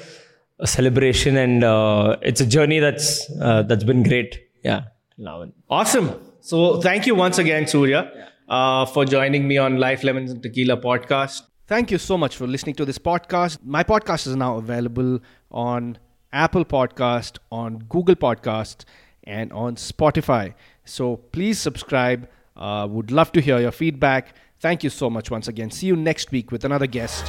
a 0.60 0.66
celebration 0.66 1.38
and 1.38 1.64
uh, 1.64 2.18
it's 2.24 2.42
a 2.42 2.46
journey 2.46 2.80
that's 2.80 3.30
uh, 3.40 3.62
that's 3.62 3.84
been 3.84 4.02
great. 4.02 4.40
Yeah 4.64 4.86
now. 5.18 5.46
Awesome. 5.70 6.20
So 6.42 6.80
thank 6.82 7.08
you 7.08 7.16
once 7.16 7.38
again, 7.38 7.68
Surya, 7.68 8.12
uh, 8.48 8.86
for 8.86 9.06
joining 9.06 9.48
me 9.48 9.58
on 9.58 9.78
Life 9.78 10.04
Lemons 10.04 10.32
and 10.32 10.42
Tequila 10.42 10.78
podcast. 10.78 11.44
Thank 11.68 11.92
you 11.92 11.98
so 11.98 12.18
much 12.18 12.38
for 12.38 12.48
listening 12.48 12.76
to 12.76 12.86
this 12.86 12.98
podcast. 12.98 13.60
My 13.64 13.84
podcast 13.84 14.28
is 14.28 14.36
now 14.36 14.58
available 14.58 15.20
on 15.52 15.98
Apple 16.32 16.64
Podcast, 16.64 17.40
on 17.52 17.80
Google 17.90 18.16
Podcast, 18.16 18.86
and 19.26 19.52
on 19.52 19.76
Spotify. 19.76 20.54
So 20.86 21.18
please 21.18 21.60
subscribe. 21.60 22.30
Uh, 22.56 22.88
would 22.90 23.12
love 23.12 23.32
to 23.34 23.42
hear 23.42 23.60
your 23.60 23.72
feedback. 23.72 24.36
Thank 24.60 24.84
you 24.84 24.90
so 24.90 25.10
much 25.10 25.30
once 25.30 25.48
again. 25.48 25.70
See 25.70 25.88
you 25.88 25.96
next 25.96 26.32
week 26.32 26.52
with 26.52 26.64
another 26.66 26.88
guest. 26.88 27.26